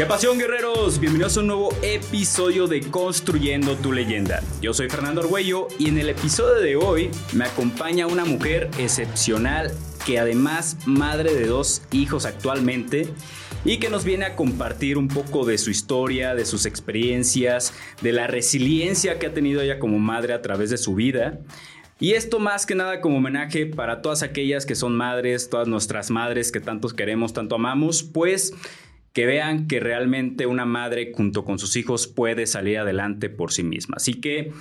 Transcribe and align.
¿Qué 0.00 0.06
pasión, 0.06 0.38
guerreros? 0.38 0.98
Bienvenidos 0.98 1.36
a 1.36 1.40
un 1.40 1.48
nuevo 1.48 1.74
episodio 1.82 2.66
de 2.66 2.80
Construyendo 2.80 3.76
tu 3.76 3.92
leyenda. 3.92 4.42
Yo 4.62 4.72
soy 4.72 4.88
Fernando 4.88 5.20
Argüello 5.20 5.68
y 5.78 5.90
en 5.90 5.98
el 5.98 6.08
episodio 6.08 6.62
de 6.62 6.74
hoy 6.74 7.10
me 7.34 7.44
acompaña 7.44 8.06
una 8.06 8.24
mujer 8.24 8.70
excepcional 8.78 9.70
que 10.06 10.18
además 10.18 10.78
madre 10.86 11.34
de 11.34 11.44
dos 11.44 11.82
hijos 11.92 12.24
actualmente 12.24 13.08
y 13.66 13.76
que 13.76 13.90
nos 13.90 14.04
viene 14.04 14.24
a 14.24 14.36
compartir 14.36 14.96
un 14.96 15.06
poco 15.06 15.44
de 15.44 15.58
su 15.58 15.68
historia, 15.68 16.34
de 16.34 16.46
sus 16.46 16.64
experiencias, 16.64 17.74
de 18.00 18.12
la 18.12 18.26
resiliencia 18.26 19.18
que 19.18 19.26
ha 19.26 19.34
tenido 19.34 19.60
ella 19.60 19.78
como 19.78 19.98
madre 19.98 20.32
a 20.32 20.40
través 20.40 20.70
de 20.70 20.78
su 20.78 20.94
vida. 20.94 21.40
Y 21.98 22.14
esto 22.14 22.38
más 22.38 22.64
que 22.64 22.74
nada 22.74 23.02
como 23.02 23.18
homenaje 23.18 23.66
para 23.66 24.00
todas 24.00 24.22
aquellas 24.22 24.64
que 24.64 24.74
son 24.74 24.96
madres, 24.96 25.50
todas 25.50 25.68
nuestras 25.68 26.10
madres 26.10 26.50
que 26.50 26.60
tantos 26.60 26.94
queremos, 26.94 27.34
tanto 27.34 27.56
amamos, 27.56 28.02
pues 28.02 28.54
que 29.12 29.26
vean 29.26 29.66
que 29.66 29.80
realmente 29.80 30.46
una 30.46 30.64
madre 30.64 31.12
junto 31.14 31.44
con 31.44 31.58
sus 31.58 31.76
hijos 31.76 32.06
puede 32.06 32.46
salir 32.46 32.78
adelante 32.78 33.28
por 33.28 33.52
sí 33.52 33.62
misma. 33.62 33.96
Así 33.96 34.14
que, 34.14 34.52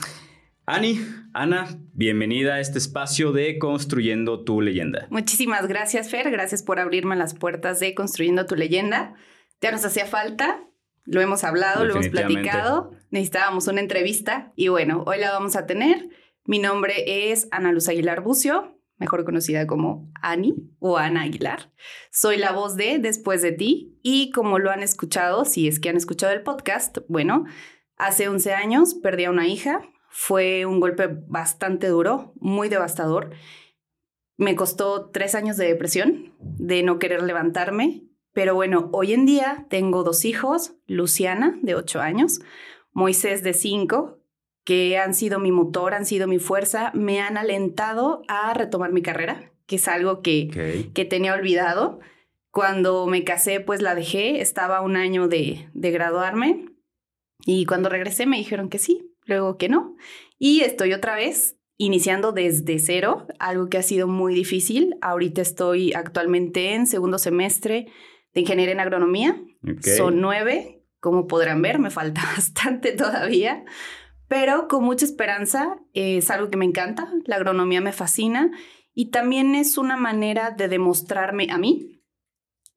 Ani, 0.66 1.00
Ana, 1.34 1.68
bienvenida 1.94 2.56
a 2.56 2.60
este 2.60 2.78
espacio 2.78 3.32
de 3.32 3.58
Construyendo 3.60 4.44
tu 4.44 4.62
leyenda. 4.62 5.08
Muchísimas 5.10 5.68
gracias, 5.68 6.10
Fer. 6.10 6.32
Gracias 6.32 6.64
por 6.64 6.80
abrirme 6.80 7.16
las 7.16 7.34
puertas 7.34 7.80
de 7.80 7.94
Construyendo 7.94 8.46
tu 8.46 8.56
leyenda. 8.56 9.16
Ya 9.62 9.72
nos 9.72 9.84
hacía 9.86 10.06
falta, 10.06 10.64
lo 11.06 11.22
hemos 11.22 11.44
hablado, 11.44 11.86
lo 11.86 11.94
hemos 11.94 12.10
platicado, 12.10 12.92
necesitábamos 13.10 13.68
una 13.68 13.82
entrevista 13.82 14.54
y 14.56 14.70
bueno, 14.70 15.04
hoy 15.06 15.20
la 15.20 15.32
vamos 15.32 15.56
a 15.56 15.66
tener. 15.66 16.10
Mi 16.46 16.60
nombre 16.60 17.32
es 17.32 17.48
Ana 17.52 17.72
Luz 17.72 17.90
Aguilar 17.90 18.22
Bucio, 18.22 18.79
mejor 19.00 19.26
conocida 19.26 19.66
como 19.66 20.12
Ani 20.22 20.56
o 20.80 20.98
Ana 20.98 21.24
Aguilar. 21.24 21.72
Soy 22.12 22.38
la 22.38 22.52
voz 22.52 22.76
de 22.76 23.00
Después 23.00 23.42
de 23.42 23.52
ti 23.52 23.98
y 24.04 24.32
como 24.32 24.60
lo 24.60 24.70
han 24.70 24.84
escuchado, 24.84 25.46
si 25.46 25.68
es 25.68 25.80
que 25.80 25.90
han 25.90 25.98
escuchado 25.98 26.34
el 26.34 26.44
podcast, 26.44 27.00
bueno, 27.08 27.46
hace 27.98 28.28
11 28.28 28.54
años 28.54 28.94
perdí 28.94 29.26
a 29.26 29.32
una 29.32 29.48
hija, 29.48 29.82
fue 30.10 30.66
un 30.66 30.80
golpe 30.80 31.08
bastante 31.28 31.88
duro, 31.88 32.34
muy 32.36 32.70
devastador. 32.70 33.32
Me 34.38 34.56
costó 34.56 35.10
tres 35.10 35.36
años 35.36 35.58
de 35.58 35.68
depresión, 35.68 36.36
de 36.40 36.84
no 36.84 37.00
querer 37.00 37.24
levantarme, 37.24 38.10
pero 38.34 38.56
bueno, 38.56 38.90
hoy 38.94 39.14
en 39.14 39.26
día 39.26 39.66
tengo 39.70 40.04
dos 40.04 40.24
hijos, 40.24 40.76
Luciana, 40.86 41.58
de 41.62 41.76
8 41.76 42.00
años, 42.00 42.40
Moisés, 42.92 43.44
de 43.44 43.54
5, 43.54 44.19
que 44.64 44.98
han 44.98 45.14
sido 45.14 45.40
mi 45.40 45.52
motor, 45.52 45.94
han 45.94 46.06
sido 46.06 46.28
mi 46.28 46.40
fuerza, 46.40 46.92
me 46.94 47.20
han 47.22 47.38
alentado 47.38 48.22
a 48.28 48.54
retomar 48.54 48.92
mi 48.92 49.02
carrera, 49.02 49.52
que 49.66 49.78
es 49.78 49.88
algo 49.88 50.22
que, 50.22 50.92
que 50.94 51.06
tenía 51.06 51.34
olvidado. 51.34 52.00
Cuando 52.52 53.06
me 53.08 53.24
casé, 53.24 53.60
pues 53.60 53.82
la 53.82 53.96
dejé, 53.96 54.42
estaba 54.42 54.82
un 54.82 54.96
año 54.96 55.28
de, 55.28 55.70
de 55.74 55.92
graduarme 55.92 56.66
y 57.46 57.66
cuando 57.66 57.90
regresé 57.90 58.26
me 58.26 58.38
dijeron 58.38 58.70
que 58.70 58.80
sí, 58.80 59.16
luego 59.26 59.58
que 59.58 59.70
no. 59.70 59.96
Y 60.38 60.62
estoy 60.62 60.94
otra 60.94 61.16
vez 61.16 61.58
iniciando 61.78 62.34
desde 62.34 62.78
cero, 62.78 63.26
algo 63.40 63.70
que 63.70 63.78
ha 63.78 63.84
sido 63.84 64.08
muy 64.08 64.36
difícil. 64.36 64.98
Ahorita 65.02 65.42
estoy 65.42 65.94
actualmente 65.94 66.74
en 66.74 66.86
segundo 66.88 67.18
semestre 67.18 67.88
de 68.34 68.42
ingeniería 68.42 68.74
en 68.74 68.82
agronomía. 68.82 69.42
Son 69.82 70.20
nueve, 70.20 70.84
como 71.00 71.28
podrán 71.28 71.62
ver, 71.62 71.80
me 71.80 71.90
falta 71.90 72.22
bastante 72.36 72.92
todavía, 72.92 73.64
pero 74.30 74.70
con 74.70 74.86
mucha 74.86 75.04
esperanza. 75.04 75.78
es 75.94 76.32
algo 76.32 76.50
que 76.50 76.58
me 76.58 76.64
encanta, 76.64 77.12
la 77.26 77.36
agronomía 77.36 77.82
me 77.82 77.92
fascina 77.92 78.52
y 78.94 79.10
también 79.10 79.56
es 79.56 79.78
una 79.78 79.98
manera 79.98 80.52
de 80.52 80.70
demostrarme 80.70 81.48
a 81.52 81.58
mí 81.58 82.02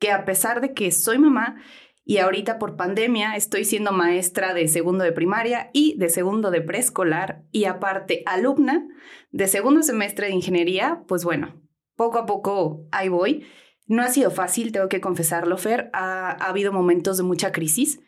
que 0.00 0.10
a 0.10 0.24
pesar 0.24 0.60
de 0.60 0.72
que 0.72 0.90
soy 0.90 1.18
mamá 1.18 1.62
y 2.04 2.18
ahorita 2.18 2.58
por 2.58 2.76
pandemia 2.76 3.36
estoy 3.36 3.64
siendo 3.64 3.92
maestra 3.92 4.54
de 4.54 4.66
segundo 4.66 5.04
de 5.04 5.12
primaria 5.12 5.70
y 5.72 5.96
de 5.98 6.08
segundo 6.08 6.50
de 6.50 6.60
preescolar 6.60 7.44
y 7.52 7.66
aparte 7.66 8.24
alumna 8.26 8.88
de 9.30 9.46
segundo 9.46 9.82
semestre 9.82 10.26
de 10.26 10.34
ingeniería, 10.34 11.04
pues 11.06 11.24
bueno, 11.24 11.62
poco 11.94 12.18
a 12.18 12.26
poco 12.26 12.86
ahí 12.90 13.08
voy. 13.08 13.46
No 13.86 14.02
ha 14.02 14.08
sido 14.08 14.30
fácil, 14.30 14.72
tengo 14.72 14.88
que 14.88 15.00
confesarlo, 15.00 15.56
Fer. 15.56 15.90
Ha, 15.92 16.30
ha 16.30 16.48
habido 16.48 16.72
momentos 16.72 17.16
de 17.16 17.22
mucha 17.22 17.52
crisis, 17.52 18.00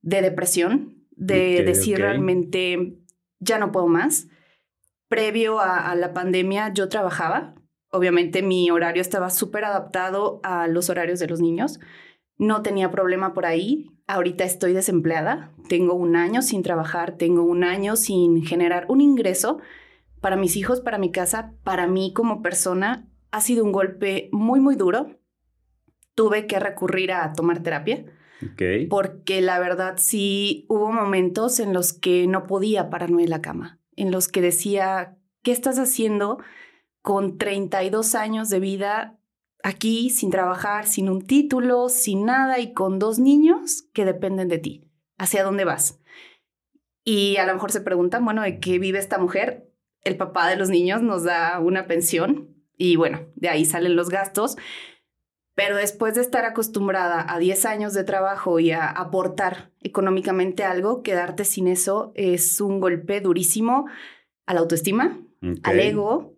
de 0.00 0.22
depresión, 0.22 1.03
de 1.16 1.62
decir 1.64 1.98
realmente 1.98 2.98
ya 3.40 3.58
no 3.58 3.72
puedo 3.72 3.86
más. 3.86 4.28
Previo 5.08 5.60
a, 5.60 5.94
la 5.94 6.12
pandemia 6.12 6.72
yo 6.72 6.88
trabajaba, 6.88 7.54
obviamente 7.90 8.42
mi 8.42 8.70
horario 8.70 9.00
estaba 9.00 9.30
súper 9.30 9.64
adaptado 9.64 10.40
a 10.42 10.66
los 10.66 10.90
horarios 10.90 11.20
de 11.20 11.28
los 11.28 11.40
niños, 11.40 11.78
no 12.36 12.62
tenía 12.62 12.90
problema 12.90 13.32
por 13.32 13.46
ahí, 13.46 13.90
ahorita 14.06 14.44
estoy 14.44 14.72
desempleada, 14.72 15.52
tengo 15.68 15.94
un 15.94 16.16
año 16.16 16.42
sin 16.42 16.62
trabajar, 16.62 17.16
tengo 17.16 17.42
un 17.42 17.62
año 17.62 17.96
sin 17.96 18.44
generar 18.44 18.86
un 18.88 19.00
ingreso 19.00 19.60
para 20.20 20.36
mis 20.36 20.56
hijos, 20.56 20.80
para 20.80 20.98
mi 20.98 21.12
casa, 21.12 21.52
para 21.62 21.86
mí 21.86 22.12
como 22.12 22.42
persona, 22.42 23.06
ha 23.30 23.40
sido 23.40 23.62
un 23.62 23.72
golpe 23.72 24.30
muy, 24.32 24.58
muy 24.58 24.74
duro. 24.74 25.18
Tuve 26.14 26.46
que 26.46 26.58
recurrir 26.58 27.12
a 27.12 27.32
tomar 27.34 27.62
terapia 27.62 28.04
porque 28.88 29.40
la 29.40 29.58
verdad 29.58 29.94
sí 29.96 30.66
hubo 30.68 30.92
momentos 30.92 31.60
en 31.60 31.72
los 31.72 31.92
que 31.92 32.26
no 32.26 32.46
podía 32.46 32.90
pararme 32.90 33.22
de 33.22 33.28
la 33.28 33.40
cama, 33.40 33.80
en 33.96 34.10
los 34.10 34.28
que 34.28 34.40
decía, 34.40 35.16
¿qué 35.42 35.52
estás 35.52 35.78
haciendo 35.78 36.38
con 37.02 37.38
32 37.38 38.14
años 38.14 38.50
de 38.50 38.60
vida 38.60 39.18
aquí 39.62 40.10
sin 40.10 40.30
trabajar, 40.30 40.86
sin 40.86 41.08
un 41.08 41.22
título, 41.22 41.88
sin 41.88 42.26
nada 42.26 42.58
y 42.58 42.72
con 42.72 42.98
dos 42.98 43.18
niños 43.18 43.82
que 43.92 44.04
dependen 44.04 44.48
de 44.48 44.58
ti? 44.58 44.90
¿Hacia 45.16 45.44
dónde 45.44 45.64
vas? 45.64 46.00
Y 47.04 47.36
a 47.36 47.46
lo 47.46 47.52
mejor 47.52 47.70
se 47.70 47.82
preguntan, 47.82 48.24
bueno, 48.24 48.42
¿de 48.42 48.58
qué 48.58 48.78
vive 48.78 48.98
esta 48.98 49.18
mujer? 49.18 49.70
El 50.02 50.16
papá 50.16 50.48
de 50.48 50.56
los 50.56 50.70
niños 50.70 51.02
nos 51.02 51.22
da 51.24 51.60
una 51.60 51.86
pensión 51.86 52.54
y 52.76 52.96
bueno, 52.96 53.20
de 53.36 53.48
ahí 53.48 53.64
salen 53.64 53.96
los 53.96 54.08
gastos. 54.08 54.56
Pero 55.54 55.76
después 55.76 56.14
de 56.14 56.20
estar 56.20 56.44
acostumbrada 56.44 57.24
a 57.32 57.38
10 57.38 57.64
años 57.66 57.94
de 57.94 58.04
trabajo 58.04 58.58
y 58.58 58.72
a 58.72 58.88
aportar 58.88 59.70
económicamente 59.80 60.64
algo, 60.64 61.02
quedarte 61.02 61.44
sin 61.44 61.68
eso 61.68 62.12
es 62.16 62.60
un 62.60 62.80
golpe 62.80 63.20
durísimo 63.20 63.86
a 64.46 64.54
la 64.54 64.60
autoestima, 64.60 65.20
al 65.62 65.80
ego, 65.80 66.34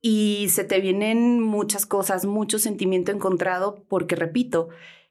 y 0.00 0.48
se 0.50 0.64
te 0.64 0.80
vienen 0.80 1.42
muchas 1.42 1.84
cosas, 1.84 2.24
mucho 2.24 2.58
sentimiento 2.58 3.10
encontrado, 3.10 3.84
porque 3.88 4.16
repito, 4.16 4.68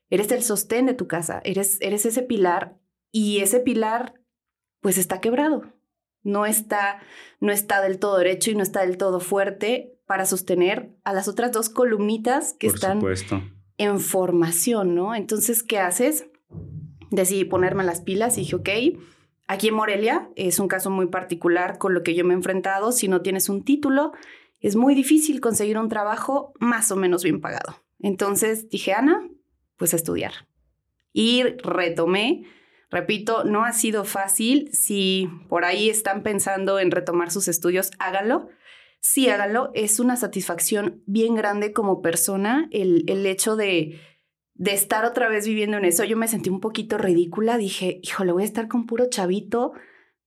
eres 0.10 0.32
el 0.32 0.44
sostén 0.44 0.86
de 0.86 0.94
tu 0.94 1.08
casa, 1.08 1.42
eres, 1.44 1.78
eres 1.82 2.06
ese 2.06 2.24
pilar 2.24 2.78
y 3.12 3.40
ese 3.40 3.60
pilar 3.60 4.16
pues 4.82 4.98
está 4.98 5.20
quebrado. 5.20 5.74
No 6.22 6.46
está, 6.46 7.00
no 7.40 7.52
está 7.52 7.82
del 7.82 8.00
todo 8.00 8.18
derecho 8.18 8.52
y 8.52 8.56
no 8.56 8.64
está 8.64 8.82
del 8.82 8.98
todo 8.98 9.20
fuerte 9.20 9.99
para 10.10 10.26
sostener 10.26 10.90
a 11.04 11.14
las 11.14 11.28
otras 11.28 11.52
dos 11.52 11.70
columnitas 11.70 12.56
que 12.58 12.66
están 12.66 13.00
en 13.78 14.00
formación, 14.00 14.96
¿no? 14.96 15.14
Entonces, 15.14 15.62
¿qué 15.62 15.78
haces? 15.78 16.26
Decidí 17.12 17.46
ponerme 17.46 17.84
las 17.84 18.02
pilas 18.02 18.36
y 18.36 18.42
dije, 18.42 18.56
ok, 18.56 18.70
aquí 19.46 19.68
en 19.68 19.76
Morelia 19.76 20.28
es 20.36 20.58
un 20.58 20.68
caso 20.68 20.90
muy 20.90 21.06
particular 21.06 21.78
con 21.78 21.94
lo 21.94 22.02
que 22.02 22.16
yo 22.16 22.26
me 22.26 22.34
he 22.34 22.38
enfrentado. 22.38 22.92
Si 22.92 23.08
no 23.08 23.22
tienes 23.22 23.50
un 23.50 23.64
título, 23.64 24.12
es 24.62 24.76
muy 24.76 24.96
difícil 24.96 25.42
conseguir 25.42 25.78
un 25.78 25.90
trabajo 25.90 26.54
más 26.60 26.90
o 26.90 26.96
menos 26.96 27.24
bien 27.24 27.40
pagado. 27.40 27.76
Entonces 28.00 28.68
dije, 28.68 28.94
Ana, 28.94 29.30
pues 29.78 29.94
a 29.94 29.98
estudiar. 29.98 30.48
Y 31.14 31.44
retomé, 31.44 32.46
repito, 32.90 33.44
no 33.44 33.64
ha 33.64 33.74
sido 33.74 34.06
fácil. 34.06 34.72
Si 34.74 35.30
por 35.50 35.66
ahí 35.66 35.88
están 35.88 36.24
pensando 36.24 36.80
en 36.80 36.90
retomar 36.90 37.30
sus 37.30 37.48
estudios, 37.48 37.92
háganlo 38.00 38.50
sí, 39.00 39.30
háganlo. 39.30 39.72
Es 39.74 40.00
una 40.00 40.16
satisfacción 40.16 41.04
bien 41.06 41.36
grande 41.36 41.74
como 41.74 42.02
persona 42.02 42.68
el, 42.72 43.04
el 43.08 43.26
hecho 43.26 43.56
de, 43.56 44.00
de 44.54 44.74
estar 44.74 45.06
otra 45.06 45.30
vez 45.30 45.48
viviendo 45.48 45.78
en 45.78 45.86
eso. 45.86 46.04
Yo 46.04 46.18
me 46.18 46.28
sentí 46.28 46.50
un 46.50 46.60
poquito 46.60 46.98
ridícula. 46.98 47.58
Dije, 47.58 48.00
híjole, 48.04 48.32
voy 48.32 48.44
a 48.44 48.46
estar 48.46 48.68
con 48.68 48.86
puro 48.86 49.10
chavito 49.10 49.74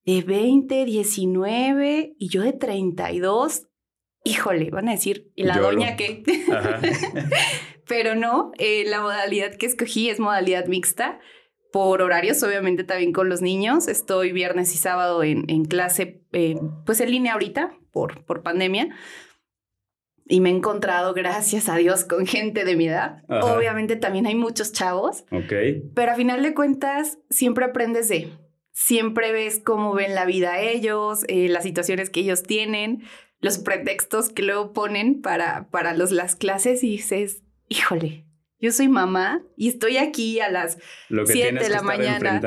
de 0.05 0.21
20, 0.21 0.85
19 0.85 2.15
y 2.17 2.29
yo 2.29 2.41
de 2.41 2.53
32. 2.53 3.67
Híjole, 4.25 4.69
van 4.69 4.89
a 4.89 4.93
decir, 4.93 5.31
¿y 5.35 5.43
la 5.43 5.57
doña 5.59 5.95
qué? 5.95 6.23
Pero 7.87 8.15
no, 8.15 8.51
eh, 8.57 8.85
la 8.87 9.01
modalidad 9.01 9.55
que 9.55 9.65
escogí 9.65 10.09
es 10.09 10.19
modalidad 10.19 10.65
mixta 10.67 11.19
por 11.73 12.03
horarios, 12.03 12.43
obviamente 12.43 12.83
también 12.83 13.11
con 13.13 13.29
los 13.29 13.41
niños. 13.41 13.87
Estoy 13.87 14.31
viernes 14.31 14.75
y 14.75 14.77
sábado 14.77 15.23
en, 15.23 15.43
en 15.49 15.65
clase, 15.65 16.21
eh, 16.31 16.55
pues 16.85 17.01
en 17.01 17.09
línea 17.09 17.33
ahorita, 17.33 17.75
por, 17.91 18.23
por 18.25 18.43
pandemia. 18.43 18.95
Y 20.25 20.39
me 20.39 20.51
he 20.51 20.53
encontrado, 20.53 21.15
gracias 21.15 21.69
a 21.69 21.75
Dios, 21.77 22.05
con 22.05 22.27
gente 22.27 22.63
de 22.63 22.75
mi 22.75 22.87
edad. 22.87 23.23
Obviamente 23.27 23.95
también 23.95 24.27
hay 24.27 24.35
muchos 24.35 24.71
chavos. 24.71 25.25
Ok. 25.31 25.51
Pero 25.95 26.11
a 26.11 26.15
final 26.15 26.43
de 26.43 26.53
cuentas, 26.53 27.17
siempre 27.31 27.65
aprendes 27.65 28.07
de. 28.07 28.29
Siempre 28.71 29.31
ves 29.31 29.59
cómo 29.59 29.95
ven 29.95 30.13
la 30.13 30.25
vida 30.25 30.59
ellos, 30.59 31.25
eh, 31.27 31.49
las 31.49 31.63
situaciones 31.63 32.11
que 32.11 32.19
ellos 32.19 32.43
tienen, 32.43 33.01
los 33.39 33.57
pretextos 33.57 34.29
que 34.29 34.43
luego 34.43 34.73
ponen 34.73 35.21
para, 35.21 35.69
para 35.71 35.95
los, 35.95 36.11
las 36.11 36.35
clases 36.35 36.83
y 36.83 36.91
dices, 36.91 37.41
híjole, 37.67 38.25
Yo 38.63 38.71
soy 38.71 38.87
mamá 38.87 39.43
y 39.57 39.67
estoy 39.67 39.97
aquí 39.97 40.39
a 40.39 40.49
las 40.49 40.77
7 41.09 41.59
de 41.59 41.67
la 41.67 41.81
mañana. 41.81 42.39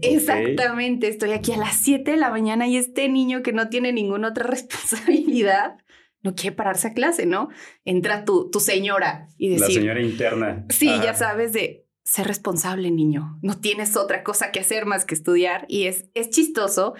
Exactamente, 0.00 1.08
estoy 1.08 1.32
aquí 1.32 1.52
a 1.52 1.58
las 1.58 1.76
7 1.76 2.10
de 2.10 2.16
la 2.16 2.30
mañana 2.30 2.66
y 2.66 2.78
este 2.78 3.06
niño 3.10 3.42
que 3.42 3.52
no 3.52 3.68
tiene 3.68 3.92
ninguna 3.92 4.28
otra 4.28 4.44
responsabilidad 4.48 5.76
no 6.22 6.34
quiere 6.34 6.56
pararse 6.56 6.88
a 6.88 6.94
clase, 6.94 7.26
¿no? 7.26 7.50
Entra 7.84 8.24
tu, 8.24 8.50
tu 8.50 8.60
señora 8.60 9.28
y 9.36 9.50
decir... 9.50 9.68
La 9.68 9.74
señora 9.74 10.00
interna. 10.00 10.64
Sí, 10.70 10.86
ya 10.86 11.12
sabes 11.12 11.52
de 11.52 11.86
ser 12.02 12.26
responsable, 12.26 12.90
niño. 12.90 13.38
No 13.42 13.60
tienes 13.60 13.94
otra 13.94 14.24
cosa 14.24 14.50
que 14.52 14.60
hacer 14.60 14.86
más 14.86 15.04
que 15.04 15.14
estudiar 15.14 15.66
y 15.68 15.84
es, 15.84 16.08
es 16.14 16.30
chistoso. 16.30 16.94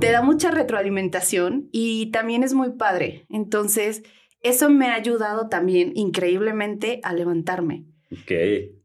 Te 0.00 0.10
da 0.10 0.20
mucha 0.20 0.50
retroalimentación 0.50 1.68
y 1.70 2.10
también 2.10 2.42
es 2.42 2.54
muy 2.54 2.72
padre. 2.72 3.24
Entonces, 3.28 4.02
eso 4.42 4.68
me 4.68 4.88
ha 4.88 4.94
ayudado 4.94 5.48
también 5.48 5.92
increíblemente 5.94 7.00
a 7.04 7.12
levantarme. 7.12 7.86
Ok. 8.10 8.32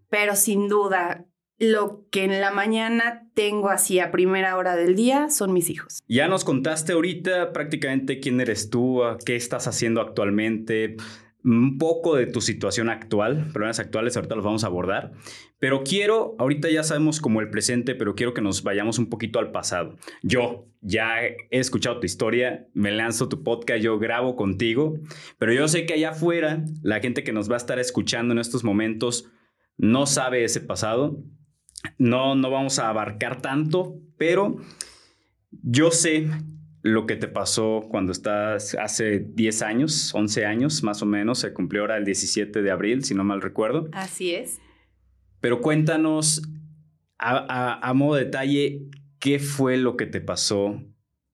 Pero 0.09 0.35
sin 0.35 0.67
duda, 0.67 1.25
lo 1.57 2.05
que 2.11 2.25
en 2.25 2.41
la 2.41 2.51
mañana 2.51 3.29
tengo 3.33 3.69
así 3.69 3.99
a 3.99 4.11
primera 4.11 4.57
hora 4.57 4.75
del 4.75 4.95
día 4.95 5.29
son 5.29 5.53
mis 5.53 5.69
hijos. 5.69 5.99
Ya 6.07 6.27
nos 6.27 6.43
contaste 6.43 6.93
ahorita 6.93 7.53
prácticamente 7.53 8.19
quién 8.19 8.41
eres 8.41 8.69
tú, 8.69 9.01
qué 9.25 9.35
estás 9.35 9.67
haciendo 9.67 10.01
actualmente, 10.01 10.97
un 11.45 11.77
poco 11.77 12.15
de 12.15 12.25
tu 12.25 12.41
situación 12.41 12.89
actual, 12.89 13.49
problemas 13.53 13.79
actuales, 13.79 14.17
ahorita 14.17 14.35
los 14.35 14.43
vamos 14.43 14.63
a 14.63 14.67
abordar. 14.67 15.11
Pero 15.59 15.83
quiero, 15.83 16.35
ahorita 16.39 16.69
ya 16.71 16.81
sabemos 16.81 17.21
como 17.21 17.39
el 17.39 17.51
presente, 17.51 17.93
pero 17.93 18.15
quiero 18.15 18.33
que 18.33 18.41
nos 18.41 18.63
vayamos 18.63 18.97
un 18.97 19.09
poquito 19.09 19.37
al 19.37 19.51
pasado. 19.51 19.95
Yo 20.23 20.67
ya 20.81 21.23
he 21.23 21.37
escuchado 21.51 21.99
tu 21.99 22.07
historia, 22.07 22.67
me 22.73 22.91
lanzo 22.91 23.29
tu 23.29 23.43
podcast, 23.43 23.83
yo 23.83 23.99
grabo 23.99 24.35
contigo, 24.35 24.95
pero 25.37 25.53
yo 25.53 25.67
sé 25.67 25.85
que 25.85 25.93
allá 25.93 26.09
afuera 26.09 26.65
la 26.81 26.99
gente 26.99 27.23
que 27.23 27.31
nos 27.31 27.49
va 27.49 27.53
a 27.53 27.57
estar 27.57 27.77
escuchando 27.77 28.33
en 28.33 28.39
estos 28.39 28.63
momentos 28.63 29.29
no 29.77 30.07
sabe 30.07 30.43
ese 30.43 30.61
pasado. 30.61 31.23
No, 31.99 32.33
no 32.33 32.49
vamos 32.49 32.79
a 32.79 32.89
abarcar 32.89 33.43
tanto, 33.43 33.99
pero 34.17 34.57
yo 35.51 35.91
sé 35.91 36.27
lo 36.85 37.07
que 37.07 37.15
te 37.15 37.27
pasó 37.27 37.87
cuando 37.89 38.11
estás 38.11 38.75
hace 38.75 39.17
10 39.17 39.61
años, 39.63 40.13
11 40.13 40.45
años 40.45 40.83
más 40.83 41.01
o 41.01 41.07
menos, 41.07 41.39
se 41.39 41.51
cumplió 41.51 41.81
ahora 41.81 41.97
el 41.97 42.05
17 42.05 42.61
de 42.61 42.69
abril, 42.69 43.03
si 43.03 43.15
no 43.15 43.23
mal 43.23 43.41
recuerdo. 43.41 43.89
Así 43.91 44.35
es. 44.35 44.59
Pero 45.41 45.61
cuéntanos 45.61 46.43
a, 47.17 47.91
modo 47.95 48.17
detalle, 48.17 48.83
¿qué 49.17 49.39
fue 49.39 49.77
lo 49.77 49.97
que 49.97 50.05
te 50.05 50.21
pasó 50.21 50.79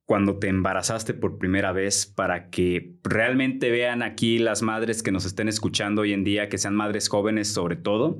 cuando 0.05 0.39
te 0.39 0.47
embarazaste 0.47 1.13
por 1.13 1.37
primera 1.37 1.73
vez 1.73 2.05
para 2.05 2.49
que 2.49 2.95
realmente 3.03 3.71
vean 3.71 4.03
aquí 4.03 4.39
las 4.39 4.61
madres 4.61 5.03
que 5.03 5.11
nos 5.11 5.25
estén 5.25 5.49
escuchando 5.49 6.03
hoy 6.03 6.13
en 6.13 6.23
día, 6.23 6.47
que 6.47 6.59
sean 6.59 6.75
madres 6.75 7.09
jóvenes 7.09 7.49
sobre 7.49 7.75
todo, 7.75 8.19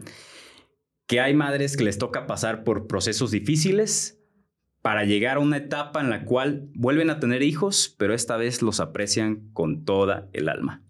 que 1.08 1.22
hay 1.22 1.34
madres 1.34 1.78
que 1.78 1.86
les 1.86 1.98
toca 1.98 2.28
pasar 2.28 2.66
por 2.66 2.88
procesos 2.88 3.32
difíciles 3.32 4.21
para 4.82 5.06
llegar 5.06 5.38
a 5.38 5.40
una 5.40 5.58
etapa 5.58 6.02
en 6.02 6.10
la 6.10 6.26
cual 6.26 6.70
vuelven 6.74 7.10
a 7.10 7.20
tener 7.20 7.44
hijos, 7.44 7.94
pero 7.98 8.14
esta 8.14 8.38
vez 8.38 8.62
los 8.62 8.80
aprecian 8.80 9.50
con 9.54 9.86
toda 9.86 10.28
el 10.34 10.50
alma. 10.50 10.82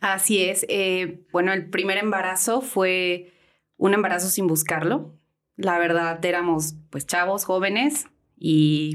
Así 0.00 0.42
es. 0.44 0.64
Eh, 0.68 1.24
bueno, 1.32 1.52
el 1.52 1.68
primer 1.68 1.98
embarazo 1.98 2.60
fue 2.60 3.32
un 3.76 3.94
embarazo 3.94 4.28
sin 4.28 4.46
buscarlo. 4.46 5.14
La 5.56 5.78
verdad, 5.78 6.24
éramos 6.24 6.76
pues 6.90 7.06
chavos, 7.06 7.44
jóvenes 7.44 8.06
y 8.36 8.92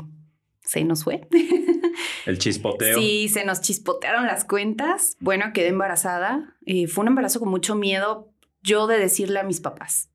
se 0.62 0.84
nos 0.86 1.04
fue. 1.04 1.28
El 2.26 2.38
chispoteo. 2.38 2.98
Sí, 2.98 3.28
se 3.28 3.44
nos 3.44 3.60
chispotearon 3.60 4.26
las 4.26 4.46
cuentas. 4.46 5.18
Bueno, 5.20 5.52
quedé 5.54 5.68
embarazada. 5.68 6.56
y 6.66 6.88
fue 6.88 7.02
un 7.02 7.10
embarazo 7.10 7.42
con 7.42 7.50
mucho 7.50 7.76
miedo 7.76 8.34
yo 8.62 8.88
de 8.88 8.98
decirle 8.98 9.40
a 9.40 9.44
mis 9.44 9.60
papás. 9.60 10.10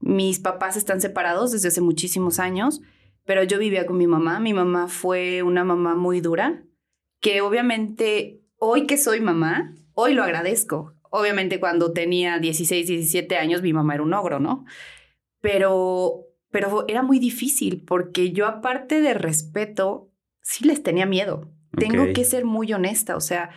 Mis 0.00 0.38
papás 0.38 0.76
están 0.76 1.00
separados 1.00 1.52
desde 1.52 1.68
hace 1.68 1.80
muchísimos 1.80 2.38
años, 2.38 2.80
pero 3.24 3.44
yo 3.44 3.58
vivía 3.58 3.86
con 3.86 3.98
mi 3.98 4.06
mamá. 4.06 4.40
Mi 4.40 4.52
mamá 4.52 4.88
fue 4.88 5.42
una 5.42 5.64
mamá 5.64 5.94
muy 5.94 6.20
dura, 6.20 6.62
que 7.20 7.40
obviamente 7.40 8.42
hoy 8.56 8.86
que 8.86 8.96
soy 8.96 9.20
mamá, 9.20 9.74
hoy 9.94 10.14
lo 10.14 10.22
agradezco 10.22 10.96
obviamente 11.10 11.60
cuando 11.60 11.92
tenía 11.92 12.38
16, 12.38 12.86
17 12.86 13.36
años, 13.36 13.62
mi 13.62 13.72
mamá 13.72 13.94
era 13.94 14.02
un 14.02 14.14
ogro, 14.14 14.40
¿no? 14.40 14.64
Pero, 15.40 16.26
pero 16.50 16.84
era 16.88 17.02
muy 17.02 17.18
difícil 17.18 17.82
porque 17.86 18.32
yo 18.32 18.46
aparte 18.46 19.00
de 19.00 19.14
respeto, 19.14 20.12
sí 20.40 20.64
les 20.64 20.82
tenía 20.82 21.06
miedo. 21.06 21.52
Tengo 21.76 22.12
que 22.12 22.24
ser 22.24 22.44
muy 22.44 22.72
honesta, 22.72 23.16
o 23.16 23.20
sea, 23.20 23.50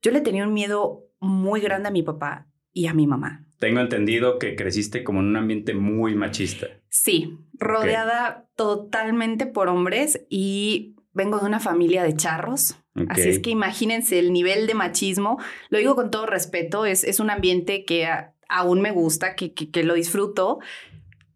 yo 0.00 0.12
le 0.12 0.20
tenía 0.20 0.44
un 0.44 0.52
miedo 0.52 1.08
muy 1.18 1.60
grande 1.60 1.88
a 1.88 1.92
mi 1.92 2.02
papá 2.02 2.48
y 2.72 2.86
a 2.86 2.94
mi 2.94 3.06
mamá. 3.06 3.44
Tengo 3.58 3.80
entendido 3.80 4.38
que 4.38 4.54
creciste 4.54 5.02
como 5.02 5.20
en 5.20 5.26
un 5.26 5.36
ambiente 5.36 5.74
muy 5.74 6.14
machista. 6.14 6.68
Sí, 7.02 7.38
rodeada 7.52 8.48
totalmente 8.56 9.46
por 9.46 9.68
hombres 9.68 10.24
y 10.30 10.96
vengo 11.12 11.38
de 11.38 11.44
una 11.44 11.60
familia 11.60 12.02
de 12.02 12.16
charros. 12.16 12.76
Así 13.08 13.28
es 13.28 13.38
que 13.38 13.50
imagínense 13.50 14.18
el 14.18 14.32
nivel 14.32 14.66
de 14.66 14.72
machismo. 14.72 15.38
Lo 15.68 15.78
digo 15.78 15.94
con 15.94 16.10
todo 16.10 16.24
respeto, 16.24 16.86
es, 16.86 17.04
es 17.04 17.20
un 17.20 17.28
ambiente 17.28 17.84
que 17.84 18.08
aún 18.48 18.80
me 18.80 18.92
gusta, 18.92 19.36
que, 19.36 19.52
que, 19.52 19.82
lo 19.84 19.92
disfruto, 19.92 20.58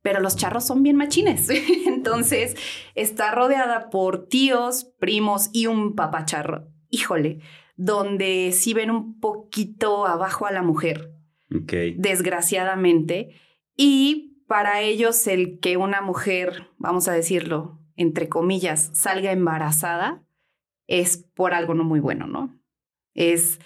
pero 0.00 0.20
los 0.20 0.34
charros 0.34 0.66
son 0.66 0.82
bien 0.82 0.96
machines. 0.96 1.50
Entonces, 1.86 2.56
está 2.94 3.30
rodeada 3.30 3.90
por 3.90 4.28
tíos, 4.28 4.86
primos 4.98 5.50
y 5.52 5.66
un 5.66 5.94
papacharro. 5.94 6.68
Híjole, 6.88 7.40
donde 7.76 8.52
sí 8.52 8.72
ven 8.72 8.90
un 8.90 9.20
poquito 9.20 10.06
abajo 10.06 10.46
a 10.46 10.52
la 10.52 10.62
mujer. 10.62 11.12
Desgraciadamente. 11.50 13.34
Y 13.76 14.29
para 14.50 14.80
ellos 14.80 15.28
el 15.28 15.60
que 15.60 15.76
una 15.76 16.00
mujer, 16.00 16.66
vamos 16.76 17.06
a 17.06 17.12
decirlo, 17.12 17.78
entre 17.94 18.28
comillas, 18.28 18.90
salga 18.94 19.30
embarazada, 19.30 20.24
es 20.88 21.18
por 21.34 21.54
algo 21.54 21.74
no 21.74 21.84
muy 21.84 22.00
bueno, 22.00 22.26
¿no? 22.26 22.58
Es 23.14 23.60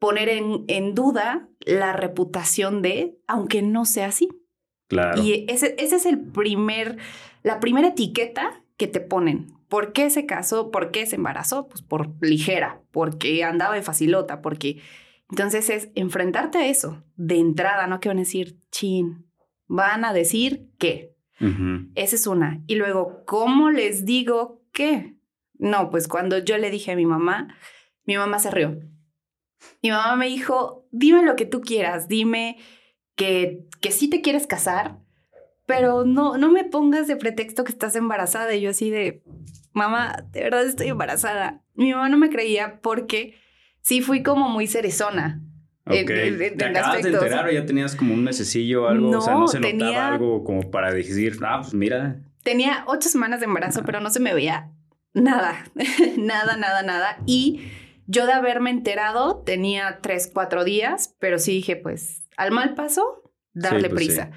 poner 0.00 0.28
en, 0.28 0.64
en 0.66 0.96
duda 0.96 1.48
la 1.60 1.92
reputación 1.92 2.82
de, 2.82 3.16
aunque 3.28 3.62
no 3.62 3.84
sea 3.84 4.06
así. 4.06 4.28
Claro. 4.88 5.22
Y 5.22 5.46
ese, 5.48 5.76
ese 5.78 5.94
es 5.94 6.06
el 6.06 6.18
primer, 6.18 6.98
la 7.44 7.60
primera 7.60 7.86
etiqueta 7.86 8.64
que 8.76 8.88
te 8.88 8.98
ponen. 8.98 9.54
¿Por 9.68 9.92
qué 9.92 10.10
se 10.10 10.26
casó? 10.26 10.72
¿Por 10.72 10.90
qué 10.90 11.06
se 11.06 11.14
embarazó? 11.14 11.68
Pues 11.68 11.82
por 11.82 12.20
ligera, 12.20 12.82
porque 12.90 13.44
andaba 13.44 13.76
de 13.76 13.82
facilota, 13.82 14.42
porque... 14.42 14.82
Entonces 15.30 15.70
es 15.70 15.88
enfrentarte 15.94 16.58
a 16.58 16.66
eso 16.66 17.04
de 17.14 17.38
entrada, 17.38 17.86
¿no? 17.86 18.00
Que 18.00 18.08
van 18.08 18.18
a 18.18 18.22
decir, 18.22 18.58
chin, 18.72 19.25
van 19.66 20.04
a 20.04 20.12
decir 20.12 20.70
qué. 20.78 21.14
Esa 21.94 22.16
es 22.16 22.26
una. 22.26 22.62
Y 22.66 22.76
luego, 22.76 23.24
¿cómo 23.26 23.70
les 23.70 24.06
digo 24.06 24.62
qué? 24.72 25.16
No, 25.58 25.90
pues 25.90 26.08
cuando 26.08 26.38
yo 26.38 26.56
le 26.56 26.70
dije 26.70 26.92
a 26.92 26.96
mi 26.96 27.04
mamá, 27.04 27.54
mi 28.04 28.16
mamá 28.16 28.38
se 28.38 28.50
rió. 28.50 28.78
Mi 29.82 29.90
mamá 29.90 30.16
me 30.16 30.26
dijo, 30.26 30.86
dime 30.92 31.22
lo 31.22 31.36
que 31.36 31.46
tú 31.46 31.60
quieras, 31.60 32.08
dime 32.08 32.56
que, 33.16 33.66
que 33.80 33.90
sí 33.90 34.08
te 34.08 34.22
quieres 34.22 34.46
casar, 34.46 34.98
pero 35.66 36.04
no, 36.04 36.38
no 36.38 36.50
me 36.50 36.64
pongas 36.64 37.06
de 37.06 37.16
pretexto 37.16 37.64
que 37.64 37.72
estás 37.72 37.96
embarazada. 37.96 38.54
Y 38.54 38.62
yo 38.62 38.70
así 38.70 38.90
de, 38.90 39.22
mamá, 39.72 40.24
de 40.30 40.42
verdad 40.42 40.64
estoy 40.64 40.88
embarazada. 40.88 41.62
Mi 41.74 41.92
mamá 41.92 42.08
no 42.08 42.16
me 42.16 42.30
creía 42.30 42.80
porque 42.80 43.34
sí 43.82 44.00
fui 44.00 44.22
como 44.22 44.48
muy 44.48 44.66
cerezona. 44.66 45.42
Ok. 45.86 46.10
¿Te 46.56 46.64
acabas 46.64 47.02
de 47.02 47.10
enterar 47.10 47.46
o 47.46 47.50
ya 47.50 47.64
tenías 47.64 47.94
como 47.94 48.14
un 48.14 48.24
mesecillo 48.24 48.84
o 48.84 48.88
algo? 48.88 49.18
o 49.18 49.20
sea, 49.20 49.34
no 49.34 49.48
se 49.48 49.60
notaba 49.60 50.08
algo 50.08 50.44
como 50.44 50.70
para 50.70 50.92
decir, 50.92 51.38
ah, 51.42 51.60
pues 51.60 51.74
mira. 51.74 52.20
Tenía 52.42 52.84
ocho 52.86 53.08
semanas 53.08 53.40
de 53.40 53.46
embarazo, 53.46 53.82
pero 53.84 54.00
no 54.00 54.10
se 54.10 54.20
me 54.20 54.34
veía 54.34 54.70
Nada, 55.16 55.64
nada, 56.18 56.58
nada, 56.58 56.82
nada. 56.82 57.18
Y 57.24 57.62
yo 58.06 58.26
de 58.26 58.34
haberme 58.34 58.68
enterado 58.68 59.42
tenía 59.46 60.00
tres, 60.02 60.30
cuatro 60.32 60.62
días, 60.62 61.16
pero 61.18 61.38
sí 61.38 61.52
dije, 61.52 61.74
pues, 61.74 62.24
al 62.36 62.52
mal 62.52 62.74
paso, 62.74 63.32
darle 63.54 63.88
pues 63.88 64.04
prisa. 64.04 64.30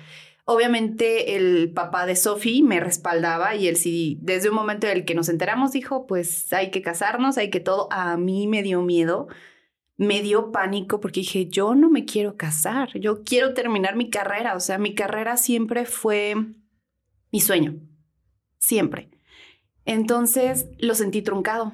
Obviamente 0.45 1.35
el 1.35 1.73
papá 1.73 2.05
de 2.05 2.15
Sophie 2.15 2.63
me 2.63 2.79
respaldaba 2.79 3.55
y 3.55 3.67
él 3.67 3.75
sí, 3.75 4.17
desde 4.21 4.49
un 4.49 4.55
momento 4.55 4.87
en 4.87 4.97
el 4.97 5.05
que 5.05 5.15
nos 5.15 5.27
enteramos, 5.27 5.73
dijo, 5.73 6.07
pues 6.07 6.51
hay 6.53 6.71
que 6.71 6.81
casarnos, 6.81 7.37
hay 7.37 7.49
que 7.49 7.59
todo. 7.59 7.89
A 7.91 8.15
mí 8.15 8.47
me 8.47 8.63
dio 8.63 8.81
miedo, 8.81 9.27
me 9.99 10.21
dio 10.21 10.53
pánico 10.53 11.01
porque 11.01 11.19
dije, 11.19 11.49
yo 11.49 11.75
no 11.75 11.89
me 11.89 12.05
quiero 12.05 12.37
casar, 12.37 12.97
yo 12.97 13.25
quiero 13.25 13.53
terminar 13.53 13.97
mi 13.97 14.09
carrera. 14.09 14.55
O 14.55 14.61
sea, 14.61 14.77
mi 14.77 14.95
carrera 14.95 15.35
siempre 15.35 15.85
fue 15.85 16.35
mi 17.33 17.41
sueño, 17.41 17.75
siempre. 18.57 19.09
Entonces 19.83 20.69
lo 20.77 20.95
sentí 20.95 21.21
truncado. 21.21 21.73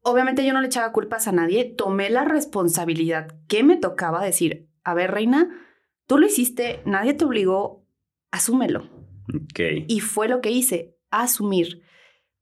Obviamente 0.00 0.46
yo 0.46 0.54
no 0.54 0.62
le 0.62 0.68
echaba 0.68 0.90
culpas 0.90 1.28
a 1.28 1.32
nadie, 1.32 1.66
tomé 1.66 2.08
la 2.08 2.24
responsabilidad 2.24 3.36
que 3.46 3.62
me 3.62 3.76
tocaba 3.76 4.24
decir, 4.24 4.70
a 4.82 4.94
ver, 4.94 5.10
reina, 5.10 5.50
tú 6.06 6.16
lo 6.16 6.26
hiciste, 6.26 6.80
nadie 6.86 7.12
te 7.12 7.26
obligó, 7.26 7.84
asúmelo. 8.30 8.88
Okay. 9.50 9.84
Y 9.86 10.00
fue 10.00 10.28
lo 10.28 10.40
que 10.40 10.50
hice, 10.50 10.96
asumir. 11.10 11.82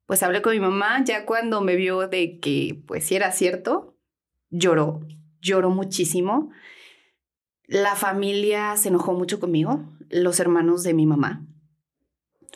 Pues 0.07 0.23
hablé 0.23 0.43
con 0.43 0.53
mi 0.53 0.61
mamá, 0.61 1.03
ya 1.03 1.27
cuando 1.27 1.61
me 1.61 1.75
vio 1.75 2.07
de 2.07 2.39
que 2.39 2.81
pues 2.87 3.05
si 3.05 3.17
era 3.17 3.33
cierto, 3.33 3.97
lloró, 4.51 5.01
lloró 5.45 5.71
muchísimo. 5.71 6.51
La 7.67 7.95
familia 7.95 8.77
se 8.77 8.89
enojó 8.89 9.13
mucho 9.13 9.39
conmigo, 9.39 9.85
los 10.11 10.41
hermanos 10.41 10.83
de 10.83 10.95
mi 10.95 11.07
mamá. 11.07 11.47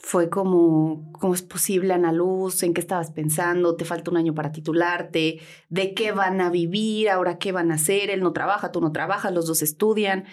Fue 0.02 0.30
como, 0.30 1.12
¿cómo 1.12 1.34
es 1.34 1.42
posible, 1.42 1.92
Ana 1.92 2.12
Luz? 2.12 2.62
¿En 2.62 2.72
qué 2.72 2.80
estabas 2.80 3.10
pensando? 3.10 3.76
¿Te 3.76 3.84
falta 3.84 4.10
un 4.10 4.16
año 4.16 4.34
para 4.34 4.52
titularte? 4.52 5.40
¿De 5.68 5.94
qué 5.94 6.12
van 6.12 6.40
a 6.40 6.50
vivir? 6.50 7.10
¿Ahora 7.10 7.38
qué 7.38 7.52
van 7.52 7.70
a 7.70 7.74
hacer? 7.74 8.10
Él 8.10 8.20
no 8.20 8.32
trabaja, 8.32 8.72
tú 8.72 8.80
no 8.80 8.92
trabajas, 8.92 9.32
los 9.32 9.46
dos 9.46 9.62
estudian. 9.62 10.24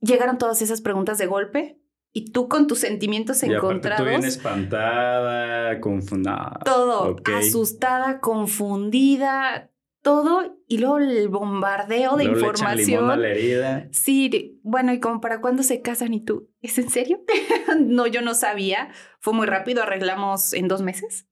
Llegaron 0.00 0.38
todas 0.38 0.62
esas 0.62 0.82
preguntas 0.82 1.18
de 1.18 1.26
golpe 1.26 1.80
y 2.12 2.30
tú 2.32 2.48
con 2.48 2.66
tus 2.66 2.80
sentimientos 2.80 3.42
y 3.42 3.52
encontrados. 3.52 4.04
Tú 4.04 4.08
bien 4.08 4.24
espantada, 4.24 5.80
confundida. 5.80 6.60
Todo, 6.64 7.16
asustada, 7.24 8.20
confundida, 8.20 9.70
todo 10.06 10.56
y 10.68 10.78
luego 10.78 10.98
el 10.98 11.28
bombardeo 11.28 12.16
de 12.16 12.26
información. 12.26 13.10
a 13.10 13.16
la 13.16 13.28
herida. 13.28 13.88
Sí, 13.90 14.60
bueno, 14.62 14.92
y 14.92 15.00
como 15.00 15.20
para 15.20 15.40
cuándo 15.40 15.64
se 15.64 15.82
casan 15.82 16.14
y 16.14 16.24
tú, 16.24 16.48
¿es 16.62 16.78
en 16.78 16.90
serio? 16.90 17.24
no, 17.80 18.06
yo 18.06 18.22
no 18.22 18.34
sabía. 18.34 18.90
Fue 19.18 19.34
muy 19.34 19.48
rápido, 19.48 19.82
arreglamos 19.82 20.52
en 20.52 20.68
dos 20.68 20.80
meses. 20.80 21.26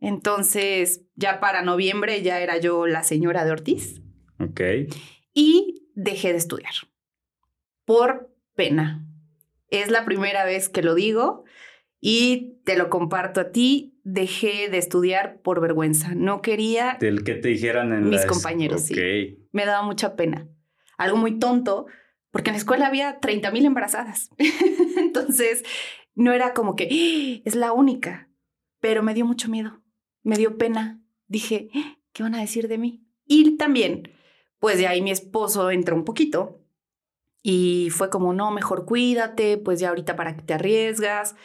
Entonces, 0.00 1.04
ya 1.14 1.38
para 1.38 1.62
noviembre 1.62 2.20
ya 2.22 2.40
era 2.40 2.58
yo 2.58 2.88
la 2.88 3.04
señora 3.04 3.44
de 3.44 3.52
Ortiz. 3.52 4.02
Ok. 4.40 4.62
Y 5.32 5.88
dejé 5.94 6.32
de 6.32 6.38
estudiar 6.38 6.74
por 7.84 8.34
pena. 8.56 9.06
Es 9.68 9.92
la 9.92 10.04
primera 10.04 10.44
vez 10.44 10.68
que 10.68 10.82
lo 10.82 10.96
digo 10.96 11.44
y 12.00 12.60
te 12.64 12.76
lo 12.76 12.90
comparto 12.90 13.40
a 13.40 13.52
ti. 13.52 13.97
Dejé 14.10 14.70
de 14.70 14.78
estudiar 14.78 15.42
por 15.42 15.60
vergüenza. 15.60 16.14
No 16.14 16.40
quería. 16.40 16.96
Del 16.98 17.24
que 17.24 17.34
te 17.34 17.48
dijeran 17.48 17.92
en 17.92 18.08
mis 18.08 18.24
compañeros. 18.24 18.86
Sí. 18.86 19.46
Me 19.52 19.66
daba 19.66 19.82
mucha 19.82 20.16
pena. 20.16 20.48
Algo 20.96 21.18
muy 21.18 21.38
tonto, 21.38 21.86
porque 22.30 22.48
en 22.48 22.54
la 22.54 22.58
escuela 22.58 22.86
había 22.86 23.20
30 23.20 23.50
mil 23.50 23.66
embarazadas. 23.66 24.30
Entonces, 24.96 25.62
no 26.14 26.32
era 26.32 26.54
como 26.54 26.74
que 26.74 26.88
¡Ah! 26.90 27.42
es 27.44 27.54
la 27.54 27.72
única, 27.72 28.30
pero 28.80 29.02
me 29.02 29.12
dio 29.12 29.26
mucho 29.26 29.50
miedo. 29.50 29.82
Me 30.22 30.36
dio 30.36 30.56
pena. 30.56 31.02
Dije, 31.26 31.68
¡Ah! 31.74 31.98
¿qué 32.12 32.22
van 32.22 32.34
a 32.34 32.40
decir 32.40 32.66
de 32.66 32.78
mí? 32.78 33.04
Y 33.26 33.58
también, 33.58 34.10
pues 34.58 34.78
de 34.78 34.86
ahí 34.86 35.02
mi 35.02 35.10
esposo 35.10 35.70
entró 35.70 35.94
un 35.94 36.04
poquito 36.04 36.64
y 37.42 37.90
fue 37.90 38.10
como, 38.10 38.32
no, 38.32 38.50
mejor 38.50 38.84
cuídate, 38.86 39.58
pues 39.58 39.80
ya 39.80 39.90
ahorita 39.90 40.16
para 40.16 40.34
que 40.34 40.42
te 40.42 40.54
arriesgas. 40.54 41.36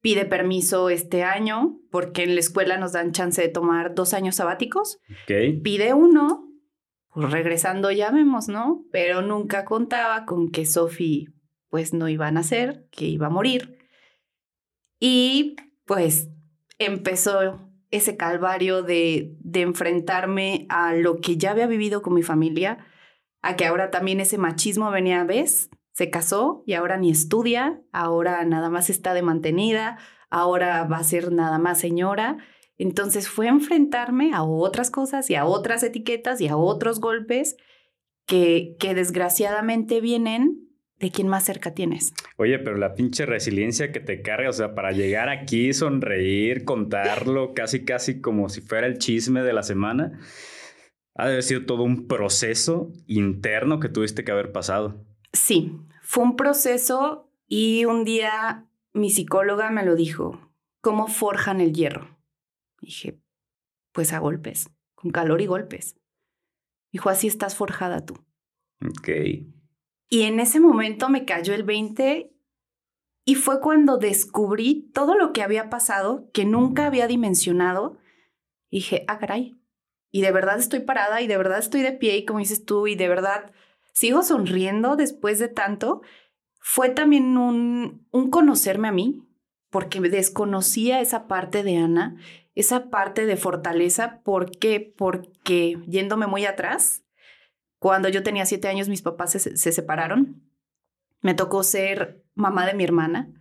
Pide 0.00 0.24
permiso 0.24 0.90
este 0.90 1.24
año, 1.24 1.80
porque 1.90 2.22
en 2.22 2.34
la 2.34 2.40
escuela 2.40 2.76
nos 2.76 2.92
dan 2.92 3.12
chance 3.12 3.42
de 3.42 3.48
tomar 3.48 3.94
dos 3.94 4.14
años 4.14 4.36
sabáticos. 4.36 4.98
Pide 5.62 5.92
uno, 5.92 6.48
pues 7.12 7.30
regresando 7.32 7.90
ya 7.90 8.10
vemos, 8.10 8.48
¿no? 8.48 8.84
Pero 8.92 9.22
nunca 9.22 9.64
contaba 9.64 10.24
con 10.24 10.50
que 10.50 10.66
Sophie 10.66 11.26
pues 11.68 11.92
no 11.92 12.08
iba 12.08 12.26
a 12.26 12.30
nacer, 12.30 12.86
que 12.90 13.06
iba 13.06 13.26
a 13.26 13.30
morir. 13.30 13.78
Y 15.00 15.56
pues 15.84 16.28
empezó 16.78 17.68
ese 17.90 18.16
calvario 18.16 18.82
de, 18.82 19.36
de 19.40 19.62
enfrentarme 19.62 20.66
a 20.68 20.94
lo 20.94 21.20
que 21.20 21.36
ya 21.36 21.50
había 21.50 21.66
vivido 21.66 22.02
con 22.02 22.14
mi 22.14 22.22
familia, 22.22 22.86
a 23.42 23.56
que 23.56 23.66
ahora 23.66 23.90
también 23.90 24.20
ese 24.20 24.38
machismo 24.38 24.90
venía, 24.90 25.24
¿ves? 25.24 25.70
Se 25.98 26.10
casó 26.10 26.62
y 26.64 26.74
ahora 26.74 26.96
ni 26.96 27.10
estudia, 27.10 27.82
ahora 27.90 28.44
nada 28.44 28.70
más 28.70 28.88
está 28.88 29.14
de 29.14 29.22
mantenida, 29.22 29.98
ahora 30.30 30.84
va 30.84 30.98
a 30.98 31.02
ser 31.02 31.32
nada 31.32 31.58
más 31.58 31.80
señora. 31.80 32.36
Entonces 32.76 33.28
fue 33.28 33.48
enfrentarme 33.48 34.32
a 34.32 34.44
otras 34.44 34.92
cosas 34.92 35.28
y 35.28 35.34
a 35.34 35.44
otras 35.44 35.82
etiquetas 35.82 36.40
y 36.40 36.46
a 36.46 36.56
otros 36.56 37.00
golpes 37.00 37.56
que, 38.26 38.76
que 38.78 38.94
desgraciadamente 38.94 40.00
vienen 40.00 40.68
de 41.00 41.10
quien 41.10 41.26
más 41.26 41.42
cerca 41.42 41.74
tienes. 41.74 42.12
Oye, 42.36 42.60
pero 42.60 42.76
la 42.76 42.94
pinche 42.94 43.26
resiliencia 43.26 43.90
que 43.90 43.98
te 43.98 44.22
carga, 44.22 44.50
o 44.50 44.52
sea, 44.52 44.76
para 44.76 44.92
llegar 44.92 45.28
aquí, 45.28 45.72
sonreír, 45.72 46.64
contarlo, 46.64 47.54
casi, 47.54 47.84
casi 47.84 48.20
como 48.20 48.48
si 48.50 48.60
fuera 48.60 48.86
el 48.86 48.98
chisme 48.98 49.42
de 49.42 49.52
la 49.52 49.64
semana 49.64 50.20
ha 51.16 51.26
de 51.26 51.32
haber 51.32 51.42
sido 51.42 51.66
todo 51.66 51.82
un 51.82 52.06
proceso 52.06 52.92
interno 53.08 53.80
que 53.80 53.88
tuviste 53.88 54.22
que 54.22 54.30
haber 54.30 54.52
pasado. 54.52 55.04
Sí, 55.32 55.72
fue 56.08 56.24
un 56.24 56.36
proceso 56.36 57.30
y 57.46 57.84
un 57.84 58.02
día 58.02 58.66
mi 58.94 59.10
psicóloga 59.10 59.70
me 59.70 59.84
lo 59.84 59.94
dijo, 59.94 60.40
¿cómo 60.80 61.06
forjan 61.06 61.60
el 61.60 61.74
hierro? 61.74 62.18
Dije, 62.80 63.20
pues 63.92 64.14
a 64.14 64.18
golpes, 64.18 64.70
con 64.94 65.10
calor 65.10 65.42
y 65.42 65.46
golpes. 65.46 65.96
Dijo, 66.90 67.10
así 67.10 67.26
estás 67.26 67.56
forjada 67.56 68.06
tú. 68.06 68.14
Ok. 68.82 69.10
Y 70.08 70.22
en 70.22 70.40
ese 70.40 70.60
momento 70.60 71.10
me 71.10 71.26
cayó 71.26 71.52
el 71.52 71.62
20 71.62 72.32
y 73.26 73.34
fue 73.34 73.60
cuando 73.60 73.98
descubrí 73.98 74.90
todo 74.94 75.14
lo 75.14 75.34
que 75.34 75.42
había 75.42 75.68
pasado, 75.68 76.30
que 76.32 76.46
nunca 76.46 76.86
había 76.86 77.06
dimensionado. 77.06 77.98
dije, 78.70 79.04
ah, 79.08 79.18
caray, 79.18 79.60
y 80.10 80.22
de 80.22 80.32
verdad 80.32 80.58
estoy 80.58 80.80
parada 80.80 81.20
y 81.20 81.26
de 81.26 81.36
verdad 81.36 81.58
estoy 81.58 81.82
de 81.82 81.92
pie 81.92 82.16
y 82.16 82.24
como 82.24 82.38
dices 82.38 82.64
tú 82.64 82.86
y 82.86 82.94
de 82.94 83.08
verdad 83.08 83.52
sigo 83.98 84.22
sonriendo 84.22 84.94
después 84.94 85.40
de 85.40 85.48
tanto, 85.48 86.02
fue 86.60 86.88
también 86.88 87.36
un, 87.36 88.06
un 88.12 88.30
conocerme 88.30 88.86
a 88.86 88.92
mí, 88.92 89.26
porque 89.70 90.00
desconocía 90.00 91.00
esa 91.00 91.26
parte 91.26 91.64
de 91.64 91.78
Ana, 91.78 92.16
esa 92.54 92.90
parte 92.90 93.26
de 93.26 93.36
fortaleza. 93.36 94.20
¿Por 94.22 94.56
qué? 94.56 94.94
Porque 94.96 95.78
yéndome 95.88 96.28
muy 96.28 96.46
atrás, 96.46 97.02
cuando 97.80 98.08
yo 98.08 98.22
tenía 98.22 98.46
siete 98.46 98.68
años 98.68 98.88
mis 98.88 99.02
papás 99.02 99.32
se, 99.32 99.56
se 99.56 99.72
separaron, 99.72 100.48
me 101.20 101.34
tocó 101.34 101.64
ser 101.64 102.24
mamá 102.36 102.66
de 102.66 102.74
mi 102.74 102.84
hermana 102.84 103.32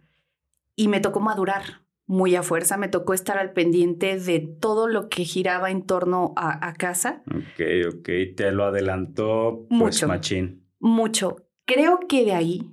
y 0.75 0.87
me 0.87 1.01
tocó 1.01 1.19
madurar 1.19 1.85
muy 2.07 2.35
a 2.35 2.41
fuerza. 2.41 2.77
Me 2.77 2.87
tocó 2.87 3.13
estar 3.13 3.37
al 3.37 3.51
pendiente 3.51 4.17
de 4.17 4.39
todo 4.39 4.87
lo 4.87 5.09
que 5.09 5.23
giraba 5.25 5.69
en 5.69 5.85
torno 5.85 6.33
a, 6.35 6.73
casa. 6.73 7.21
Ok, 7.27 7.95
ok. 7.95 8.09
Te 8.35 8.51
lo 8.51 8.65
adelantó 8.65 9.65
pues, 9.69 9.79
mucho, 9.79 10.07
machín. 10.07 10.65
Mucho. 10.79 11.35
Creo 11.65 11.99
que 12.07 12.25
de 12.25 12.33
ahí 12.33 12.71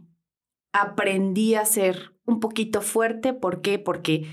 aprendí 0.72 1.56
a 1.56 1.64
ser 1.64 2.14
un 2.24 2.40
poquito 2.40 2.80
fuerte. 2.80 3.34
¿Por 3.34 3.60
qué? 3.60 3.78
Porque 3.78 4.26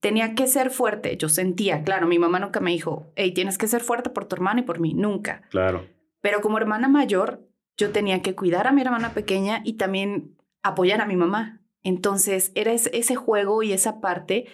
tenía 0.00 0.34
que 0.34 0.46
ser 0.46 0.70
fuerte. 0.70 1.16
Yo 1.16 1.28
sentía, 1.28 1.82
claro, 1.82 2.06
mi 2.06 2.18
mamá 2.18 2.38
nunca 2.38 2.60
me 2.60 2.70
dijo, 2.70 3.12
hey, 3.16 3.32
tienes 3.34 3.58
que 3.58 3.66
ser 3.66 3.82
fuerte 3.82 4.10
por 4.10 4.26
tu 4.26 4.36
hermano 4.36 4.60
y 4.60 4.62
por 4.62 4.78
mí. 4.78 4.94
Nunca. 4.94 5.42
Claro. 5.50 5.86
Pero 6.20 6.40
como 6.40 6.58
hermana 6.58 6.88
mayor, 6.88 7.46
yo 7.76 7.90
tenía 7.90 8.22
que 8.22 8.34
cuidar 8.34 8.66
a 8.68 8.72
mi 8.72 8.82
hermana 8.82 9.12
pequeña 9.12 9.60
y 9.64 9.74
también 9.74 10.36
apoyar 10.62 11.00
a 11.00 11.06
mi 11.06 11.16
mamá. 11.16 11.60
Entonces 11.86 12.50
era 12.56 12.72
ese 12.72 13.14
juego 13.14 13.62
y 13.62 13.72
esa 13.72 14.00
parte 14.00 14.46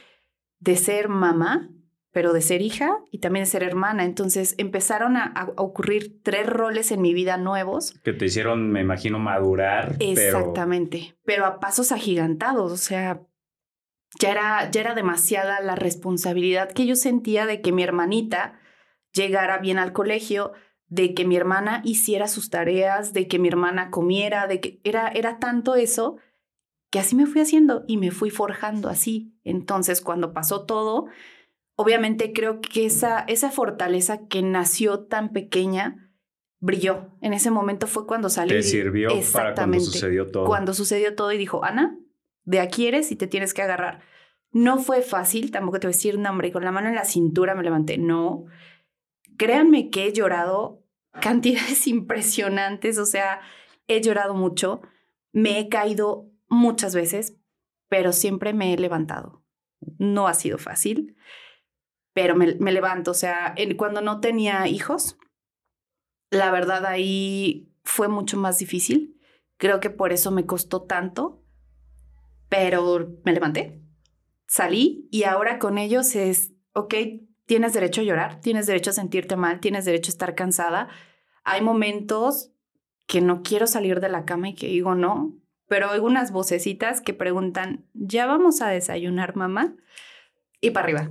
de 0.58 0.76
ser 0.76 1.08
mamá, 1.08 1.70
pero 2.10 2.34
de 2.34 2.42
ser 2.42 2.60
hija 2.60 2.98
y 3.10 3.20
también 3.20 3.46
de 3.46 3.50
ser 3.50 3.62
hermana. 3.62 4.04
Entonces 4.04 4.54
empezaron 4.58 5.16
a, 5.16 5.50
ocurrir 5.56 6.20
tres 6.22 6.46
roles 6.46 6.92
en 6.92 7.00
mi 7.00 7.14
vida 7.14 7.38
nuevos. 7.38 7.98
Que 8.04 8.12
te 8.12 8.26
hicieron, 8.26 8.70
me 8.70 8.82
imagino, 8.82 9.18
madurar. 9.18 9.96
Exactamente, 9.98 11.16
pero, 11.24 11.46
a 11.46 11.58
pasos 11.58 11.90
agigantados. 11.90 12.70
O 12.70 12.76
sea, 12.76 13.22
ya 14.20 14.30
era, 14.30 14.70
ya 14.70 14.82
era 14.82 14.94
demasiada 14.94 15.62
la 15.62 15.74
responsabilidad 15.74 16.70
que 16.70 16.84
yo 16.84 16.96
sentía 16.96 17.46
de 17.46 17.62
que 17.62 17.72
mi 17.72 17.82
hermanita 17.82 18.60
llegara 19.14 19.56
bien 19.56 19.78
al 19.78 19.94
colegio, 19.94 20.52
de 20.88 21.14
que 21.14 21.24
mi 21.24 21.36
hermana 21.36 21.80
hiciera 21.82 22.28
sus 22.28 22.50
tareas, 22.50 23.14
de 23.14 23.26
que 23.26 23.38
mi 23.38 23.48
hermana 23.48 23.90
comiera, 23.90 24.46
de 24.48 24.60
que 24.60 24.80
era, 24.84 25.08
era 25.08 25.38
tanto 25.38 25.76
eso 25.76 26.18
que 26.92 26.98
así 26.98 27.16
me 27.16 27.24
fui 27.24 27.40
haciendo 27.40 27.84
y 27.88 27.96
me 27.96 28.10
fui 28.10 28.28
forjando 28.28 28.90
así. 28.90 29.34
Entonces, 29.44 30.02
cuando 30.02 30.34
pasó 30.34 30.66
todo, 30.66 31.06
obviamente 31.74 32.34
creo 32.34 32.60
que 32.60 32.84
esa, 32.84 33.20
esa 33.20 33.50
fortaleza 33.50 34.28
que 34.28 34.42
nació 34.42 35.06
tan 35.06 35.32
pequeña 35.32 36.12
brilló. 36.58 37.08
En 37.22 37.32
ese 37.32 37.50
momento 37.50 37.86
fue 37.86 38.06
cuando 38.06 38.28
salí. 38.28 38.50
Te 38.50 38.62
sirvió 38.62 39.08
para 39.32 39.54
cuando 39.54 39.80
sucedió 39.80 40.26
todo. 40.26 40.44
Cuando 40.44 40.74
sucedió 40.74 41.14
todo 41.14 41.32
y 41.32 41.38
dijo, 41.38 41.64
Ana, 41.64 41.98
de 42.44 42.60
aquí 42.60 42.86
eres 42.86 43.10
y 43.10 43.16
te 43.16 43.26
tienes 43.26 43.54
que 43.54 43.62
agarrar. 43.62 44.02
No 44.50 44.76
fue 44.76 45.00
fácil, 45.00 45.50
tampoco 45.50 45.80
te 45.80 45.86
voy 45.86 45.94
a 45.94 45.96
decir, 45.96 46.18
no, 46.18 46.28
hombre, 46.28 46.52
con 46.52 46.62
la 46.62 46.72
mano 46.72 46.88
en 46.88 46.94
la 46.94 47.06
cintura 47.06 47.54
me 47.54 47.62
levanté. 47.62 47.96
No. 47.96 48.44
Créanme 49.38 49.88
que 49.88 50.04
he 50.04 50.12
llorado 50.12 50.84
cantidades 51.22 51.86
impresionantes, 51.86 52.98
o 52.98 53.06
sea, 53.06 53.40
he 53.88 54.02
llorado 54.02 54.34
mucho, 54.34 54.82
me 55.32 55.58
he 55.58 55.70
caído 55.70 56.31
muchas 56.52 56.94
veces, 56.94 57.38
pero 57.88 58.12
siempre 58.12 58.52
me 58.52 58.72
he 58.72 58.78
levantado. 58.78 59.42
No 59.98 60.28
ha 60.28 60.34
sido 60.34 60.58
fácil, 60.58 61.16
pero 62.12 62.36
me, 62.36 62.46
levanto. 62.46 63.10
O 63.10 63.14
sea, 63.14 63.54
cuando 63.76 64.02
no 64.02 64.20
tenía 64.20 64.68
hijos, 64.68 65.16
la 66.30 66.50
verdad 66.50 66.86
ahí 66.86 67.72
fue 67.84 68.08
mucho 68.08 68.36
más 68.36 68.58
difícil. 68.58 69.18
Creo 69.56 69.80
que 69.80 69.90
por 69.90 70.12
eso 70.12 70.30
me 70.30 70.46
costó 70.46 70.82
tanto, 70.82 71.42
pero 72.48 73.16
me 73.24 73.32
levanté, 73.32 73.82
salí 74.46 75.08
y 75.10 75.22
ahora 75.24 75.58
con 75.58 75.78
ellos 75.78 76.14
es, 76.14 76.52
ok, 76.74 76.94
tienes 77.46 77.72
derecho 77.72 78.02
a 78.02 78.04
llorar, 78.04 78.40
tienes 78.40 78.66
derecho 78.66 78.90
a 78.90 78.94
sentirte 78.94 79.36
mal, 79.36 79.60
tienes 79.60 79.84
derecho 79.84 80.10
a 80.10 80.14
estar 80.14 80.34
cansada. 80.34 80.88
Hay 81.44 81.62
momentos 81.62 82.52
que 83.06 83.20
no 83.20 83.42
quiero 83.42 83.66
salir 83.66 84.00
de 84.00 84.08
la 84.08 84.24
cama 84.24 84.50
y 84.50 84.54
que 84.54 84.66
digo 84.66 84.94
no, 84.94 85.41
pero 85.72 85.90
oigo 85.90 86.04
unas 86.04 86.32
vocecitas 86.32 87.00
que 87.00 87.14
preguntan, 87.14 87.86
¿ya 87.94 88.26
vamos 88.26 88.60
a 88.60 88.68
desayunar, 88.68 89.36
mamá? 89.36 89.74
Y 90.60 90.72
para 90.72 90.84
arriba. 90.84 91.10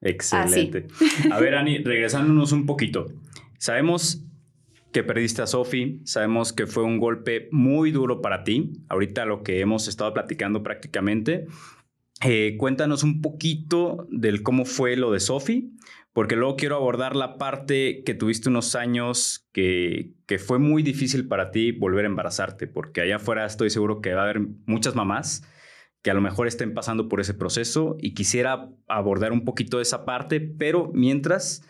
Excelente. 0.00 0.86
A 1.32 1.40
ver, 1.40 1.56
Ani, 1.56 1.78
regresándonos 1.78 2.52
un 2.52 2.64
poquito. 2.64 3.06
Sabemos 3.58 4.24
que 4.92 5.02
perdiste 5.02 5.42
a 5.42 5.48
Sofi, 5.48 6.00
sabemos 6.04 6.52
que 6.52 6.68
fue 6.68 6.84
un 6.84 7.00
golpe 7.00 7.48
muy 7.50 7.90
duro 7.90 8.22
para 8.22 8.44
ti, 8.44 8.72
ahorita 8.88 9.24
lo 9.24 9.42
que 9.42 9.58
hemos 9.58 9.88
estado 9.88 10.14
platicando 10.14 10.62
prácticamente. 10.62 11.48
Eh, 12.24 12.54
cuéntanos 12.56 13.02
un 13.02 13.20
poquito 13.20 14.06
del 14.12 14.44
cómo 14.44 14.64
fue 14.64 14.94
lo 14.94 15.10
de 15.10 15.18
Sofi, 15.18 15.72
porque 16.18 16.34
luego 16.34 16.56
quiero 16.56 16.74
abordar 16.74 17.14
la 17.14 17.38
parte 17.38 18.02
que 18.02 18.12
tuviste 18.12 18.48
unos 18.48 18.74
años 18.74 19.48
que, 19.52 20.16
fue 20.44 20.58
muy 20.58 20.82
difícil 20.82 21.28
para 21.28 21.52
ti 21.52 21.70
volver 21.70 22.06
a 22.06 22.08
embarazarte, 22.08 22.66
porque 22.66 23.02
allá 23.02 23.14
afuera 23.14 23.46
estoy 23.46 23.70
seguro 23.70 24.00
que 24.00 24.14
va 24.14 24.22
a 24.22 24.24
haber 24.24 24.40
muchas 24.66 24.96
mamás 24.96 25.44
que 26.02 26.10
a 26.10 26.14
lo 26.14 26.20
mejor 26.20 26.48
estén 26.48 26.74
pasando 26.74 27.08
por 27.08 27.20
ese 27.20 27.34
proceso 27.34 27.96
y 28.00 28.14
quisiera 28.14 28.68
abordar 28.88 29.30
un 29.30 29.44
poquito 29.44 29.80
esa 29.80 30.04
parte, 30.04 30.40
pero 30.40 30.90
mientras, 30.92 31.62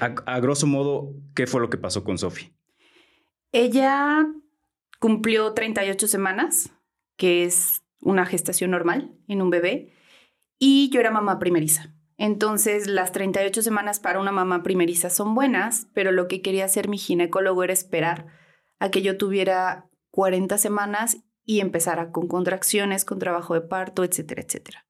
a, 0.00 0.40
grosso 0.40 0.66
modo, 0.66 1.14
¿qué 1.36 1.46
fue 1.46 1.60
lo 1.60 1.70
que 1.70 1.78
pasó 1.78 2.02
con 2.02 2.18
Sofi? 2.18 2.56
Ella 3.52 4.26
cumplió 4.98 5.52
38 5.52 6.08
semanas, 6.08 6.72
que 7.16 7.44
es 7.44 7.84
una 8.00 8.26
gestación 8.26 8.72
normal 8.72 9.14
en 9.28 9.42
un 9.42 9.50
bebé, 9.50 9.92
y 10.58 10.90
yo 10.90 10.98
era 10.98 11.12
mamá 11.12 11.38
primeriza. 11.38 11.93
Entonces, 12.16 12.86
las 12.86 13.12
38 13.12 13.62
semanas 13.62 14.00
para 14.00 14.20
una 14.20 14.32
mamá 14.32 14.62
primeriza 14.62 15.10
son 15.10 15.34
buenas, 15.34 15.88
pero 15.94 16.12
lo 16.12 16.28
que 16.28 16.42
quería 16.42 16.64
hacer 16.64 16.88
mi 16.88 16.98
ginecólogo 16.98 17.64
era 17.64 17.72
esperar 17.72 18.26
a 18.78 18.90
que 18.90 19.02
yo 19.02 19.16
tuviera 19.18 19.90
40 20.10 20.58
semanas 20.58 21.18
y 21.44 21.60
empezara 21.60 22.12
con 22.12 22.28
contracciones, 22.28 23.04
con 23.04 23.18
trabajo 23.18 23.54
de 23.54 23.62
parto, 23.62 24.04
etcétera, 24.04 24.42
etcétera. 24.42 24.86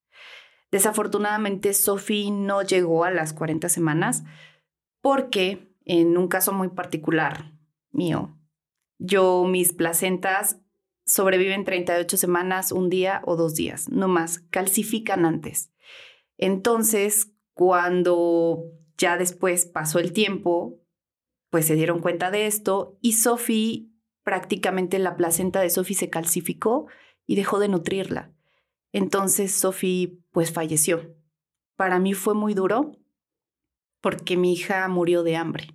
Desafortunadamente, 0.71 1.73
Sophie 1.73 2.31
no 2.31 2.63
llegó 2.63 3.05
a 3.05 3.11
las 3.11 3.33
40 3.33 3.69
semanas 3.69 4.25
porque, 5.01 5.75
en 5.85 6.17
un 6.17 6.29
caso 6.29 6.53
muy 6.53 6.69
particular 6.69 7.53
mío, 7.91 8.39
yo, 8.99 9.45
mis 9.45 9.73
placentas 9.73 10.61
sobreviven 11.07 11.65
38 11.65 12.17
semanas, 12.17 12.73
un 12.73 12.89
día 12.89 13.23
o 13.25 13.37
dos 13.37 13.55
días, 13.55 13.89
no 13.89 14.09
más, 14.09 14.39
calcifican 14.39 15.25
antes. 15.27 15.74
Entonces, 16.39 17.33
cuando 17.53 18.65
ya 18.99 19.17
después 19.17 19.67
pasó 19.67 19.99
el 19.99 20.13
tiempo, 20.13 20.81
pues 21.51 21.67
se 21.67 21.75
dieron 21.75 22.01
cuenta 22.01 22.31
de 22.31 22.47
esto 22.47 22.99
y 23.01 23.13
Sophie 23.13 23.91
prácticamente 24.25 24.99
la 24.99 25.17
placenta 25.17 25.61
de 25.61 25.71
Sophie 25.71 25.97
se 25.97 26.11
calcificó 26.11 26.89
y 27.27 27.37
dejó 27.37 27.59
de 27.59 27.69
nutrirla. 27.69 28.33
Entonces 28.93 29.53
Sophie 29.55 30.19
pues 30.33 30.53
falleció. 30.53 31.15
Para 31.77 31.99
mí 31.99 32.15
fue 32.15 32.35
muy 32.35 32.55
duro 32.55 32.93
porque 34.01 34.37
mi 34.37 34.53
hija 34.53 34.87
murió 34.89 35.23
de 35.23 35.37
hambre, 35.37 35.69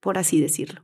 por 0.00 0.18
así 0.18 0.40
decirlo. 0.40 0.82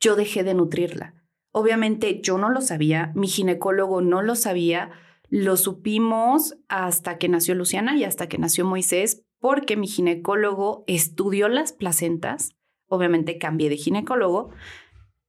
Yo 0.00 0.16
dejé 0.16 0.44
de 0.44 0.54
nutrirla. 0.54 1.14
Obviamente 1.52 2.20
yo 2.20 2.38
no 2.38 2.50
lo 2.50 2.60
sabía, 2.60 3.12
mi 3.14 3.28
ginecólogo 3.28 4.00
no 4.00 4.22
lo 4.22 4.34
sabía, 4.34 4.90
lo 5.36 5.56
supimos 5.56 6.56
hasta 6.68 7.18
que 7.18 7.28
nació 7.28 7.56
Luciana 7.56 7.96
y 7.96 8.04
hasta 8.04 8.28
que 8.28 8.38
nació 8.38 8.64
Moisés, 8.64 9.24
porque 9.40 9.76
mi 9.76 9.88
ginecólogo 9.88 10.84
estudió 10.86 11.48
las 11.48 11.72
placentas, 11.72 12.54
obviamente 12.86 13.36
cambié 13.36 13.68
de 13.68 13.76
ginecólogo, 13.76 14.50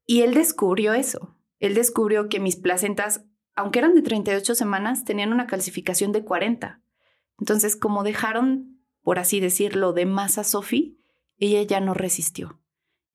y 0.05 0.21
él 0.21 0.35
descubrió 0.35 0.93
eso. 0.93 1.35
Él 1.57 1.73
descubrió 1.73 2.29
que 2.29 2.39
mis 2.39 2.55
placentas, 2.55 3.25
aunque 3.55 3.79
eran 3.79 3.95
de 3.95 4.03
38 4.03 4.53
semanas, 4.53 5.05
tenían 5.05 5.33
una 5.33 5.47
calcificación 5.47 6.11
de 6.11 6.23
40. 6.23 6.83
Entonces, 7.39 7.75
como 7.75 8.03
dejaron, 8.03 8.79
por 9.01 9.17
así 9.17 9.39
decirlo, 9.39 9.91
de 9.91 10.05
más 10.05 10.37
a 10.37 10.43
Sophie, 10.43 10.99
ella 11.39 11.63
ya 11.63 11.79
no 11.79 11.95
resistió. 11.95 12.61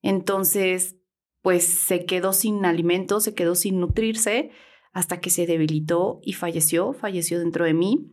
Entonces, 0.01 0.97
pues 1.41 1.63
se 1.65 2.05
quedó 2.05 2.33
sin 2.33 2.65
alimento, 2.65 3.21
se 3.21 3.33
quedó 3.33 3.55
sin 3.55 3.79
nutrirse 3.79 4.51
hasta 4.91 5.19
que 5.19 5.29
se 5.29 5.45
debilitó 5.45 6.19
y 6.23 6.33
falleció, 6.33 6.93
falleció 6.93 7.39
dentro 7.39 7.65
de 7.65 7.73
mí. 7.73 8.11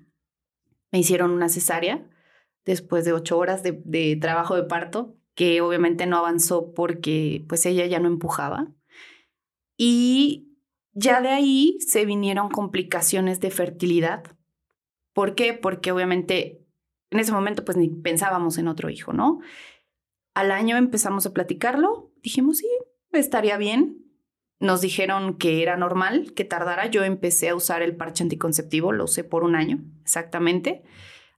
Me 0.93 1.01
hicieron 1.01 1.31
una 1.31 1.49
cesárea 1.49 2.09
después 2.64 3.05
de 3.05 3.12
ocho 3.12 3.38
horas 3.38 3.62
de, 3.62 4.19
trabajo 4.21 4.55
de 4.55 4.64
parto 4.64 5.17
que 5.35 5.61
obviamente 5.61 6.07
no 6.07 6.19
avanzó 6.19 6.75
porque 6.75 7.45
pues 7.49 7.64
ella 7.67 7.87
ya 7.87 8.01
no 8.01 8.09
empujaba. 8.09 8.73
Y 9.77 10.57
ya 10.93 11.21
de 11.21 11.29
ahí 11.29 11.79
se 11.81 12.05
vinieron 12.05 12.49
complicaciones 12.51 13.41
de 13.41 13.51
fertilidad. 13.51 14.37
¿Por 15.12 15.35
qué? 15.35 15.55
Porque 15.55 15.93
obviamente 15.93 16.64
en 17.11 17.21
ese 17.21 17.33
momento 17.33 17.64
pues 17.64 17.77
ni 17.77 17.88
pensábamos 17.88 18.59
en 18.59 18.69
otro 18.69 18.91
hijo, 18.91 19.12
¿no? 19.12 19.41
Al 20.35 20.51
año 20.51 20.77
empezamos 20.77 21.27
a 21.27 21.33
platicarlo, 21.33 22.12
dijimos, 22.23 22.59
sí, 22.59 22.69
estaría 23.12 23.57
bien. 23.57 24.08
Nos 24.61 24.81
dijeron 24.81 25.38
que 25.38 25.62
era 25.62 25.77
normal, 25.77 26.33
que 26.35 26.44
tardara. 26.44 26.87
Yo 26.87 27.05
empecé 27.05 27.49
a 27.49 27.55
usar 27.55 27.83
el 27.83 27.97
parche 27.97 28.25
anticonceptivo, 28.25 28.92
lo 28.92 29.05
usé 29.05 29.25
por 29.25 29.44
un 29.44 29.55
año, 29.55 29.85
exactamente. 30.03 30.83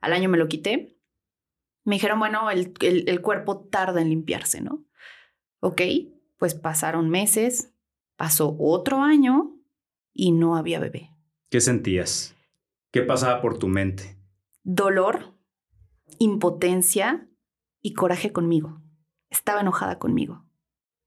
Al 0.00 0.12
año 0.12 0.28
me 0.28 0.38
lo 0.38 0.48
quité 0.48 1.00
me 1.85 1.96
dijeron, 1.96 2.18
bueno, 2.18 2.50
el, 2.50 2.74
el, 2.80 3.20
cuerpo 3.20 3.66
tarda 3.68 4.00
en 4.00 4.11
limpiarse, 4.11 4.61
¿no? 4.61 4.85
Ok, 5.61 5.83
pues 6.38 6.54
pasaron 6.54 7.11
meses, 7.11 7.74
pasó 8.16 8.56
otro 8.59 9.02
año 9.02 9.56
y 10.12 10.33
no 10.33 10.56
había 10.56 10.78
bebé. 10.78 11.11
¿Qué 11.50 11.61
sentías? 11.61 12.37
¿Qué 12.92 13.02
pasaba 13.02 13.40
por 13.40 13.59
tu 13.59 13.68
mente? 13.68 14.18
Dolor, 14.62 15.35
impotencia 16.18 17.28
y 17.80 17.94
coraje 17.94 18.33
conmigo. 18.33 18.83
Estaba 19.30 19.61
enojada 19.61 19.98
conmigo. 19.98 20.46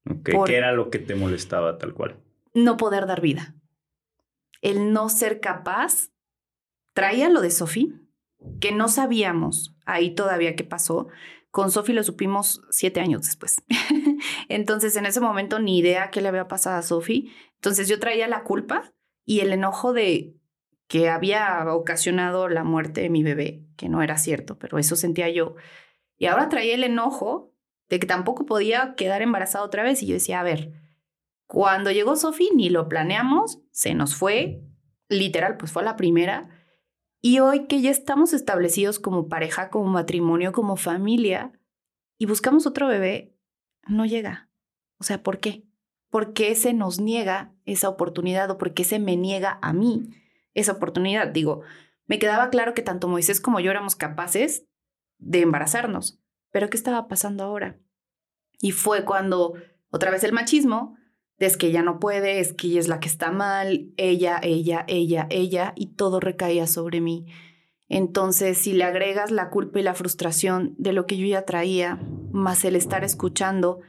Okay. 0.10 0.36
¿Qué 0.46 0.56
era 0.56 0.74
lo 0.74 0.90
que 0.90 1.00
te 1.00 1.16
molestaba 1.16 1.78
tal 1.78 1.94
cual? 1.94 2.18
No 2.54 2.78
poder 2.78 3.06
dar 3.08 3.22
vida. 3.22 3.56
El 4.62 4.94
no 4.94 5.10
ser 5.10 5.40
capaz. 5.40 6.10
Traía 6.94 7.30
lo 7.30 7.42
de 7.42 7.50
Sofía, 7.50 7.90
que 8.62 8.72
no 8.72 8.88
sabíamos 8.88 9.76
ahí 9.86 10.14
todavía 10.14 10.56
qué 10.56 10.64
pasó. 10.64 11.08
Con 11.50 11.72
Sofi 11.72 11.94
lo 11.94 12.04
supimos 12.04 12.62
siete 12.70 13.00
años 13.00 13.24
después. 13.24 13.64
Entonces, 14.50 14.96
en 14.96 15.06
ese 15.06 15.20
momento, 15.20 15.60
ni 15.60 15.80
idea 15.80 16.12
qué 16.12 16.22
le 16.22 16.28
había 16.28 16.48
pasado 16.48 16.78
a 16.78 16.82
Sofi. 16.82 17.32
Entonces, 17.56 17.88
yo 17.88 18.00
traía 18.00 18.28
la 18.28 18.44
culpa 18.44 18.94
y 19.26 19.40
el 19.40 19.54
enojo 19.54 19.94
de 19.94 20.36
que 20.88 21.10
había 21.10 21.66
ocasionado 21.74 22.50
la 22.50 22.64
muerte 22.64 23.02
de 23.02 23.10
mi 23.10 23.24
bebé, 23.24 23.66
que 23.78 23.90
no 23.90 24.04
era 24.04 24.18
cierto, 24.18 24.60
pero 24.60 24.78
eso 24.78 24.96
sentía 24.96 25.30
yo. 25.30 25.56
Y 26.18 26.28
ahora 26.28 26.50
traía 26.50 26.76
el 26.76 26.84
enojo 26.84 27.53
de 27.90 28.00
que 28.00 28.08
tampoco 28.08 28.46
podía 28.46 28.96
quedar 28.96 29.22
embarazada 29.22 29.66
otra 29.66 29.84
vez. 29.84 30.02
Y 30.04 30.08
yo 30.08 30.14
decía, 30.14 30.40
a 30.40 30.44
ver, 30.44 30.74
cuando 31.46 31.92
llegó 31.92 32.16
Sofi, 32.16 32.50
ni 32.56 32.70
lo 32.70 32.90
planeamos, 32.90 33.62
se 33.72 33.94
nos 33.94 34.16
fue, 34.16 34.62
literal, 35.10 35.58
pues 35.58 35.72
fue 35.72 35.84
la 35.84 35.96
primera 35.96 36.50
y 37.26 37.40
hoy 37.40 37.68
que 37.68 37.82
ya 37.82 37.90
estamos 37.90 38.34
establecidos 38.34 39.00
como 39.00 39.30
pareja, 39.30 39.70
como 39.70 39.86
matrimonio, 39.86 40.52
como 40.52 40.76
familia, 40.76 41.54
y 42.18 42.26
buscamos 42.26 42.68
otro 42.68 42.86
bebé, 42.86 43.34
no 43.88 44.06
llega. 44.06 44.50
O 45.00 45.06
sea, 45.06 45.24
¿por 45.24 45.40
qué? 45.40 45.64
¿Por 46.10 46.34
qué 46.34 46.54
se 46.54 46.74
nos 46.74 47.00
niega 47.00 47.56
esa 47.64 47.88
oportunidad 47.88 48.52
o 48.52 48.58
por 48.58 48.74
qué 48.74 48.84
se 48.84 49.00
me 49.00 49.16
niega 49.16 49.58
a 49.62 49.72
mí 49.72 50.10
esa 50.54 50.74
oportunidad? 50.74 51.30
Digo, 51.30 51.62
me 52.08 52.20
quedaba 52.20 52.50
claro 52.50 52.74
que 52.74 52.82
tanto 52.82 53.08
Moisés 53.08 53.40
como 53.40 53.62
yo 53.62 53.72
éramos 53.72 53.96
capaces 53.96 54.68
de 55.18 55.40
embarazarnos, 55.40 56.20
pero 56.54 56.70
¿qué 56.70 56.78
estaba 56.78 57.10
pasando 57.10 57.44
ahora? 57.44 57.78
Y 58.62 58.72
fue 58.72 59.04
cuando 59.04 59.56
otra 59.90 60.12
vez 60.12 60.24
el 60.24 60.32
machismo 60.32 60.96
es 61.40 61.58
que 61.58 61.68
ella 61.68 61.82
no 61.82 62.00
puede, 62.00 62.40
es 62.40 62.54
que 62.54 62.68
ella 62.68 62.80
es 62.80 62.88
la 62.88 63.00
que 63.00 63.10
está 63.10 63.32
mal, 63.32 63.92
ella, 63.98 64.40
ella, 64.42 64.86
ella, 64.88 65.28
ella, 65.30 65.74
y 65.76 65.88
todo 65.88 66.20
recaía 66.20 66.68
sobre 66.68 67.02
mí. 67.02 67.26
Entonces, 67.90 68.60
si 68.60 68.74
le 68.74 68.86
agregas 68.86 69.32
la 69.32 69.50
culpa 69.50 69.80
y 69.80 69.84
la 69.84 69.96
frustración 69.96 70.76
de 70.78 70.94
lo 70.94 71.06
que 71.06 71.18
yo 71.18 71.26
ya 71.28 71.44
traía, 71.44 72.00
más 72.32 72.64
el 72.66 72.76
estar 72.76 73.04
escuchando 73.04 73.82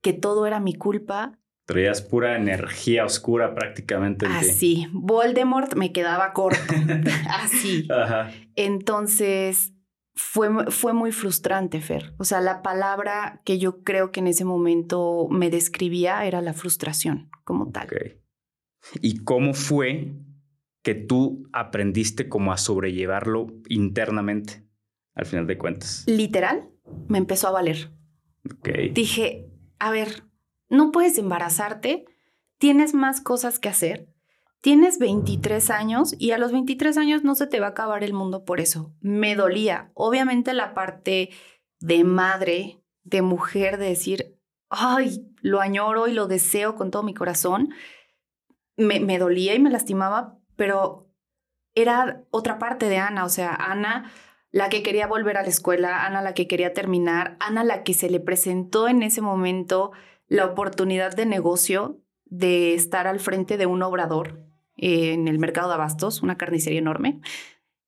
que 0.00 0.12
todo 0.12 0.46
era 0.46 0.60
mi 0.60 0.74
culpa. 0.74 1.38
Traías 1.66 2.00
pura 2.00 2.36
energía 2.36 3.04
oscura 3.04 3.54
prácticamente. 3.54 4.26
Así, 4.26 4.86
Voldemort 4.92 5.74
me 5.74 5.92
quedaba 5.92 6.32
corto. 6.32 6.72
Así. 7.28 7.88
Ajá. 7.90 8.30
Entonces, 8.54 9.72
fue, 10.16 10.70
fue 10.70 10.94
muy 10.94 11.12
frustrante, 11.12 11.80
Fer. 11.80 12.14
O 12.16 12.24
sea, 12.24 12.40
la 12.40 12.62
palabra 12.62 13.42
que 13.44 13.58
yo 13.58 13.82
creo 13.84 14.10
que 14.10 14.20
en 14.20 14.26
ese 14.26 14.44
momento 14.44 15.28
me 15.30 15.50
describía 15.50 16.24
era 16.24 16.40
la 16.40 16.54
frustración 16.54 17.30
como 17.44 17.70
tal. 17.70 17.88
¿Y 19.02 19.18
cómo 19.24 19.52
fue 19.52 20.14
que 20.82 20.94
tú 20.94 21.48
aprendiste 21.52 22.28
como 22.28 22.52
a 22.52 22.56
sobrellevarlo 22.56 23.48
internamente, 23.68 24.66
al 25.14 25.26
final 25.26 25.46
de 25.46 25.58
cuentas? 25.58 26.04
Literal, 26.06 26.70
me 27.08 27.18
empezó 27.18 27.48
a 27.48 27.52
valer. 27.52 27.92
Dije, 28.94 29.50
a 29.78 29.90
ver, 29.90 30.24
no 30.70 30.92
puedes 30.92 31.18
embarazarte, 31.18 32.06
tienes 32.58 32.94
más 32.94 33.20
cosas 33.20 33.58
que 33.58 33.68
hacer, 33.68 34.08
tienes 34.66 34.98
23 34.98 35.70
años 35.70 36.16
y 36.18 36.32
a 36.32 36.38
los 36.38 36.50
23 36.50 36.98
años 36.98 37.22
no 37.22 37.36
se 37.36 37.46
te 37.46 37.60
va 37.60 37.68
a 37.68 37.70
acabar 37.70 38.02
el 38.02 38.12
mundo 38.12 38.44
por 38.44 38.58
eso. 38.58 38.92
Me 39.00 39.36
dolía. 39.36 39.92
Obviamente 39.94 40.54
la 40.54 40.74
parte 40.74 41.30
de 41.78 42.02
madre, 42.02 42.82
de 43.04 43.22
mujer, 43.22 43.78
de 43.78 43.86
decir, 43.86 44.40
ay, 44.68 45.32
lo 45.40 45.60
añoro 45.60 46.08
y 46.08 46.12
lo 46.12 46.26
deseo 46.26 46.74
con 46.74 46.90
todo 46.90 47.04
mi 47.04 47.14
corazón, 47.14 47.68
me, 48.76 48.98
me 48.98 49.20
dolía 49.20 49.54
y 49.54 49.60
me 49.60 49.70
lastimaba, 49.70 50.36
pero 50.56 51.12
era 51.76 52.24
otra 52.30 52.58
parte 52.58 52.88
de 52.88 52.96
Ana, 52.96 53.24
o 53.24 53.28
sea, 53.28 53.54
Ana 53.54 54.10
la 54.50 54.68
que 54.68 54.82
quería 54.82 55.06
volver 55.06 55.36
a 55.36 55.42
la 55.42 55.48
escuela, 55.48 56.04
Ana 56.04 56.22
la 56.22 56.34
que 56.34 56.48
quería 56.48 56.72
terminar, 56.72 57.36
Ana 57.38 57.62
la 57.62 57.84
que 57.84 57.94
se 57.94 58.10
le 58.10 58.18
presentó 58.18 58.88
en 58.88 59.04
ese 59.04 59.20
momento 59.20 59.92
la 60.26 60.44
oportunidad 60.44 61.14
de 61.14 61.24
negocio 61.24 62.00
de 62.24 62.74
estar 62.74 63.06
al 63.06 63.20
frente 63.20 63.58
de 63.58 63.66
un 63.66 63.84
obrador 63.84 64.45
en 64.76 65.28
el 65.28 65.38
mercado 65.38 65.68
de 65.68 65.74
abastos, 65.74 66.22
una 66.22 66.36
carnicería 66.36 66.78
enorme. 66.78 67.20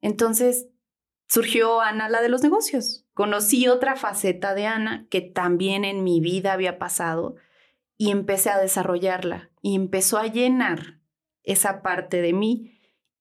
Entonces 0.00 0.68
surgió 1.28 1.80
Ana 1.80 2.08
la 2.08 2.22
de 2.22 2.28
los 2.28 2.42
negocios. 2.42 3.06
Conocí 3.14 3.68
otra 3.68 3.96
faceta 3.96 4.54
de 4.54 4.66
Ana 4.66 5.06
que 5.10 5.20
también 5.20 5.84
en 5.84 6.04
mi 6.04 6.20
vida 6.20 6.52
había 6.52 6.78
pasado 6.78 7.36
y 7.96 8.10
empecé 8.10 8.50
a 8.50 8.58
desarrollarla 8.58 9.50
y 9.60 9.74
empezó 9.74 10.18
a 10.18 10.26
llenar 10.26 11.00
esa 11.42 11.82
parte 11.82 12.22
de 12.22 12.32
mí 12.32 12.74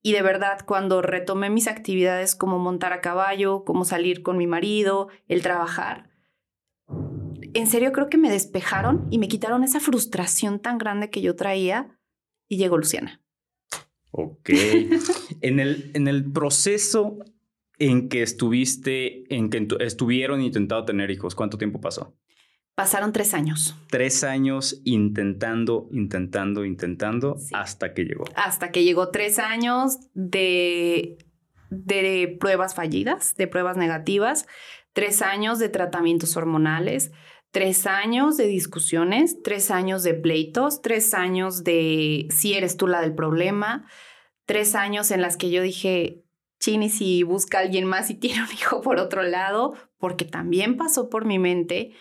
y 0.03 0.13
de 0.13 0.21
verdad, 0.21 0.60
cuando 0.65 1.01
retomé 1.01 1.49
mis 1.49 1.67
actividades 1.67 2.36
como 2.36 2.60
montar 2.60 2.93
a 2.93 3.01
caballo, 3.01 3.65
como 3.65 3.84
salir 3.84 4.23
con 4.23 4.38
mi 4.38 4.47
marido, 4.47 5.10
el 5.27 5.41
trabajar, 5.41 6.10
en 7.53 7.67
serio 7.67 7.91
creo 7.91 8.10
que 8.10 8.17
me 8.17 8.30
despejaron 8.30 9.08
y 9.10 9.19
me 9.19 9.27
quitaron 9.27 9.63
esa 9.63 9.80
frustración 9.80 10.60
tan 10.60 10.77
grande 10.77 11.10
que 11.10 11.21
yo 11.21 11.36
traía 11.36 11.99
y 12.47 12.58
llegó 12.58 12.77
Luciana. 12.77 13.21
Ok. 14.12 14.50
en, 15.41 15.60
el, 15.60 15.91
en 15.93 16.08
el 16.08 16.32
proceso 16.32 17.20
en 17.80 18.10
que 18.10 18.24
estuviste, 18.24 19.34
en 19.34 19.50
que 19.50 19.67
estuvieron 19.80 20.41
intentando 20.41 20.86
tener 20.86 21.12
hijos, 21.12 21.36
¿cuánto 21.36 21.58
tiempo 21.58 21.80
pasó? 21.80 22.15
Pasaron 22.76 23.12
tres 23.12 23.34
años. 23.34 23.76
Tres 23.89 24.24
años 24.24 24.82
intentando, 24.84 25.89
intentando, 25.91 26.63
intentando, 26.63 27.38
hasta 27.54 27.96
que 27.96 28.04
llegó. 28.04 28.26
Hasta 28.36 28.72
que 28.72 28.84
llegó 28.84 29.10
tres 29.10 29.39
años 29.39 29.98
de, 30.13 31.17
de 31.72 32.38
pruebas 32.39 32.76
fallidas, 32.76 33.36
de 33.36 33.48
pruebas 33.48 33.78
negativas, 33.78 34.46
tres 34.93 35.24
años 35.24 35.58
de 35.58 35.70
tratamientos 35.70 36.38
hormonales, 36.38 37.12
tres 37.58 37.88
años 37.88 38.38
de 38.38 38.46
discusiones, 38.46 39.41
tres 39.41 39.72
años 39.72 40.04
de 40.04 40.13
pleitos, 40.13 40.84
tres 40.84 41.15
años 41.15 41.63
de 41.63 42.28
si 42.30 42.54
eres 42.54 42.78
tú 42.78 42.86
la 42.86 43.02
del 43.02 43.15
problema, 43.15 43.88
tres 44.46 44.76
años 44.76 45.10
en 45.10 45.24
las 45.24 45.38
que 45.38 45.50
yo 45.50 45.63
dije, 45.63 46.24
Chini, 46.60 46.91
si 46.91 47.24
busca 47.24 47.58
a 47.58 47.62
alguien 47.62 47.86
más 47.86 48.12
y 48.12 48.13
tiene 48.20 48.43
un 48.43 48.52
hijo 48.54 48.82
por 48.82 49.00
otro 49.00 49.24
lado, 49.24 49.74
porque 49.98 50.24
también 50.24 50.78
pasó 50.78 51.10
por 51.10 51.26
mi 51.26 51.39
mente 51.39 51.93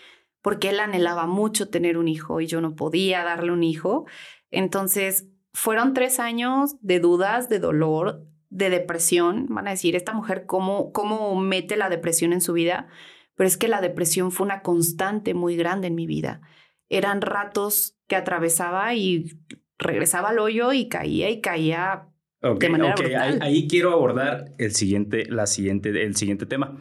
porque 0.43 0.69
él 0.69 0.79
anhelaba 0.79 1.27
mucho 1.27 1.71
tener 1.71 1.97
un 1.97 2.09
hijo 2.09 2.43
y 2.43 2.47
yo 2.47 2.61
no 2.61 2.77
podía 2.77 3.25
darle 3.25 3.51
un 3.51 3.65
hijo. 3.65 4.05
Entonces, 4.51 5.27
fueron 5.55 5.95
tres 5.95 6.21
años 6.21 6.77
de 6.83 7.01
dudas, 7.01 7.49
de 7.49 7.61
dolor, 7.61 8.27
de 8.51 8.69
depresión. 8.69 9.47
Van 9.49 9.69
a 9.69 9.71
decir, 9.71 9.97
esta 9.97 10.13
mujer, 10.13 10.45
¿cómo, 10.45 10.93
cómo 10.93 11.35
mete 11.41 11.79
la 11.79 11.89
depresión 11.89 12.35
en 12.35 12.43
su 12.43 12.53
vida? 12.53 12.89
Pero 13.37 13.47
es 13.47 13.57
que 13.57 13.69
la 13.69 13.81
depresión 13.81 14.33
fue 14.33 14.47
una 14.47 14.63
constante 14.63 15.35
muy 15.35 15.57
grande 15.57 15.87
en 15.87 15.95
mi 15.95 16.07
vida. 16.07 16.41
Eran 16.89 17.21
ratos 17.21 17.97
que 18.09 18.17
atravesaba 18.17 18.95
y 18.95 19.39
regresaba 19.79 20.31
al 20.31 20.39
hoyo 20.39 20.73
y 20.73 20.89
caía 20.89 21.31
y 21.31 21.41
caía 21.41 22.09
de 22.41 22.69
manera 22.69 22.95
Ahí, 23.21 23.39
ahí, 23.41 23.69
quiero 23.69 23.93
abordar 23.93 24.53
el 24.59 24.73
siguiente, 24.73 25.27
la 25.29 25.47
siguiente, 25.47 25.91
el 26.05 26.17
siguiente 26.17 26.47
tema. 26.47 26.77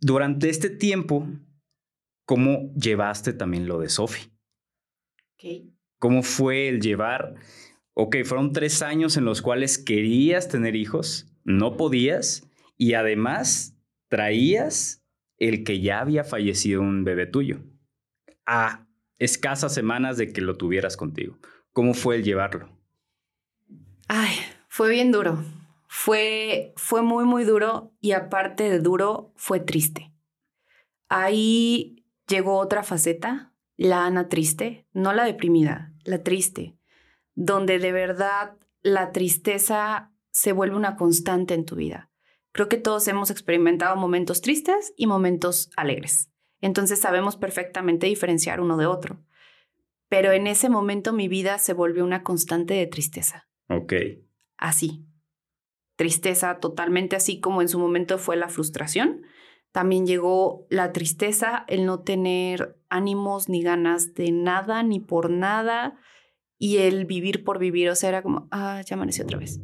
Durante 0.00 0.50
este 0.50 0.70
tiempo 0.70 1.26
¿Cómo 2.24 2.72
llevaste 2.74 3.34
también 3.34 3.66
lo 3.66 3.78
de 3.78 3.88
Sofi? 3.88 4.30
¿Cómo 5.98 6.22
fue 6.22 6.68
el 6.68 6.80
llevar? 6.80 7.34
Ok, 7.92 8.16
fueron 8.24 8.52
tres 8.52 8.80
años 8.80 9.18
en 9.18 9.26
los 9.26 9.42
cuales 9.42 9.76
querías 9.76 10.48
tener 10.48 10.74
hijos, 10.74 11.26
no 11.44 11.76
podías, 11.76 12.48
y 12.78 12.94
además 12.94 13.78
traías 14.08 15.03
el 15.38 15.64
que 15.64 15.80
ya 15.80 16.00
había 16.00 16.24
fallecido 16.24 16.80
un 16.80 17.04
bebé 17.04 17.26
tuyo 17.26 17.60
a 18.46 18.86
escasas 19.18 19.74
semanas 19.74 20.16
de 20.16 20.32
que 20.32 20.40
lo 20.40 20.56
tuvieras 20.56 20.96
contigo. 20.96 21.38
¿Cómo 21.72 21.94
fue 21.94 22.16
el 22.16 22.24
llevarlo? 22.24 22.68
Ay, 24.08 24.34
fue 24.68 24.90
bien 24.90 25.12
duro. 25.12 25.42
Fue, 25.88 26.72
fue 26.76 27.02
muy, 27.02 27.24
muy 27.24 27.44
duro 27.44 27.92
y 28.00 28.12
aparte 28.12 28.68
de 28.68 28.80
duro, 28.80 29.32
fue 29.36 29.60
triste. 29.60 30.12
Ahí 31.08 32.04
llegó 32.26 32.58
otra 32.58 32.82
faceta, 32.82 33.52
la 33.76 34.04
Ana 34.04 34.28
triste, 34.28 34.86
no 34.92 35.12
la 35.12 35.24
deprimida, 35.24 35.92
la 36.04 36.22
triste, 36.22 36.76
donde 37.34 37.78
de 37.78 37.92
verdad 37.92 38.56
la 38.82 39.12
tristeza 39.12 40.12
se 40.30 40.52
vuelve 40.52 40.76
una 40.76 40.96
constante 40.96 41.54
en 41.54 41.64
tu 41.64 41.76
vida. 41.76 42.10
Creo 42.54 42.70
que 42.70 42.78
todos 42.78 43.06
hemos 43.08 43.30
experimentado 43.30 43.96
momentos 43.96 44.40
tristes 44.40 44.94
y 44.96 45.06
momentos 45.06 45.70
alegres. 45.76 46.30
Entonces 46.62 46.98
sabemos 46.98 47.36
perfectamente 47.36 48.06
diferenciar 48.06 48.62
uno 48.62 48.78
de 48.78 48.86
otro. 48.86 49.22
Pero 50.08 50.32
en 50.32 50.46
ese 50.46 50.70
momento 50.70 51.12
mi 51.12 51.28
vida 51.28 51.58
se 51.58 51.74
volvió 51.74 52.02
una 52.02 52.22
constante 52.22 52.72
de 52.72 52.86
tristeza. 52.86 53.46
Ok. 53.68 53.92
Así. 54.56 55.04
Tristeza 55.96 56.58
totalmente 56.60 57.16
así 57.16 57.38
como 57.38 57.60
en 57.60 57.68
su 57.68 57.78
momento 57.78 58.16
fue 58.16 58.36
la 58.36 58.48
frustración 58.48 59.26
también 59.74 60.06
llegó 60.06 60.68
la 60.70 60.92
tristeza, 60.92 61.64
el 61.66 61.84
no 61.84 62.04
tener 62.04 62.78
ánimos 62.90 63.48
ni 63.48 63.60
ganas 63.60 64.14
de 64.14 64.30
nada 64.30 64.84
ni 64.84 65.00
por 65.00 65.30
nada 65.30 65.98
y 66.58 66.76
el 66.76 67.06
vivir 67.06 67.42
por 67.42 67.58
vivir. 67.58 67.90
O 67.90 67.96
sea, 67.96 68.10
era 68.10 68.22
como, 68.22 68.46
ah, 68.52 68.82
ya 68.86 68.94
amaneció 68.94 69.24
otra 69.24 69.36
vez. 69.36 69.60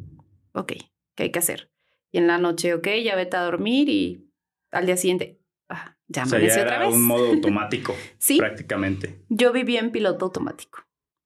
Ok, 0.53 0.73
¿qué 1.15 1.23
hay 1.23 1.31
que 1.31 1.39
hacer? 1.39 1.70
Y 2.11 2.17
en 2.17 2.27
la 2.27 2.37
noche, 2.37 2.73
ok, 2.73 2.87
ya 3.03 3.15
vete 3.15 3.37
a 3.37 3.41
dormir 3.43 3.89
y 3.89 4.29
al 4.71 4.85
día 4.85 4.97
siguiente, 4.97 5.39
ah, 5.69 5.97
ya 6.07 6.23
amaneció 6.23 6.61
otra 6.63 6.79
vez. 6.79 6.93
un 6.93 7.03
modo 7.03 7.25
automático. 7.31 7.95
sí. 8.17 8.37
Prácticamente. 8.37 9.23
Yo 9.29 9.51
vivía 9.53 9.79
en 9.79 9.91
piloto 9.91 10.25
automático. 10.25 10.79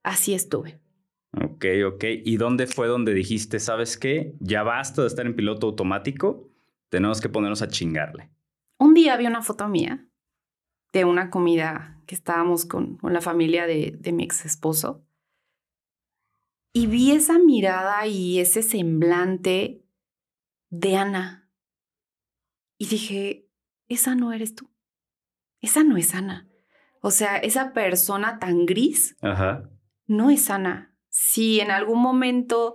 Así 0.03 0.33
estuve. 0.33 0.79
Ok, 1.43 1.65
ok. 1.87 2.03
¿Y 2.23 2.37
dónde 2.37 2.67
fue 2.67 2.87
donde 2.87 3.13
dijiste, 3.13 3.59
sabes 3.59 3.97
qué? 3.97 4.35
Ya 4.39 4.63
basta 4.63 5.01
de 5.01 5.07
estar 5.07 5.25
en 5.25 5.35
piloto 5.35 5.67
automático, 5.67 6.49
tenemos 6.89 7.19
que 7.19 7.29
ponernos 7.29 7.61
a 7.61 7.67
chingarle? 7.67 8.29
Un 8.77 8.93
día 8.93 9.17
vi 9.17 9.25
una 9.25 9.41
foto 9.41 9.67
mía 9.67 10.07
de 10.93 11.03
una 11.03 11.29
comida 11.29 11.99
que 12.05 12.15
estábamos 12.15 12.65
con, 12.65 12.97
con 12.97 13.11
la 13.13 13.21
familia 13.21 13.65
de, 13.67 13.95
de 13.99 14.11
mi 14.13 14.23
ex 14.23 14.45
esposo 14.45 15.03
y 16.71 16.87
vi 16.87 17.11
esa 17.11 17.39
mirada 17.39 18.05
y 18.05 18.39
ese 18.39 18.61
semblante 18.61 19.84
de 20.69 20.97
Ana. 20.97 21.49
Y 22.77 22.87
dije, 22.87 23.47
esa 23.87 24.15
no 24.15 24.33
eres 24.33 24.55
tú. 24.55 24.69
Esa 25.61 25.83
no 25.83 25.97
es 25.97 26.13
Ana. 26.13 26.47
O 27.01 27.11
sea, 27.11 27.37
esa 27.37 27.73
persona 27.73 28.39
tan 28.39 28.65
gris 28.65 29.15
no 30.07 30.29
es 30.29 30.49
Ana. 30.49 30.95
Si 31.09 31.59
en 31.59 31.71
algún 31.71 32.01
momento 32.01 32.73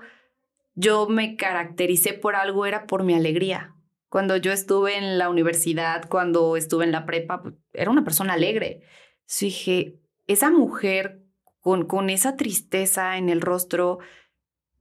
yo 0.75 1.09
me 1.09 1.37
caractericé 1.37 2.13
por 2.15 2.37
algo, 2.37 2.65
era 2.65 2.87
por 2.87 3.03
mi 3.03 3.15
alegría. 3.15 3.75
Cuando 4.09 4.37
yo 4.37 4.53
estuve 4.53 4.97
en 4.97 5.19
la 5.19 5.29
universidad, 5.29 6.09
cuando 6.09 6.57
estuve 6.57 6.85
en 6.85 6.93
la 6.93 7.07
prepa, 7.07 7.43
pues, 7.43 7.55
era 7.73 7.91
una 7.91 8.05
persona 8.05 8.35
alegre. 8.35 8.83
So 9.27 9.47
dije, 9.47 10.01
esa 10.27 10.51
mujer 10.51 11.23
con, 11.61 11.87
con 11.87 12.11
esa 12.11 12.37
tristeza 12.37 13.19
en 13.19 13.29
el 13.29 13.41
rostro, 13.41 13.99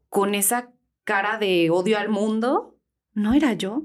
con 0.09 0.33
esa 0.33 0.71
cara 1.03 1.37
de 1.37 1.69
odio 1.69 1.97
al 1.97 2.09
mundo, 2.09 2.68
no 3.19 3.33
era 3.33 3.53
yo. 3.53 3.83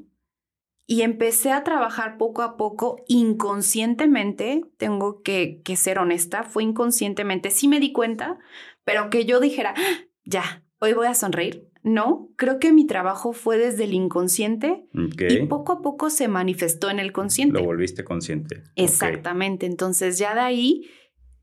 Y 0.87 1.01
empecé 1.03 1.51
a 1.51 1.65
trabajar 1.65 2.19
poco 2.19 2.43
a 2.43 2.57
poco, 2.57 3.05
inconscientemente, 3.09 4.63
tengo 4.77 5.23
que, 5.23 5.63
que 5.65 5.77
ser 5.77 5.99
honesta, 5.99 6.43
fue 6.43 6.63
inconscientemente, 6.63 7.51
sí 7.51 7.69
me 7.69 7.81
di 7.81 7.93
cuenta, 7.93 8.39
pero 8.85 9.09
que 9.09 9.25
yo 9.25 9.41
dijera, 9.41 9.75
ah, 9.77 10.05
ya, 10.25 10.63
hoy 10.81 10.93
voy 10.93 11.07
a 11.07 11.15
sonreír, 11.15 11.71
no, 11.85 12.31
creo 12.37 12.59
que 12.59 12.73
mi 12.73 12.87
trabajo 12.87 13.35
fue 13.35 13.59
desde 13.59 13.85
el 13.85 13.93
inconsciente 13.93 14.89
y 14.93 15.47
poco 15.47 15.73
a 15.73 15.83
poco 15.83 16.09
se 16.09 16.29
manifestó 16.29 16.89
en 16.89 16.99
el 16.99 17.13
consciente. 17.13 17.61
Lo 17.61 17.67
volviste 17.67 18.05
consciente. 18.05 18.63
Exactamente. 18.75 19.67
Entonces 19.67 20.19
ya 20.19 20.35
de 20.35 20.41
ahí 20.41 20.91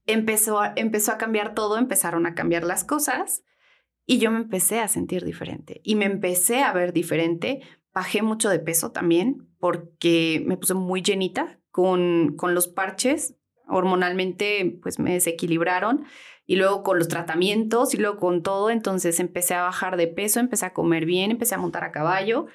empezó, 0.08 0.60
empezó 0.76 1.12
a 1.12 1.20
cambiar 1.20 1.54
todo, 1.54 1.78
empezaron 1.78 2.26
a 2.26 2.34
cambiar 2.34 2.64
las 2.64 2.84
cosas 2.84 3.44
y 4.08 4.18
yo 4.18 4.32
me 4.32 4.40
empecé 4.40 4.80
a 4.80 4.88
sentir 4.88 5.24
diferente 5.24 5.80
y 5.84 5.94
me 5.94 6.06
empecé 6.06 6.64
a 6.64 6.74
ver 6.74 6.92
diferente. 6.92 7.62
Bajé 7.94 8.22
mucho 8.22 8.50
de 8.50 8.60
peso 8.60 8.92
también 8.92 9.48
porque 9.60 10.44
me 10.46 10.58
puse 10.58 10.74
muy 10.74 11.02
llenita 11.02 11.60
con, 11.72 12.36
con 12.38 12.56
los 12.56 12.68
parches. 12.68 13.36
Hormonalmente, 13.68 14.80
pues 14.82 15.00
me 15.00 15.14
desequilibraron 15.14 16.06
y 16.46 16.58
luego 16.58 16.84
con 16.84 17.00
los 17.00 17.08
tratamientos 17.08 17.94
y 17.94 17.98
luego 17.98 18.18
con 18.18 18.44
todo, 18.44 18.70
entonces 18.70 19.22
empecé 19.22 19.54
a 19.54 19.64
bajar 19.64 19.96
de 19.96 20.08
peso, 20.08 20.42
empecé 20.42 20.66
a 20.66 20.74
comer 20.74 21.06
bien, 21.06 21.32
empecé 21.32 21.56
a 21.56 21.60
montar 21.60 21.86
a 21.86 21.94
caballo 21.94 22.48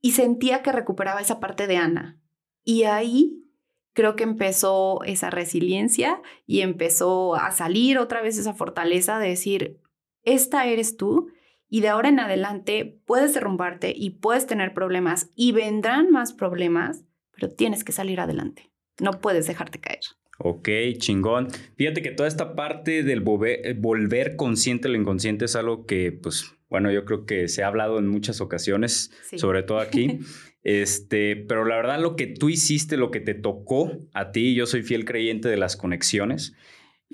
y 0.00 0.12
sentía 0.12 0.62
que 0.62 0.72
recuperaba 0.72 1.20
esa 1.20 1.38
parte 1.38 1.68
de 1.68 1.76
Ana. 1.76 2.18
Y 2.64 2.82
ahí 2.82 3.44
creo 3.92 4.16
que 4.16 4.24
empezó 4.24 5.04
esa 5.04 5.30
resiliencia 5.30 6.20
y 6.46 6.62
empezó 6.62 7.36
a 7.36 7.52
salir 7.52 7.98
otra 7.98 8.22
vez 8.22 8.38
esa 8.38 8.54
fortaleza 8.54 9.18
de 9.18 9.28
decir, 9.28 9.80
esta 10.24 10.66
eres 10.66 10.96
tú 10.96 11.28
y 11.72 11.80
de 11.80 11.88
ahora 11.88 12.10
en 12.10 12.20
adelante 12.20 12.98
puedes 13.06 13.32
derrumbarte 13.32 13.94
y 13.96 14.10
puedes 14.10 14.46
tener 14.46 14.74
problemas 14.74 15.30
y 15.34 15.52
vendrán 15.52 16.10
más 16.10 16.34
problemas, 16.34 17.06
pero 17.34 17.50
tienes 17.50 17.82
que 17.82 17.92
salir 17.92 18.20
adelante. 18.20 18.70
No 19.00 19.22
puedes 19.22 19.46
dejarte 19.46 19.80
caer. 19.80 20.00
Ok, 20.36 20.68
chingón. 20.98 21.48
Fíjate 21.76 22.02
que 22.02 22.10
toda 22.10 22.28
esta 22.28 22.54
parte 22.54 23.02
del 23.02 23.22
volver, 23.22 23.72
volver 23.78 24.36
consciente 24.36 24.90
lo 24.90 24.98
inconsciente 24.98 25.46
es 25.46 25.56
algo 25.56 25.86
que, 25.86 26.12
pues, 26.12 26.44
bueno, 26.68 26.92
yo 26.92 27.06
creo 27.06 27.24
que 27.24 27.48
se 27.48 27.62
ha 27.62 27.68
hablado 27.68 27.98
en 27.98 28.06
muchas 28.06 28.42
ocasiones, 28.42 29.10
sobre 29.36 29.62
todo 29.62 29.78
aquí. 29.78 30.18
Este, 30.64 31.34
pero 31.34 31.64
la 31.64 31.74
verdad 31.74 32.00
lo 32.00 32.14
que 32.14 32.28
tú 32.28 32.48
hiciste, 32.48 32.96
lo 32.96 33.10
que 33.10 33.18
te 33.18 33.34
tocó 33.34 33.98
a 34.14 34.30
ti, 34.30 34.54
yo 34.54 34.66
soy 34.66 34.84
fiel 34.84 35.04
creyente 35.04 35.48
de 35.48 35.56
las 35.56 35.76
conexiones. 35.76 36.54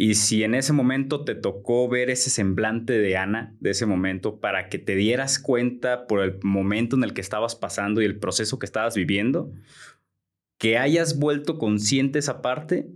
Y 0.01 0.15
si 0.15 0.45
en 0.45 0.55
ese 0.55 0.73
momento 0.73 1.25
te 1.25 1.35
tocó 1.35 1.89
ver 1.89 2.09
ese 2.09 2.31
semblante 2.31 3.01
de 3.01 3.17
Ana, 3.17 3.57
de 3.59 3.71
ese 3.71 3.85
momento, 3.85 4.39
para 4.39 4.69
que 4.69 4.79
te 4.79 4.95
dieras 4.95 5.41
cuenta 5.41 6.07
por 6.07 6.23
el 6.23 6.39
momento 6.45 6.95
en 6.95 7.03
el 7.03 7.15
que 7.15 7.21
estabas 7.21 7.57
pasando 7.57 8.01
y 8.01 8.05
el 8.05 8.21
proceso 8.21 8.61
que 8.61 8.67
estabas 8.67 8.95
viviendo, 8.95 9.53
que 10.57 10.79
hayas 10.79 11.19
vuelto 11.19 11.59
consciente 11.59 12.21
esa 12.21 12.43
parte, 12.43 12.87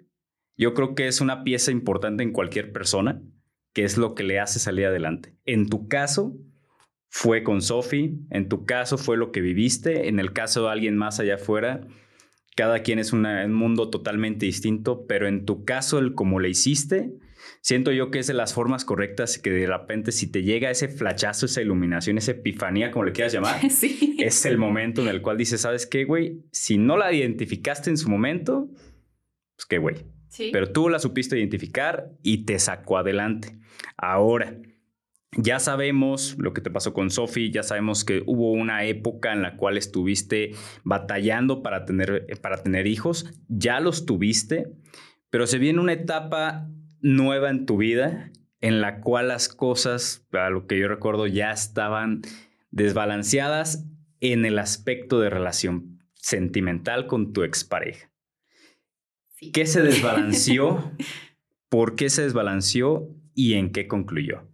yo 0.56 0.74
creo 0.74 0.94
que 0.94 1.08
es 1.08 1.20
una 1.20 1.42
pieza 1.42 1.72
importante 1.72 2.22
en 2.22 2.30
cualquier 2.30 2.70
persona, 2.70 3.20
que 3.72 3.82
es 3.82 3.98
lo 3.98 4.14
que 4.14 4.22
le 4.22 4.38
hace 4.38 4.60
salir 4.60 4.86
adelante. 4.86 5.34
En 5.44 5.68
tu 5.68 5.88
caso, 5.88 6.36
fue 7.08 7.42
con 7.42 7.62
Sophie, 7.62 8.14
en 8.30 8.48
tu 8.48 8.64
caso 8.64 8.96
fue 8.96 9.16
lo 9.16 9.32
que 9.32 9.40
viviste, 9.40 10.06
en 10.06 10.20
el 10.20 10.32
caso 10.32 10.62
de 10.62 10.70
alguien 10.70 10.96
más 10.96 11.18
allá 11.18 11.34
afuera, 11.34 11.84
cada 12.56 12.80
quien 12.80 12.98
es 12.98 13.12
un 13.12 13.52
mundo 13.52 13.88
totalmente 13.90 14.46
distinto, 14.46 15.06
pero 15.06 15.28
en 15.28 15.44
tu 15.44 15.64
caso, 15.64 15.98
el 15.98 16.14
cómo 16.14 16.38
le 16.38 16.50
hiciste, 16.50 17.12
siento 17.60 17.92
yo 17.92 18.10
que 18.10 18.18
es 18.18 18.26
de 18.26 18.34
las 18.34 18.52
formas 18.52 18.84
correctas 18.84 19.38
que 19.38 19.50
de 19.50 19.66
repente 19.66 20.12
si 20.12 20.30
te 20.30 20.42
llega 20.42 20.70
ese 20.70 20.88
flachazo, 20.88 21.46
esa 21.46 21.62
iluminación, 21.62 22.18
esa 22.18 22.32
epifanía, 22.32 22.90
como 22.90 23.04
le 23.04 23.12
quieras 23.12 23.32
llamar, 23.32 23.60
es 24.18 24.44
el 24.44 24.58
momento 24.58 25.02
en 25.02 25.08
el 25.08 25.22
cual 25.22 25.38
dices, 25.38 25.62
¿sabes 25.62 25.86
qué, 25.86 26.04
güey? 26.04 26.42
Si 26.50 26.78
no 26.78 26.96
la 26.96 27.12
identificaste 27.12 27.90
en 27.90 27.96
su 27.96 28.10
momento, 28.10 28.68
pues 29.56 29.66
qué, 29.68 29.78
güey. 29.78 29.96
Pero 30.50 30.72
tú 30.72 30.88
la 30.88 30.98
supiste 30.98 31.38
identificar 31.38 32.10
y 32.22 32.44
te 32.44 32.58
sacó 32.58 32.96
adelante. 32.96 33.58
Ahora, 33.98 34.56
ya 35.36 35.58
sabemos 35.58 36.36
lo 36.38 36.52
que 36.52 36.60
te 36.60 36.70
pasó 36.70 36.92
con 36.92 37.10
Sophie, 37.10 37.50
ya 37.50 37.62
sabemos 37.62 38.04
que 38.04 38.22
hubo 38.26 38.52
una 38.52 38.84
época 38.84 39.32
en 39.32 39.42
la 39.42 39.56
cual 39.56 39.78
estuviste 39.78 40.52
batallando 40.84 41.62
para 41.62 41.84
tener, 41.84 42.26
para 42.42 42.62
tener 42.62 42.86
hijos, 42.86 43.26
ya 43.48 43.80
los 43.80 44.04
tuviste, 44.04 44.72
pero 45.30 45.46
se 45.46 45.58
viene 45.58 45.80
una 45.80 45.94
etapa 45.94 46.68
nueva 47.00 47.50
en 47.50 47.64
tu 47.64 47.78
vida 47.78 48.30
en 48.60 48.80
la 48.80 49.00
cual 49.00 49.28
las 49.28 49.48
cosas, 49.48 50.26
a 50.32 50.50
lo 50.50 50.66
que 50.66 50.78
yo 50.78 50.86
recuerdo, 50.86 51.26
ya 51.26 51.50
estaban 51.50 52.22
desbalanceadas 52.70 53.86
en 54.20 54.44
el 54.44 54.58
aspecto 54.58 55.18
de 55.18 55.30
relación 55.30 55.98
sentimental 56.14 57.06
con 57.06 57.32
tu 57.32 57.42
expareja. 57.42 58.12
¿Qué 59.52 59.66
se 59.66 59.82
desbalanceó? 59.82 60.92
¿Por 61.68 61.96
qué 61.96 62.08
se 62.08 62.22
desbalanceó? 62.22 63.08
¿Y 63.34 63.54
en 63.54 63.72
qué 63.72 63.88
concluyó? 63.88 64.51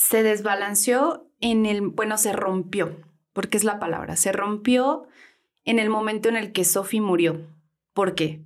Se 0.00 0.22
desbalanceó 0.22 1.30
en 1.40 1.66
el, 1.66 1.82
bueno, 1.82 2.16
se 2.16 2.32
rompió, 2.32 2.96
porque 3.34 3.58
es 3.58 3.64
la 3.64 3.78
palabra, 3.78 4.16
se 4.16 4.32
rompió 4.32 5.06
en 5.64 5.78
el 5.78 5.90
momento 5.90 6.30
en 6.30 6.36
el 6.36 6.52
que 6.52 6.64
Sophie 6.64 7.02
murió. 7.02 7.46
¿Por 7.92 8.14
qué? 8.14 8.42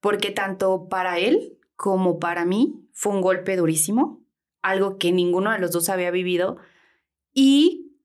Porque 0.00 0.30
tanto 0.30 0.88
para 0.90 1.18
él 1.18 1.58
como 1.74 2.18
para 2.18 2.44
mí 2.44 2.86
fue 2.92 3.14
un 3.14 3.22
golpe 3.22 3.56
durísimo, 3.56 4.22
algo 4.60 4.98
que 4.98 5.10
ninguno 5.10 5.52
de 5.52 5.58
los 5.58 5.72
dos 5.72 5.88
había 5.88 6.10
vivido 6.10 6.58
y 7.32 7.96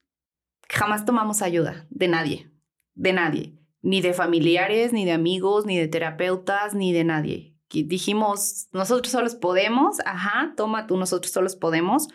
jamás 0.70 1.04
tomamos 1.04 1.42
ayuda 1.42 1.86
de 1.89 2.08
nadie, 2.08 2.50
de 2.96 3.12
nadie, 3.12 3.60
ni 3.82 4.00
de 4.00 4.13
familiares, 4.13 4.94
ni 4.94 5.04
de 5.04 5.12
amigos, 5.12 5.65
ni 5.65 5.78
de 5.78 5.89
terapeutas, 5.89 6.76
ni 6.76 6.94
de 6.94 7.04
nadie. 7.04 7.58
Dijimos, 7.70 8.70
nosotros 8.72 9.12
solos 9.12 9.36
podemos, 9.36 10.00
ajá, 10.06 10.54
toma 10.56 10.88
tú, 10.88 10.96
nosotros 10.96 11.34
solos 11.34 11.58
podemos 11.58 12.08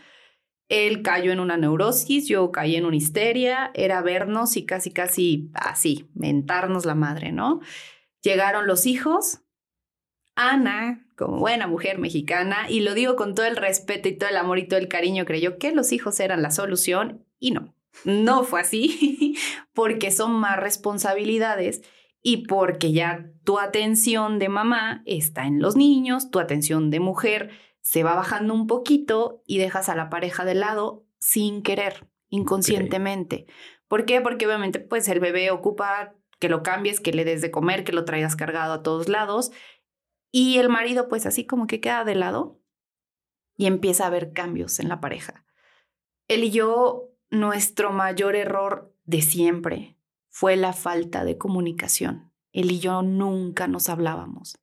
él 0.68 1.02
cayó 1.02 1.32
en 1.32 1.40
una 1.40 1.56
neurosis, 1.56 2.26
yo 2.26 2.50
caí 2.50 2.76
en 2.76 2.86
una 2.86 2.96
histeria, 2.96 3.70
era 3.74 4.00
vernos 4.02 4.56
y 4.56 4.64
casi, 4.64 4.90
casi 4.90 5.50
así, 5.54 6.08
mentarnos 6.14 6.86
la 6.86 6.94
madre, 6.94 7.32
¿no? 7.32 7.60
Llegaron 8.22 8.66
los 8.66 8.86
hijos, 8.86 9.42
Ana, 10.34 11.06
como 11.16 11.38
buena 11.38 11.66
mujer 11.66 11.98
mexicana, 11.98 12.68
y 12.68 12.80
lo 12.80 12.94
digo 12.94 13.16
con 13.16 13.34
todo 13.34 13.46
el 13.46 13.56
respeto 13.56 14.08
y 14.08 14.16
todo 14.16 14.30
el 14.30 14.36
amor 14.36 14.58
y 14.58 14.66
todo 14.66 14.80
el 14.80 14.88
cariño, 14.88 15.26
creyó 15.26 15.58
que 15.58 15.72
los 15.72 15.92
hijos 15.92 16.18
eran 16.20 16.42
la 16.42 16.50
solución 16.50 17.24
y 17.38 17.50
no, 17.50 17.74
no 18.04 18.42
fue 18.42 18.60
así, 18.60 19.36
porque 19.74 20.10
son 20.10 20.32
más 20.32 20.58
responsabilidades 20.58 21.82
y 22.22 22.46
porque 22.46 22.92
ya 22.92 23.30
tu 23.44 23.58
atención 23.58 24.38
de 24.38 24.48
mamá 24.48 25.02
está 25.04 25.46
en 25.46 25.60
los 25.60 25.76
niños, 25.76 26.30
tu 26.30 26.40
atención 26.40 26.90
de 26.90 27.00
mujer 27.00 27.50
se 27.84 28.02
va 28.02 28.14
bajando 28.14 28.54
un 28.54 28.66
poquito 28.66 29.42
y 29.46 29.58
dejas 29.58 29.90
a 29.90 29.94
la 29.94 30.08
pareja 30.08 30.46
de 30.46 30.54
lado 30.54 31.04
sin 31.18 31.62
querer, 31.62 32.08
inconscientemente. 32.30 33.46
¿Por 33.88 34.06
qué? 34.06 34.22
Porque 34.22 34.46
obviamente 34.46 34.80
pues 34.80 35.06
el 35.08 35.20
bebé 35.20 35.50
ocupa 35.50 36.14
que 36.38 36.48
lo 36.48 36.62
cambies, 36.62 36.98
que 36.98 37.12
le 37.12 37.26
des 37.26 37.42
de 37.42 37.50
comer, 37.50 37.84
que 37.84 37.92
lo 37.92 38.06
traigas 38.06 38.36
cargado 38.36 38.72
a 38.72 38.82
todos 38.82 39.10
lados 39.10 39.52
y 40.32 40.56
el 40.56 40.70
marido 40.70 41.08
pues 41.08 41.26
así 41.26 41.46
como 41.46 41.66
que 41.66 41.80
queda 41.80 42.04
de 42.04 42.14
lado 42.14 42.58
y 43.54 43.66
empieza 43.66 44.04
a 44.04 44.06
haber 44.06 44.32
cambios 44.32 44.80
en 44.80 44.88
la 44.88 45.00
pareja. 45.02 45.44
Él 46.26 46.42
y 46.42 46.50
yo, 46.50 47.10
nuestro 47.28 47.92
mayor 47.92 48.34
error 48.34 48.94
de 49.04 49.20
siempre 49.20 49.98
fue 50.30 50.56
la 50.56 50.72
falta 50.72 51.22
de 51.22 51.36
comunicación. 51.36 52.32
Él 52.52 52.70
y 52.70 52.78
yo 52.80 53.02
nunca 53.02 53.68
nos 53.68 53.90
hablábamos. 53.90 54.58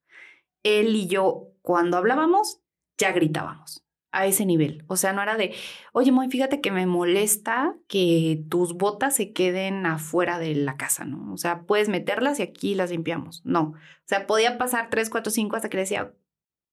Él 0.64 0.96
y 0.96 1.06
yo, 1.06 1.50
cuando 1.62 1.98
hablábamos, 1.98 2.61
ya 3.02 3.12
gritábamos 3.12 3.84
a 4.12 4.26
ese 4.26 4.46
nivel. 4.46 4.84
O 4.88 4.96
sea, 4.96 5.14
no 5.14 5.22
era 5.22 5.36
de, 5.36 5.54
oye, 5.94 6.12
muy 6.12 6.30
fíjate 6.30 6.62
que 6.62 6.72
me 6.72 6.86
molesta 6.86 7.76
que 7.88 8.44
tus 8.50 8.74
botas 8.74 9.16
se 9.16 9.34
queden 9.34 9.86
afuera 9.86 10.38
de 10.38 10.54
la 10.54 10.78
casa, 10.78 11.06
¿no? 11.06 11.34
O 11.34 11.38
sea, 11.38 11.64
puedes 11.64 11.90
meterlas 11.90 12.40
y 12.40 12.44
aquí 12.44 12.76
las 12.76 12.92
limpiamos. 12.92 13.42
No. 13.46 13.62
O 13.62 14.06
sea, 14.06 14.28
podía 14.28 14.58
pasar 14.58 14.90
tres, 14.90 15.10
cuatro, 15.10 15.32
cinco 15.32 15.56
hasta 15.56 15.70
que 15.70 15.78
le 15.78 15.84
decía, 15.84 16.14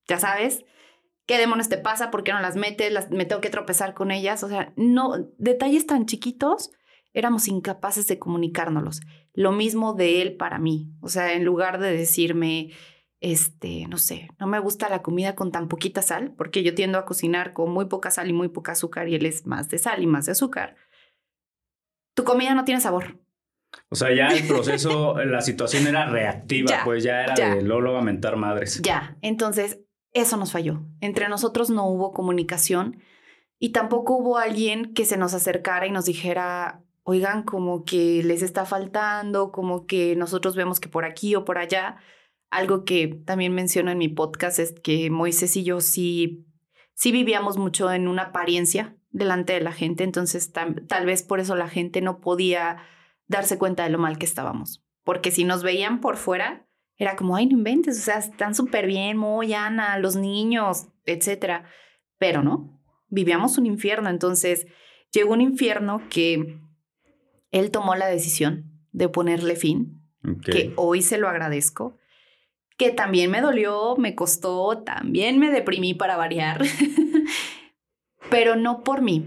ya 0.07 0.19
sabes, 0.19 0.65
¿qué 1.27 1.39
demonios 1.39 1.69
te 1.69 1.79
pasa? 1.79 2.11
¿Por 2.11 2.25
qué 2.25 2.33
no 2.33 2.41
las 2.41 2.57
metes? 2.57 2.93
Las, 2.93 3.11
me 3.11 3.25
tengo 3.25 3.41
que 3.41 3.51
tropezar 3.51 3.95
con 3.95 4.11
ellas. 4.11 4.43
O 4.43 4.49
sea, 4.49 4.73
no, 4.77 5.13
detalles 5.39 5.87
tan 5.87 6.07
chiquitos, 6.07 6.73
éramos 7.15 7.49
incapaces 7.49 8.07
de 8.09 8.19
comunicárnoslos. 8.19 9.01
Lo 9.33 9.53
mismo 9.53 9.95
de 9.95 10.23
él 10.23 10.37
para 10.37 10.59
mí. 10.59 10.91
O 11.01 11.09
sea, 11.09 11.33
en 11.35 11.45
lugar 11.45 11.79
de 11.79 11.97
decirme, 11.97 12.73
este, 13.21 13.87
no 13.89 13.99
sé, 13.99 14.29
no 14.39 14.47
me 14.47 14.61
gusta 14.61 14.89
la 14.89 15.03
comida 15.03 15.35
con 15.35 15.51
tan 15.51 15.69
poquita 15.69 16.03
sal, 16.03 16.35
porque 16.37 16.63
yo 16.63 16.75
tiendo 16.75 16.99
a 16.99 17.05
cocinar 17.05 17.53
con 17.53 17.71
muy 17.71 17.87
poca 17.87 18.11
sal 18.11 18.29
y 18.29 18.33
muy 18.33 18.49
poca 18.49 18.73
azúcar 18.73 19.09
y 19.09 19.17
él 19.17 19.27
es 19.27 19.47
más 19.47 19.69
de 19.69 19.79
sal 19.79 20.03
y 20.03 20.07
más 20.07 20.27
de 20.27 20.33
azúcar. 20.33 20.77
Tu 22.15 22.25
comida 22.25 22.55
no 22.55 22.65
tiene 22.65 22.81
sabor. 22.81 23.19
O 23.91 23.97
sea, 23.97 24.15
ya 24.15 24.29
el 24.29 24.47
proceso, 24.47 25.17
la 25.25 25.41
situación 25.41 25.87
era 25.87 26.07
reactiva, 26.07 26.83
pues 26.85 27.03
ya 27.05 27.23
era 27.23 27.35
de 27.55 27.63
Lolo 27.63 27.97
a 27.97 28.03
mentar 28.03 28.37
madres. 28.37 28.81
Ya, 28.83 29.17
entonces 29.21 29.81
eso 30.13 30.37
nos 30.37 30.53
falló. 30.53 30.83
Entre 31.01 31.29
nosotros 31.29 31.71
no 31.71 31.87
hubo 31.87 32.13
comunicación 32.13 33.03
y 33.59 33.71
tampoco 33.71 34.17
hubo 34.17 34.39
alguien 34.39 34.95
que 34.95 35.05
se 35.05 35.17
nos 35.17 35.35
acercara 35.35 35.87
y 35.87 35.91
nos 35.91 36.07
dijera, 36.07 36.83
oigan, 37.03 37.43
como 37.43 37.85
que 37.85 38.23
les 38.23 38.43
está 38.43 38.65
faltando, 38.65 39.51
como 39.51 39.87
que 39.87 40.15
nosotros 40.17 40.55
vemos 40.55 40.79
que 40.81 40.89
por 40.89 41.05
aquí 41.05 41.35
o 41.35 41.45
por 41.45 41.59
allá 41.59 41.99
algo 42.51 42.85
que 42.85 43.09
también 43.09 43.55
menciono 43.55 43.91
en 43.91 43.99
mi 43.99 44.09
podcast 44.09 44.59
es 44.59 44.75
que 44.81 45.11
Moisés 45.11 45.57
y 45.57 45.65
yo 45.65 45.81
sí, 45.81 46.47
sí 46.95 47.13
vivíamos 47.13 47.59
mucho 47.59 47.93
en 47.93 48.09
una 48.09 48.25
apariencia 48.25 48.97
delante 49.11 49.55
de 49.55 49.61
la 49.61 49.73
gente, 49.73 50.05
entonces 50.05 50.53
tal 50.53 51.07
vez 51.07 51.23
por 51.23 51.41
eso 51.41 51.57
la 51.57 51.69
gente 51.69 52.01
no 52.01 52.21
podía 52.21 52.79
darse 53.27 53.59
cuenta 53.59 53.85
de 53.85 53.91
lo 53.91 53.99
mal 53.99 54.19
que 54.19 54.27
estábamos, 54.27 54.85
porque 55.03 55.31
si 55.31 55.45
nos 55.45 55.63
veían 55.63 56.01
por 56.01 56.17
fuera, 56.17 56.67
era 56.97 57.17
como, 57.17 57.37
ay, 57.37 57.47
no 57.47 57.57
inventes, 57.59 57.99
o 57.99 58.03
sea, 58.03 58.19
están 58.19 58.55
súper 58.55 58.87
bien, 58.87 59.17
muy 59.17 59.55
Ana, 59.55 59.99
los 59.99 60.17
niños, 60.17 60.89
etcétera, 61.05 61.65
pero 62.19 62.43
no, 62.43 62.83
vivíamos 63.09 63.57
un 63.57 63.67
infierno, 63.67 64.11
entonces 64.11 64.67
llegó 65.13 65.33
un 65.33 65.41
infierno 65.41 66.03
que 66.11 66.61
él 67.51 67.71
tomó 67.71 67.95
la 67.95 68.07
decisión 68.07 68.71
de 68.93 69.09
ponerle 69.09 69.57
fin, 69.57 70.03
que 70.45 70.73
hoy 70.77 71.03
se 71.03 71.19
lo 71.19 71.29
agradezco, 71.29 71.97
que 72.79 72.93
también 72.93 73.31
me 73.31 73.41
dolió, 73.41 73.97
me 73.97 74.15
costó, 74.15 74.79
también 74.79 75.39
me 75.39 75.51
deprimí 75.51 75.95
para 75.95 76.17
variar, 76.17 76.63
pero 78.31 78.57
no 78.57 78.85
por 78.85 79.03
mí. 79.03 79.27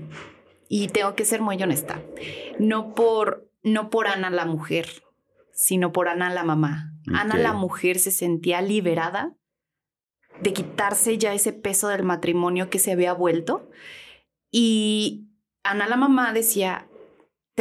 Y 0.70 0.88
tengo 0.88 1.16
que 1.16 1.26
ser 1.26 1.42
muy 1.42 1.62
honesta, 1.62 2.02
no 2.58 2.96
por, 2.96 3.52
no 3.62 3.90
por 3.90 4.08
Ana 4.08 4.30
la 4.30 4.46
mujer, 4.46 4.88
sino 5.52 5.92
por 5.92 6.08
Ana 6.08 6.34
la 6.34 6.44
mamá. 6.44 6.94
Ana 7.14 7.38
la 7.38 7.52
mujer 7.52 8.00
se 8.00 8.12
sentía 8.12 8.62
liberada 8.62 9.36
de 10.40 10.54
quitarse 10.54 11.18
ya 11.18 11.34
ese 11.34 11.52
peso 11.52 11.90
del 11.90 12.04
matrimonio 12.04 12.70
que 12.70 12.80
se 12.80 12.94
había 12.94 13.12
vuelto. 13.12 13.70
Y 14.50 15.28
Ana 15.64 15.88
la 15.88 15.98
mamá 15.98 16.32
decía, 16.32 16.88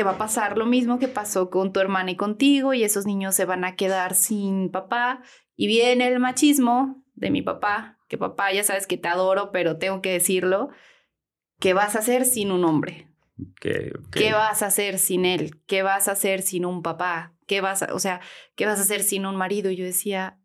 te 0.00 0.04
va 0.04 0.12
a 0.12 0.18
pasar 0.18 0.56
lo 0.56 0.64
mismo 0.64 0.98
que 0.98 1.08
pasó 1.08 1.50
con 1.50 1.74
tu 1.74 1.80
hermana 1.80 2.12
y 2.12 2.16
contigo 2.16 2.72
y 2.72 2.84
esos 2.84 3.04
niños 3.04 3.34
se 3.34 3.44
van 3.44 3.66
a 3.66 3.76
quedar 3.76 4.14
sin 4.14 4.70
papá. 4.70 5.22
Y 5.56 5.66
viene 5.66 6.08
el 6.08 6.18
machismo 6.20 7.04
de 7.16 7.30
mi 7.30 7.42
papá, 7.42 7.98
que 8.08 8.16
papá 8.16 8.50
ya 8.50 8.64
sabes 8.64 8.86
que 8.86 8.96
te 8.96 9.08
adoro, 9.08 9.52
pero 9.52 9.76
tengo 9.76 10.00
que 10.00 10.10
decirlo, 10.10 10.70
¿qué 11.58 11.74
vas 11.74 11.96
a 11.96 11.98
hacer 11.98 12.24
sin 12.24 12.50
un 12.50 12.64
hombre? 12.64 13.08
¿Qué 13.60 14.32
vas 14.32 14.62
a 14.62 14.68
hacer 14.68 14.98
sin 14.98 15.26
él? 15.26 15.60
¿Qué 15.66 15.82
vas 15.82 16.08
a 16.08 16.12
hacer 16.12 16.40
sin 16.40 16.64
un 16.64 16.82
papá? 16.82 17.34
¿Qué 17.46 17.60
vas 17.60 17.82
a, 17.82 17.92
o 17.92 17.98
sea, 17.98 18.22
qué 18.54 18.64
vas 18.64 18.78
a 18.78 18.82
hacer 18.84 19.02
sin 19.02 19.26
un 19.26 19.36
marido? 19.36 19.70
Y 19.70 19.76
yo 19.76 19.84
decía, 19.84 20.38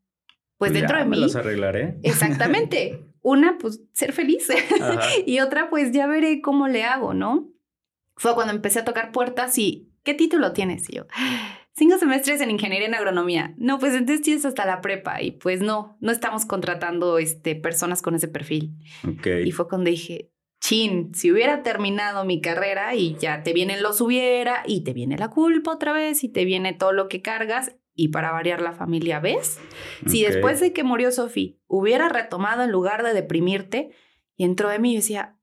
pues 0.58 0.74
dentro 0.74 0.98
de 0.98 1.06
mí. 1.06 1.18
los 1.18 1.38
arreglaré. 1.38 1.98
Exactamente. 2.04 3.06
Una, 3.22 3.58
pues 3.58 3.80
ser 3.94 4.12
feliz. 4.12 4.50
y 5.26 5.40
otra, 5.40 5.70
pues 5.70 5.94
ya 5.94 6.08
veré 6.08 6.42
cómo 6.42 6.68
le 6.68 6.84
hago, 6.84 7.14
¿no? 7.14 7.55
Fue 8.16 8.34
cuando 8.34 8.54
empecé 8.54 8.80
a 8.80 8.86
tocar 8.86 9.12
puertas 9.12 9.58
y, 9.58 9.92
¿qué 10.04 10.14
título 10.14 10.54
tienes? 10.54 10.90
Y 10.90 10.98
yo, 10.98 11.06
cinco 11.76 11.98
semestres 11.98 12.42
en 12.42 12.52
ingeniería 12.52 12.88
en 12.88 12.96
agronomía. 12.96 13.54
No, 13.58 13.80
pues 13.80 13.94
entonces 13.94 14.24
tienes 14.24 14.46
hasta 14.46 14.66
la 14.66 14.82
prepa 14.82 15.22
y 15.22 15.32
pues 15.32 15.62
no, 15.62 15.98
no 16.00 16.12
estamos 16.12 16.46
contratando 16.46 17.18
este, 17.18 17.56
personas 17.56 18.02
con 18.02 18.16
ese 18.16 18.28
perfil. 18.28 18.78
Y 19.44 19.52
fue 19.52 19.68
cuando 19.68 19.90
dije, 19.90 20.32
chin, 20.62 21.14
si 21.14 21.32
hubiera 21.32 21.62
terminado 21.62 22.26
mi 22.26 22.42
carrera 22.42 22.96
y 22.96 23.16
ya 23.16 23.44
te 23.44 23.54
vienen 23.54 23.84
los 23.84 24.02
hubiera 24.02 24.64
y 24.66 24.84
te 24.84 24.94
viene 24.94 25.18
la 25.18 25.30
culpa 25.30 25.72
otra 25.72 25.92
vez 25.92 26.24
y 26.24 26.30
te 26.30 26.46
viene 26.46 26.74
todo 26.74 26.92
lo 26.92 27.08
que 27.08 27.22
cargas 27.22 27.76
y 27.94 28.10
para 28.10 28.32
variar 28.32 28.62
la 28.62 28.74
familia, 28.74 29.20
¿ves? 29.20 29.60
Si 30.06 30.24
después 30.24 30.60
de 30.60 30.74
que 30.74 30.84
murió 30.84 31.12
Sophie 31.12 31.60
hubiera 31.68 32.10
retomado 32.10 32.64
en 32.64 32.72
lugar 32.72 33.04
de 33.04 33.14
deprimirte 33.14 33.92
y 34.36 34.44
entró 34.44 34.70
de 34.70 34.80
mí 34.80 34.94
y 34.94 34.98
decía, 34.98 35.38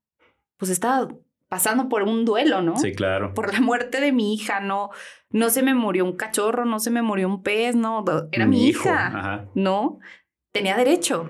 pues 0.57 0.69
estaba 0.69 1.07
pasando 1.53 1.87
por 1.87 2.01
un 2.01 2.25
duelo, 2.25 2.63
¿no? 2.63 2.77
Sí, 2.77 2.93
claro. 2.93 3.35
Por 3.35 3.53
la 3.53 3.61
muerte 3.61 4.01
de 4.01 4.11
mi 4.11 4.33
hija, 4.33 4.59
no, 4.59 4.89
no 5.29 5.51
se 5.51 5.61
me 5.61 5.75
murió 5.75 6.03
un 6.03 6.13
cachorro, 6.13 6.65
no 6.65 6.79
se 6.79 6.89
me 6.89 7.03
murió 7.03 7.27
un 7.27 7.43
pez, 7.43 7.75
no, 7.75 8.03
era 8.31 8.47
mi, 8.47 8.65
hija, 8.65 9.45
¿no? 9.53 9.99
Tenía 10.51 10.75
derecho. 10.75 11.29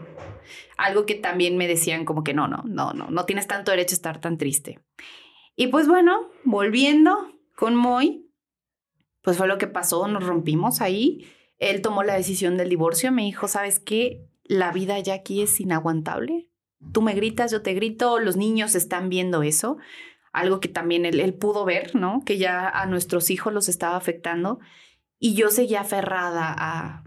Algo 0.78 1.06
que 1.06 1.16
también 1.16 1.58
me 1.58 1.68
decían 1.68 2.06
como 2.06 2.24
que 2.24 2.34
no, 2.34 2.48
no, 2.48 2.64
no, 2.66 2.94
no, 2.94 3.10
no 3.10 3.26
tienes 3.26 3.48
tanto 3.48 3.72
derecho 3.72 3.96
a 3.96 3.98
estar 3.98 4.22
tan 4.22 4.38
triste. 4.38 4.80
Y 5.58 5.68
pues 5.68 5.90
bueno, 5.90 6.30
volviendo 6.46 7.18
con 7.58 7.76
Moy, 7.76 8.32
pues 9.24 9.36
fue 9.36 9.50
lo 9.50 9.58
que 9.58 9.68
pasó, 9.68 10.08
nos 10.08 10.26
rompimos 10.26 10.80
ahí. 10.80 11.28
Él 11.58 11.82
tomó 11.82 12.04
la 12.04 12.16
decisión 12.16 12.56
del 12.56 12.70
divorcio, 12.70 13.12
me 13.12 13.24
dijo, 13.24 13.50
¿sabes 13.50 13.78
qué? 13.78 14.26
La 14.46 14.72
vida 14.72 14.98
ya 15.00 15.16
aquí 15.16 15.42
es 15.42 15.60
inaguantable. 15.60 16.48
Tú 16.92 17.02
me 17.02 17.14
gritas, 17.14 17.52
yo 17.52 17.62
te 17.62 17.74
grito, 17.74 18.20
los 18.20 18.36
niños 18.36 18.76
están 18.76 19.10
viendo 19.10 19.44
eso, 19.44 19.78
algo 20.34 20.60
que 20.60 20.68
también 20.68 21.06
él, 21.06 21.34
pudo 21.36 21.64
ver, 21.64 21.96
¿no? 21.96 22.24
Que 22.26 22.38
ya 22.38 22.68
a 22.68 22.86
nuestros 22.86 23.30
hijos 23.30 23.54
los 23.54 23.70
estaba 23.70 23.96
afectando 23.96 24.60
y 25.20 25.36
yo 25.36 25.50
seguía 25.50 25.82
aferrada 25.82 26.54
a, 26.58 27.04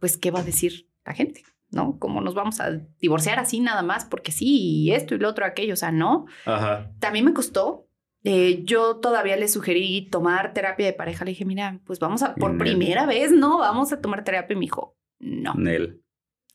pues, 0.00 0.16
¿qué 0.16 0.30
va 0.30 0.40
a 0.40 0.44
decir 0.44 0.88
la 1.04 1.14
gente? 1.14 1.44
¿no? 1.70 2.00
¿Cómo 2.00 2.20
nos 2.20 2.34
vamos 2.34 2.58
a 2.60 2.80
divorciar 3.00 3.38
así 3.38 3.60
nada 3.60 3.82
más 3.82 4.04
porque 4.04 4.32
sí, 4.32 4.82
y 4.82 4.92
esto 4.92 5.14
y 5.14 5.18
lo 5.18 5.28
otro, 5.28 5.44
aquello, 5.44 5.74
o 5.74 5.76
sea, 5.76 5.92
no. 5.92 6.26
Ajá. 6.44 6.90
También 6.98 7.24
me 7.24 7.32
costó, 7.32 7.86
eh, 8.22 8.62
yo 8.64 8.96
todavía 8.96 9.36
le 9.36 9.48
sugerí 9.48 10.08
tomar 10.10 10.52
terapia 10.52 10.86
de 10.86 10.92
pareja. 10.92 11.24
Le 11.24 11.30
dije, 11.30 11.44
mira, 11.44 11.80
pues 11.84 11.98
vamos 11.98 12.22
a, 12.22 12.34
por 12.34 12.58
primera 12.58 13.06
vez, 13.06 13.32
¿no? 13.32 13.58
Vamos 13.58 13.92
a 13.92 14.00
tomar 14.00 14.24
terapia. 14.24 14.54
Y 14.54 14.56
me 14.56 14.66
dijo, 14.66 14.96
no. 15.18 15.54
Nel. 15.54 16.02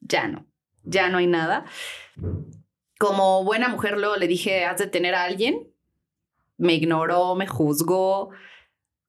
Ya 0.02 0.28
no. 0.28 0.46
Ya 0.84 1.10
no 1.10 1.18
hay 1.18 1.28
nada. 1.28 1.66
Como 3.00 3.44
buena 3.44 3.70
mujer, 3.70 3.98
luego 3.98 4.16
le 4.16 4.28
dije, 4.28 4.66
has 4.66 4.78
de 4.78 4.88
tener 4.88 5.16
a 5.16 5.24
alguien. 5.24 5.72
Me 6.58 6.74
ignoró, 6.74 7.36
me 7.36 7.48
juzgó. 7.48 8.30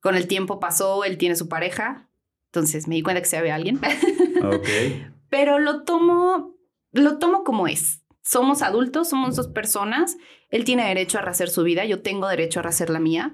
Con 0.01 0.17
el 0.17 0.27
tiempo 0.27 0.61
pasó, 0.61 1.05
él 1.05 1.19
tiene 1.19 1.37
su 1.37 1.49
pareja. 1.49 2.09
Entonces 2.53 2.89
me 2.89 2.95
di 2.95 3.03
cuenta 3.03 3.21
que 3.21 3.29
se 3.29 3.37
había 3.37 3.55
alguien. 3.55 3.81
Pero 5.29 5.59
lo 5.59 5.85
tomo, 5.85 6.55
lo 6.93 7.19
tomo 7.19 7.45
como 7.45 7.67
es 7.67 8.03
somos 8.27 8.63
adultos, 8.63 9.09
somos 9.09 9.37
dos 9.37 9.47
personas, 9.47 10.17
él 10.51 10.65
tiene 10.65 10.89
derecho 10.89 11.19
a 11.19 11.23
rehacer 11.23 11.49
su 11.49 11.63
vida, 11.63 11.85
yo 11.85 12.03
tengo 12.03 12.27
derecho 12.27 12.59
a 12.59 12.65
rehacer 12.65 12.91
la 12.91 12.99
mía. 12.99 13.33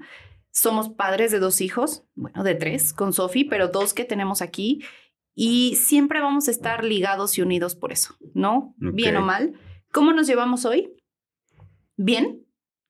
Somos 0.51 0.89
padres 0.89 1.31
de 1.31 1.39
dos 1.39 1.61
hijos, 1.61 2.03
bueno, 2.13 2.43
de 2.43 2.53
tres 2.53 2.93
con 2.93 3.11
Sofi, 3.11 3.43
pero 3.43 3.69
dos 3.69 3.95
que 3.95 4.05
tenemos 4.05 4.43
aquí 4.43 4.83
y 5.33 5.77
siempre 5.77 6.21
vamos 6.21 6.47
a 6.47 6.51
estar 6.51 6.83
ligados 6.83 7.39
y 7.39 7.41
unidos 7.41 7.73
por 7.73 7.91
eso, 7.91 8.15
¿no? 8.35 8.75
Bien 8.77 9.17
o 9.17 9.21
mal. 9.21 9.59
¿Cómo 9.91 10.13
nos 10.13 10.27
llevamos 10.27 10.63
hoy? 10.65 10.93
Bien, 11.97 12.45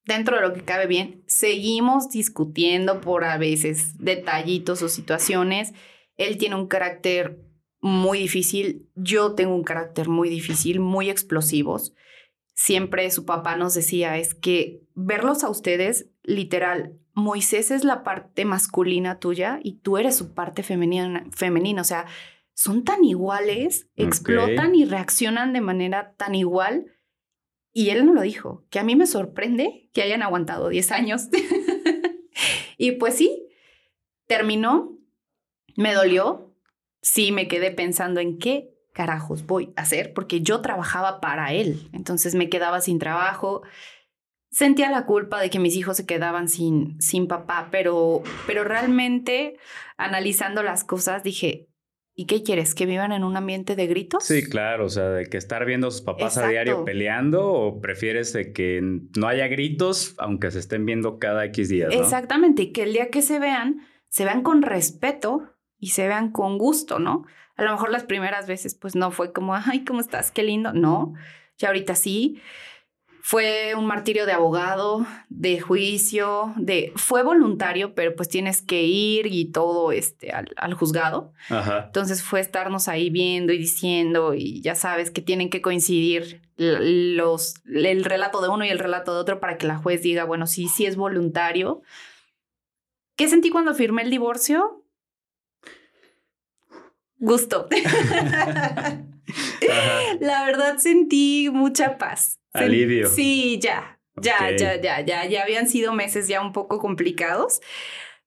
dentro 0.05 0.35
de 0.35 0.41
lo 0.41 0.53
que 0.53 0.63
cabe 0.63 0.87
bien. 0.87 1.23
Seguimos 1.27 2.09
discutiendo 2.09 3.01
por 3.01 3.23
a 3.23 3.37
veces 3.37 3.97
detallitos 3.97 4.81
o 4.81 4.89
situaciones. 4.89 5.73
Él 6.17 6.37
tiene 6.37 6.55
un 6.55 6.67
carácter 6.67 7.39
muy 7.81 8.19
difícil. 8.19 8.89
Yo 8.95 9.33
tengo 9.33 9.55
un 9.55 9.63
carácter 9.63 10.07
muy 10.07 10.29
difícil, 10.29 10.79
muy 10.79 11.09
explosivos. 11.09 11.93
Siempre 12.53 13.09
su 13.11 13.25
papá 13.25 13.55
nos 13.55 13.73
decía, 13.73 14.17
es 14.17 14.35
que 14.35 14.81
verlos 14.93 15.43
a 15.43 15.49
ustedes, 15.49 16.09
literal, 16.23 16.99
Moisés 17.13 17.71
es 17.71 17.83
la 17.83 18.03
parte 18.03 18.45
masculina 18.45 19.19
tuya 19.19 19.59
y 19.63 19.73
tú 19.79 19.97
eres 19.97 20.15
su 20.15 20.33
parte 20.33 20.63
femenina, 20.63 21.25
femenina. 21.31 21.81
O 21.81 21.85
sea, 21.85 22.05
son 22.53 22.83
tan 22.83 23.03
iguales, 23.03 23.87
explotan 23.95 24.75
y 24.75 24.85
reaccionan 24.85 25.53
de 25.53 25.61
manera 25.61 26.13
tan 26.17 26.35
igual. 26.35 26.85
Y 27.73 27.89
él 27.89 28.05
no 28.05 28.13
lo 28.13 28.21
dijo, 28.21 28.65
que 28.69 28.79
a 28.79 28.83
mí 28.83 28.95
me 28.95 29.07
sorprende 29.07 29.89
que 29.93 30.03
hayan 30.03 30.21
aguantado 30.21 30.69
10 30.69 30.91
años. 30.91 31.29
y 32.77 32.93
pues 32.93 33.15
sí, 33.15 33.47
terminó, 34.27 34.97
me 35.75 35.93
dolió, 35.93 36.55
sí 37.01 37.31
me 37.31 37.47
quedé 37.47 37.71
pensando 37.71 38.19
en 38.19 38.37
qué 38.37 38.69
carajos 38.93 39.45
voy 39.47 39.73
a 39.75 39.81
hacer, 39.81 40.13
porque 40.13 40.41
yo 40.41 40.61
trabajaba 40.61 41.19
para 41.19 41.51
él, 41.51 41.89
entonces 41.93 42.35
me 42.35 42.47
quedaba 42.47 42.79
sin 42.79 42.99
trabajo, 42.99 43.63
sentía 44.51 44.91
la 44.91 45.07
culpa 45.07 45.41
de 45.41 45.49
que 45.49 45.59
mis 45.59 45.75
hijos 45.75 45.97
se 45.97 46.05
quedaban 46.05 46.47
sin, 46.47 47.01
sin 47.01 47.27
papá, 47.27 47.69
pero, 47.71 48.21
pero 48.45 48.63
realmente 48.63 49.57
analizando 49.97 50.61
las 50.61 50.83
cosas 50.83 51.23
dije, 51.23 51.67
¿y 52.15 52.25
qué 52.25 52.43
quieres? 52.43 52.75
¿Que 52.75 52.85
vivan 52.85 53.11
en 53.11 53.23
un 53.23 53.35
ambiente 53.37 53.75
de 53.75 53.87
gritos? 53.87 54.23
Sí, 54.23 54.43
claro, 54.43 54.85
o 54.85 54.89
sea, 54.89 55.09
de 55.09 55.25
que 55.25 55.37
estar 55.37 55.65
viendo 55.65 55.87
a 55.87 55.91
sus 55.91 56.01
papás 56.01 56.37
a 56.37 56.47
diario 56.47 56.85
peleando 56.85 57.51
o 57.51 57.81
prefieres 57.81 58.33
de 58.33 58.53
que 58.53 58.81
no 59.17 59.27
haya 59.27 59.47
gritos 59.47 60.15
aunque 60.17 60.51
se 60.51 60.59
estén 60.59 60.85
viendo 60.85 61.19
cada 61.19 61.45
X 61.45 61.69
días. 61.69 61.93
Exactamente, 61.93 62.63
y 62.63 62.71
que 62.71 62.83
el 62.83 62.93
día 62.93 63.09
que 63.09 63.21
se 63.21 63.39
vean, 63.39 63.81
se 64.09 64.25
vean 64.25 64.43
con 64.43 64.61
respeto 64.61 65.49
y 65.79 65.89
se 65.89 66.07
vean 66.07 66.31
con 66.31 66.57
gusto, 66.57 66.99
¿no? 66.99 67.25
A 67.55 67.63
lo 67.63 67.71
mejor 67.71 67.91
las 67.91 68.03
primeras 68.03 68.47
veces 68.47 68.75
pues 68.75 68.95
no 68.95 69.11
fue 69.11 69.31
como, 69.31 69.55
ay, 69.55 69.83
¿cómo 69.83 69.99
estás? 69.99 70.31
Qué 70.31 70.43
lindo. 70.43 70.73
No, 70.73 71.13
ya 71.57 71.67
ahorita 71.69 71.95
sí. 71.95 72.41
Fue 73.25 73.73
un 73.73 73.85
martirio 73.85 74.25
de 74.25 74.33
abogado, 74.33 75.07
de 75.29 75.61
juicio, 75.61 76.53
de 76.57 76.91
fue 76.97 77.23
voluntario, 77.23 77.95
pero 77.95 78.13
pues 78.17 78.27
tienes 78.27 78.61
que 78.61 78.83
ir 78.83 79.27
y 79.27 79.45
todo 79.45 79.93
este 79.93 80.31
al, 80.31 80.73
juzgado. 80.73 81.31
Ajá. 81.49 81.85
Entonces 81.85 82.21
fue 82.21 82.41
estarnos 82.41 82.89
ahí 82.89 83.09
viendo 83.09 83.53
y 83.53 83.57
diciendo 83.57 84.33
y 84.33 84.59
ya 84.61 84.75
sabes 84.75 85.09
que 85.09 85.21
tienen 85.21 85.49
que 85.49 85.61
coincidir 85.61 86.41
los 86.57 87.55
el 87.65 88.03
relato 88.03 88.41
de 88.41 88.49
uno 88.49 88.65
y 88.65 88.69
el 88.69 88.79
relato 88.79 89.13
de 89.13 89.21
otro 89.21 89.39
para 89.39 89.57
que 89.57 89.67
la 89.67 89.77
juez 89.77 90.01
diga, 90.01 90.25
bueno, 90.25 90.45
sí, 90.45 90.67
sí 90.67 90.85
es 90.85 90.97
voluntario. 90.97 91.81
¿Qué 93.15 93.29
sentí 93.29 93.51
cuando 93.51 93.73
firmé 93.73 94.01
el 94.01 94.09
divorcio? 94.09 94.83
gusto. 97.23 97.69
La 100.19 100.45
verdad 100.45 100.77
sentí 100.77 101.49
mucha 101.51 101.97
paz. 101.97 102.39
Alivio. 102.53 103.09
Sí, 103.09 103.59
ya, 103.61 103.99
ya, 104.21 104.55
ya, 104.55 104.79
ya, 104.79 105.01
ya, 105.01 105.25
ya 105.25 105.43
habían 105.43 105.67
sido 105.67 105.93
meses 105.93 106.27
ya 106.27 106.41
un 106.41 106.51
poco 106.51 106.79
complicados, 106.79 107.61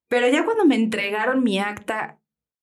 pero 0.09 0.29
ya 0.29 0.45
cuando 0.45 0.65
me 0.65 0.75
entregaron 0.75 1.43
mi 1.45 1.59
acta 1.59 2.19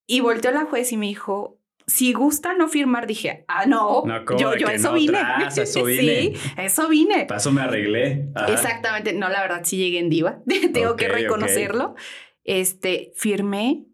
y 0.07 0.19
volteó 0.19 0.51
la 0.51 0.65
juez 0.65 0.91
y 0.91 0.97
me 0.97 1.07
dijo, 1.07 1.59
si 1.87 2.13
gusta 2.13 2.53
no 2.53 2.67
firmar, 2.67 3.07
dije, 3.07 3.45
ah, 3.47 3.65
no, 3.65 4.03
yo, 4.37 4.55
yo 4.55 4.67
eso, 4.67 4.93
vine. 4.93 5.19
eso 5.55 5.83
vine. 5.85 6.33
sí, 6.33 6.51
eso 6.57 6.89
vine. 6.89 7.25
Paso 7.25 7.51
me 7.51 7.61
arreglé. 7.61 8.29
Exactamente, 8.47 9.13
no, 9.13 9.29
la 9.29 9.41
verdad 9.41 9.61
sí 9.63 9.77
llegué 9.77 9.99
en 9.99 10.09
diva, 10.09 10.39
tengo 10.73 10.95
que 10.95 11.07
reconocerlo. 11.07 11.95
Este, 12.43 13.13
firmé 13.15 13.85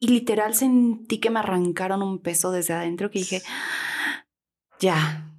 y 0.00 0.08
literal 0.08 0.54
sentí 0.54 1.18
que 1.18 1.30
me 1.30 1.38
arrancaron 1.38 2.02
un 2.02 2.18
peso 2.18 2.50
desde 2.50 2.72
adentro 2.72 3.10
que 3.10 3.20
dije, 3.20 3.42
ya, 4.80 5.30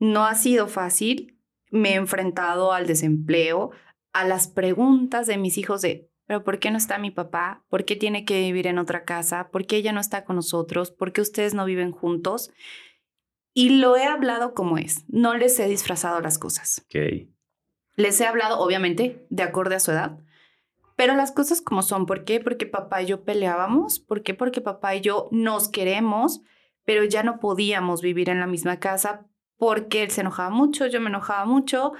no 0.00 0.24
ha 0.24 0.34
sido 0.34 0.66
fácil, 0.66 1.40
me 1.70 1.92
he 1.92 1.94
enfrentado 1.94 2.72
al 2.72 2.88
desempleo, 2.88 3.70
a 4.12 4.26
las 4.26 4.48
preguntas 4.48 5.28
de 5.28 5.38
mis 5.38 5.58
hijos 5.58 5.80
de, 5.80 6.10
pero 6.26 6.42
¿por 6.42 6.58
qué 6.58 6.72
no 6.72 6.76
está 6.76 6.98
mi 6.98 7.12
papá? 7.12 7.64
¿Por 7.68 7.84
qué 7.84 7.94
tiene 7.94 8.24
que 8.24 8.40
vivir 8.40 8.66
en 8.66 8.78
otra 8.78 9.04
casa? 9.04 9.50
¿Por 9.50 9.66
qué 9.66 9.76
ella 9.76 9.92
no 9.92 10.00
está 10.00 10.24
con 10.24 10.36
nosotros? 10.36 10.90
¿Por 10.90 11.12
qué 11.12 11.20
ustedes 11.20 11.54
no 11.54 11.64
viven 11.64 11.92
juntos? 11.92 12.50
Y 13.52 13.78
lo 13.78 13.96
he 13.96 14.04
hablado 14.04 14.54
como 14.54 14.76
es, 14.76 15.04
no 15.08 15.36
les 15.36 15.58
he 15.60 15.68
disfrazado 15.68 16.20
las 16.20 16.38
cosas. 16.38 16.82
Okay. 16.86 17.32
Les 17.94 18.20
he 18.20 18.26
hablado, 18.26 18.58
obviamente, 18.58 19.24
de 19.30 19.42
acorde 19.44 19.76
a 19.76 19.80
su 19.80 19.92
edad, 19.92 20.18
pero 20.96 21.14
las 21.14 21.32
cosas 21.32 21.60
como 21.60 21.82
son. 21.82 22.06
¿Por 22.06 22.24
qué? 22.24 22.40
Porque 22.40 22.66
papá 22.66 23.02
y 23.02 23.06
yo 23.06 23.24
peleábamos. 23.24 23.98
¿Por 23.98 24.22
qué? 24.22 24.34
Porque 24.34 24.60
papá 24.60 24.94
y 24.94 25.00
yo 25.00 25.28
nos 25.30 25.68
queremos, 25.68 26.42
pero 26.84 27.04
ya 27.04 27.22
no 27.22 27.40
podíamos 27.40 28.02
vivir 28.02 28.28
en 28.28 28.40
la 28.40 28.46
misma 28.46 28.78
casa 28.78 29.26
porque 29.56 30.02
él 30.02 30.10
se 30.10 30.20
enojaba 30.20 30.50
mucho, 30.50 30.86
yo 30.86 31.00
me 31.00 31.08
enojaba 31.08 31.44
mucho. 31.44 31.92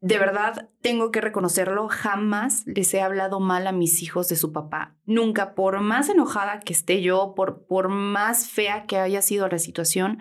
De 0.00 0.18
verdad, 0.18 0.68
tengo 0.82 1.10
que 1.10 1.22
reconocerlo, 1.22 1.88
jamás 1.88 2.66
les 2.66 2.92
he 2.92 3.00
hablado 3.00 3.40
mal 3.40 3.66
a 3.66 3.72
mis 3.72 4.02
hijos 4.02 4.28
de 4.28 4.36
su 4.36 4.52
papá. 4.52 4.96
Nunca, 5.06 5.54
por 5.54 5.80
más 5.80 6.10
enojada 6.10 6.60
que 6.60 6.74
esté 6.74 7.00
yo, 7.00 7.34
por, 7.34 7.66
por 7.66 7.88
más 7.88 8.48
fea 8.50 8.84
que 8.84 8.98
haya 8.98 9.22
sido 9.22 9.48
la 9.48 9.58
situación, 9.58 10.18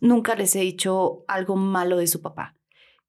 nunca 0.00 0.36
les 0.36 0.54
he 0.54 0.60
dicho 0.60 1.24
algo 1.26 1.56
malo 1.56 1.96
de 1.96 2.06
su 2.06 2.22
papá. 2.22 2.56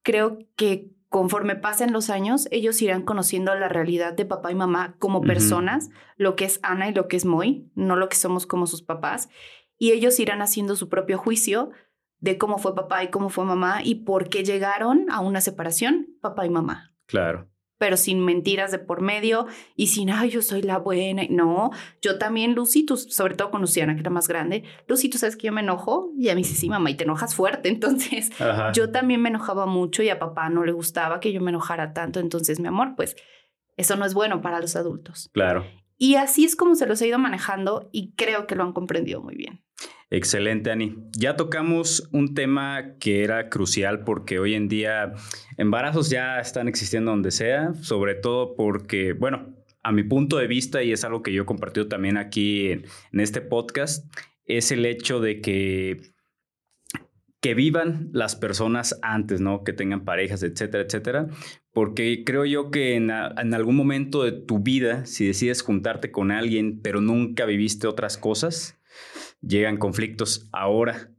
Creo 0.01 0.39
que 0.55 0.89
conforme 1.09 1.55
pasen 1.55 1.93
los 1.93 2.09
años, 2.09 2.47
ellos 2.51 2.81
irán 2.81 3.03
conociendo 3.03 3.53
la 3.55 3.69
realidad 3.69 4.13
de 4.13 4.25
papá 4.25 4.51
y 4.51 4.55
mamá 4.55 4.95
como 4.99 5.21
personas, 5.21 5.89
lo 6.17 6.35
que 6.35 6.45
es 6.45 6.59
Ana 6.63 6.89
y 6.89 6.93
lo 6.93 7.07
que 7.07 7.17
es 7.17 7.25
Moy, 7.25 7.69
no 7.75 7.95
lo 7.95 8.09
que 8.09 8.17
somos 8.17 8.45
como 8.45 8.67
sus 8.67 8.81
papás, 8.81 9.29
y 9.77 9.91
ellos 9.91 10.19
irán 10.19 10.41
haciendo 10.41 10.75
su 10.75 10.89
propio 10.89 11.17
juicio 11.17 11.71
de 12.19 12.37
cómo 12.37 12.57
fue 12.57 12.75
papá 12.75 13.03
y 13.03 13.09
cómo 13.09 13.29
fue 13.29 13.45
mamá 13.45 13.81
y 13.83 13.95
por 13.95 14.29
qué 14.29 14.43
llegaron 14.43 15.09
a 15.11 15.19
una 15.19 15.41
separación 15.41 16.07
papá 16.21 16.45
y 16.45 16.49
mamá. 16.49 16.93
Claro 17.05 17.47
pero 17.77 17.97
sin 17.97 18.23
mentiras 18.23 18.71
de 18.71 18.79
por 18.79 19.01
medio 19.01 19.47
y 19.75 19.87
sin, 19.87 20.09
ay, 20.09 20.29
yo 20.29 20.41
soy 20.41 20.61
la 20.61 20.77
buena. 20.77 21.23
No, 21.29 21.71
yo 22.01 22.17
también, 22.17 22.55
Lucy, 22.55 22.85
sobre 22.87 23.35
todo 23.35 23.51
con 23.51 23.61
Luciana, 23.61 23.93
que 23.93 24.01
era 24.01 24.09
más 24.09 24.27
grande, 24.27 24.63
Lucy, 24.87 25.09
tú 25.09 25.17
sabes 25.17 25.35
que 25.35 25.47
yo 25.47 25.53
me 25.53 25.61
enojo 25.61 26.11
y 26.17 26.29
a 26.29 26.35
mí 26.35 26.43
sí, 26.43 26.55
sí, 26.55 26.69
mamá, 26.69 26.89
y 26.89 26.95
te 26.95 27.03
enojas 27.03 27.35
fuerte. 27.35 27.69
Entonces, 27.77 28.31
yo 28.73 28.91
también 28.91 29.21
me 29.21 29.29
enojaba 29.29 29.65
mucho 29.65 30.03
y 30.03 30.09
a 30.09 30.19
papá 30.19 30.49
no 30.49 30.63
le 30.65 30.71
gustaba 30.71 31.19
que 31.19 31.31
yo 31.31 31.41
me 31.41 31.51
enojara 31.51 31.93
tanto. 31.93 32.19
Entonces, 32.19 32.59
mi 32.59 32.67
amor, 32.67 32.93
pues 32.95 33.15
eso 33.75 33.95
no 33.95 34.05
es 34.05 34.13
bueno 34.13 34.41
para 34.41 34.59
los 34.59 34.75
adultos. 34.75 35.29
Claro. 35.33 35.65
Y 35.97 36.15
así 36.15 36.45
es 36.45 36.55
como 36.55 36.75
se 36.75 36.85
los 36.85 37.01
he 37.01 37.07
ido 37.07 37.17
manejando 37.17 37.89
y 37.91 38.13
creo 38.13 38.45
que 38.45 38.55
lo 38.55 38.63
han 38.63 38.73
comprendido 38.73 39.21
muy 39.21 39.35
bien. 39.35 39.63
Excelente, 40.09 40.71
Ani. 40.71 40.95
Ya 41.17 41.35
tocamos 41.35 42.07
un 42.13 42.33
tema 42.33 42.95
que 42.97 43.23
era 43.23 43.49
crucial 43.49 44.05
porque 44.05 44.39
hoy 44.39 44.53
en 44.53 44.69
día 44.69 45.13
embarazos 45.57 46.09
ya 46.09 46.39
están 46.39 46.69
existiendo 46.69 47.11
donde 47.11 47.31
sea, 47.31 47.73
sobre 47.81 48.15
todo 48.15 48.55
porque, 48.55 49.11
bueno, 49.11 49.53
a 49.83 49.91
mi 49.91 50.03
punto 50.03 50.37
de 50.37 50.47
vista, 50.47 50.81
y 50.81 50.93
es 50.93 51.03
algo 51.03 51.23
que 51.23 51.33
yo 51.33 51.43
he 51.43 51.45
compartido 51.45 51.87
también 51.87 52.17
aquí 52.17 52.71
en, 52.71 52.85
este 53.11 53.41
podcast, 53.41 54.05
es 54.45 54.71
el 54.71 54.85
hecho 54.85 55.19
de 55.19 55.41
que 55.41 55.97
que 57.39 57.53
vivan 57.53 58.09
las 58.13 58.35
personas 58.35 58.99
antes, 59.03 59.41
¿no? 59.41 59.63
Que 59.63 59.71
tengan 59.71 60.03
parejas, 60.03 60.41
etcétera, 60.41 60.83
etcétera. 60.83 61.27
Porque 61.71 62.23
creo 62.25 62.45
yo 62.45 62.71
que 62.71 62.95
en, 62.95 63.11
en, 63.11 63.53
algún 63.53 63.75
momento 63.75 64.23
de 64.23 64.31
tu 64.31 64.59
vida, 64.59 65.05
si 65.05 65.27
decides 65.27 65.61
juntarte 65.61 66.11
con 66.11 66.31
alguien, 66.31 66.81
pero 66.81 66.99
nunca 66.99 67.45
viviste 67.45 67.85
otras 67.87 68.17
cosas, 68.17 68.77
llegan 69.41 69.77
conflictos. 69.77 70.49
Ahora, 70.51 71.11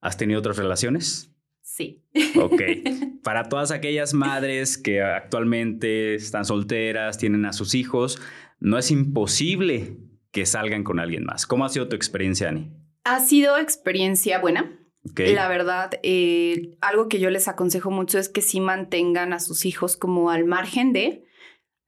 ¿has 0.00 0.16
tenido 0.16 0.40
otras 0.40 0.56
relaciones? 0.56 1.34
Sí. 1.62 2.04
Ok. 2.36 2.62
Para 3.22 3.48
todas 3.48 3.70
aquellas 3.70 4.14
madres 4.14 4.78
que 4.78 5.02
actualmente 5.02 6.14
están 6.14 6.44
solteras, 6.44 7.18
tienen 7.18 7.44
a 7.44 7.52
sus 7.52 7.74
hijos, 7.74 8.20
no 8.58 8.78
es 8.78 8.90
imposible 8.90 9.96
que 10.30 10.46
salgan 10.46 10.84
con 10.84 11.00
alguien 11.00 11.24
más. 11.24 11.46
¿Cómo 11.46 11.64
ha 11.64 11.68
sido 11.68 11.88
tu 11.88 11.96
experiencia, 11.96 12.48
Ani? 12.48 12.70
Ha 13.04 13.20
sido 13.20 13.56
experiencia 13.56 14.38
buena. 14.38 14.76
La 15.16 15.48
verdad, 15.48 15.92
eh, 16.02 16.76
algo 16.82 17.08
que 17.08 17.20
yo 17.20 17.30
les 17.30 17.48
aconsejo 17.48 17.90
mucho 17.90 18.18
es 18.18 18.28
que 18.28 18.42
sí 18.42 18.60
mantengan 18.60 19.32
a 19.32 19.40
sus 19.40 19.64
hijos 19.64 19.96
como 19.96 20.30
al 20.30 20.44
margen 20.44 20.92
de, 20.92 21.24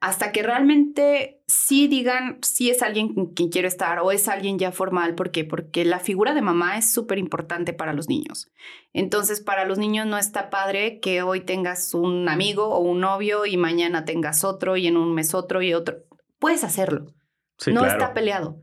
hasta 0.02 0.32
que 0.32 0.42
realmente 0.42 1.44
sí 1.46 1.86
digan 1.86 2.40
si 2.42 2.70
es 2.70 2.82
alguien 2.82 3.14
con 3.14 3.34
quien 3.34 3.50
quiero 3.50 3.68
estar 3.68 4.00
o 4.00 4.10
es 4.10 4.26
alguien 4.26 4.58
ya 4.58 4.72
formal. 4.72 5.14
¿Por 5.14 5.30
qué? 5.30 5.44
Porque 5.44 5.84
la 5.84 6.00
figura 6.00 6.34
de 6.34 6.42
mamá 6.42 6.76
es 6.76 6.92
súper 6.92 7.18
importante 7.18 7.72
para 7.72 7.92
los 7.92 8.08
niños. 8.08 8.50
Entonces, 8.92 9.40
para 9.40 9.64
los 9.64 9.78
niños 9.78 10.08
no 10.08 10.18
está 10.18 10.50
padre 10.50 10.98
que 10.98 11.22
hoy 11.22 11.42
tengas 11.42 11.94
un 11.94 12.28
amigo 12.28 12.66
o 12.66 12.80
un 12.80 12.98
novio 12.98 13.46
y 13.46 13.56
mañana 13.56 14.04
tengas 14.04 14.42
otro 14.42 14.76
y 14.76 14.88
en 14.88 14.96
un 14.96 15.14
mes 15.14 15.34
otro 15.34 15.62
y 15.62 15.72
otro. 15.72 15.98
Puedes 16.40 16.64
hacerlo. 16.64 17.14
no 17.68 17.86
está 17.86 18.12
peleado. 18.12 18.60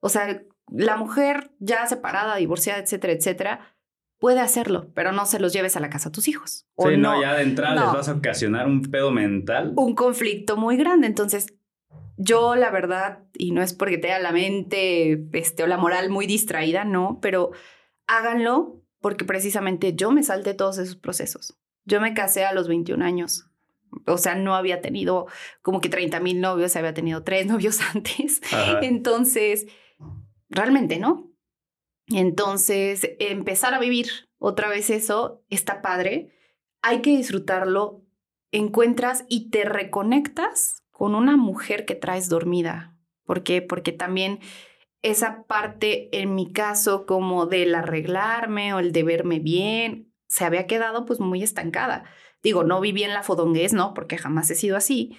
O 0.00 0.08
sea, 0.08 0.42
la 0.72 0.96
mujer 0.96 1.52
ya 1.60 1.86
separada, 1.86 2.34
divorciada, 2.34 2.80
etcétera, 2.80 3.12
etcétera, 3.12 3.69
puede 4.20 4.40
hacerlo, 4.40 4.90
pero 4.94 5.10
no 5.10 5.26
se 5.26 5.40
los 5.40 5.52
lleves 5.52 5.76
a 5.76 5.80
la 5.80 5.90
casa 5.90 6.10
a 6.10 6.12
tus 6.12 6.28
hijos. 6.28 6.66
sí, 6.78 6.96
no, 6.96 7.20
ya 7.20 7.34
de 7.34 7.42
entrada 7.42 7.74
les 7.74 7.92
vas 7.92 8.08
a 8.08 8.12
ocasionar 8.12 8.66
un 8.66 8.82
pedo 8.82 9.10
mental. 9.10 9.72
Un 9.74 9.94
conflicto 9.94 10.56
muy 10.56 10.76
grande. 10.76 11.08
Entonces, 11.08 11.54
yo 12.16 12.54
la 12.54 12.70
verdad, 12.70 13.24
y 13.34 13.50
no 13.50 13.62
es 13.62 13.72
porque 13.72 13.96
tenga 13.96 14.18
la 14.18 14.30
mente 14.30 15.26
este, 15.32 15.62
o 15.62 15.66
la 15.66 15.78
moral 15.78 16.10
muy 16.10 16.26
distraída, 16.26 16.84
no, 16.84 17.18
pero 17.22 17.50
háganlo 18.06 18.82
porque 19.00 19.24
precisamente 19.24 19.94
yo 19.94 20.12
me 20.12 20.22
salté 20.22 20.52
todos 20.52 20.76
esos 20.76 20.96
procesos. 20.96 21.56
Yo 21.86 22.00
me 22.02 22.12
casé 22.12 22.44
a 22.44 22.52
los 22.52 22.68
21 22.68 23.02
años. 23.02 23.46
O 24.06 24.18
sea, 24.18 24.34
no 24.34 24.54
había 24.54 24.82
tenido 24.82 25.26
como 25.62 25.80
que 25.80 25.88
30 25.88 26.20
mil 26.20 26.40
novios, 26.40 26.76
había 26.76 26.92
tenido 26.92 27.22
tres 27.22 27.46
novios 27.48 27.80
antes. 27.94 28.42
Entonces, 28.82 29.66
realmente 30.50 30.98
no. 30.98 31.29
Entonces, 32.12 33.08
empezar 33.18 33.74
a 33.74 33.78
vivir 33.78 34.08
otra 34.38 34.68
vez 34.68 34.90
eso 34.90 35.44
está 35.48 35.82
padre. 35.82 36.32
Hay 36.82 37.02
que 37.02 37.16
disfrutarlo. 37.16 38.02
Encuentras 38.52 39.24
y 39.28 39.50
te 39.50 39.64
reconectas 39.64 40.82
con 40.90 41.14
una 41.14 41.36
mujer 41.36 41.84
que 41.84 41.94
traes 41.94 42.28
dormida. 42.28 42.96
¿Por 43.24 43.44
qué? 43.44 43.62
Porque 43.62 43.92
también 43.92 44.40
esa 45.02 45.44
parte, 45.44 46.08
en 46.20 46.34
mi 46.34 46.52
caso, 46.52 47.06
como 47.06 47.46
del 47.46 47.74
arreglarme 47.74 48.74
o 48.74 48.80
el 48.80 48.92
de 48.92 49.02
verme 49.04 49.38
bien, 49.38 50.12
se 50.26 50.44
había 50.44 50.66
quedado 50.66 51.06
pues 51.06 51.20
muy 51.20 51.42
estancada. 51.42 52.04
Digo, 52.42 52.64
no 52.64 52.80
viví 52.80 53.04
en 53.04 53.14
la 53.14 53.22
fodonguez, 53.22 53.72
¿no? 53.72 53.94
Porque 53.94 54.18
jamás 54.18 54.50
he 54.50 54.54
sido 54.54 54.76
así, 54.76 55.16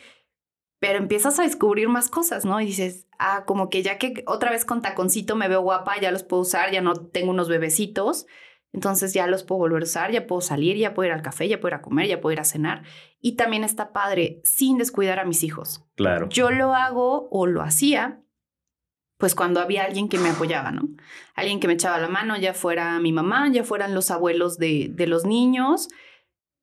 pero 0.81 0.97
empiezas 0.97 1.37
a 1.37 1.43
descubrir 1.43 1.89
más 1.89 2.09
cosas, 2.09 2.43
¿no? 2.43 2.59
Y 2.59 2.65
dices, 2.65 3.07
ah, 3.19 3.43
como 3.45 3.69
que 3.69 3.83
ya 3.83 3.99
que 3.99 4.23
otra 4.25 4.49
vez 4.49 4.65
con 4.65 4.81
taconcito 4.81 5.35
me 5.35 5.47
veo 5.47 5.61
guapa, 5.61 6.01
ya 6.01 6.09
los 6.11 6.23
puedo 6.23 6.41
usar, 6.41 6.71
ya 6.71 6.81
no 6.81 6.95
tengo 6.95 7.29
unos 7.29 7.49
bebecitos, 7.49 8.25
entonces 8.73 9.13
ya 9.13 9.27
los 9.27 9.43
puedo 9.43 9.59
volver 9.59 9.83
a 9.83 9.85
usar, 9.85 10.11
ya 10.11 10.25
puedo 10.25 10.41
salir, 10.41 10.77
ya 10.77 10.95
puedo 10.95 11.05
ir 11.05 11.13
al 11.13 11.21
café, 11.21 11.47
ya 11.47 11.59
puedo 11.59 11.75
ir 11.75 11.79
a 11.79 11.81
comer, 11.83 12.07
ya 12.07 12.19
puedo 12.19 12.33
ir 12.33 12.39
a 12.39 12.45
cenar. 12.45 12.81
Y 13.19 13.35
también 13.35 13.63
está 13.63 13.93
padre, 13.93 14.41
sin 14.43 14.79
descuidar 14.79 15.19
a 15.19 15.25
mis 15.25 15.43
hijos. 15.43 15.85
Claro. 15.95 16.27
Yo 16.29 16.49
lo 16.49 16.73
hago 16.73 17.29
o 17.29 17.45
lo 17.45 17.61
hacía, 17.61 18.23
pues 19.19 19.35
cuando 19.35 19.59
había 19.59 19.83
alguien 19.83 20.09
que 20.09 20.17
me 20.17 20.29
apoyaba, 20.29 20.71
¿no? 20.71 20.89
Alguien 21.35 21.59
que 21.59 21.67
me 21.67 21.73
echaba 21.73 21.99
la 21.99 22.09
mano, 22.09 22.37
ya 22.37 22.55
fuera 22.55 22.99
mi 22.99 23.11
mamá, 23.11 23.51
ya 23.51 23.63
fueran 23.63 23.93
los 23.93 24.09
abuelos 24.09 24.57
de, 24.57 24.89
de 24.91 25.05
los 25.05 25.25
niños 25.25 25.89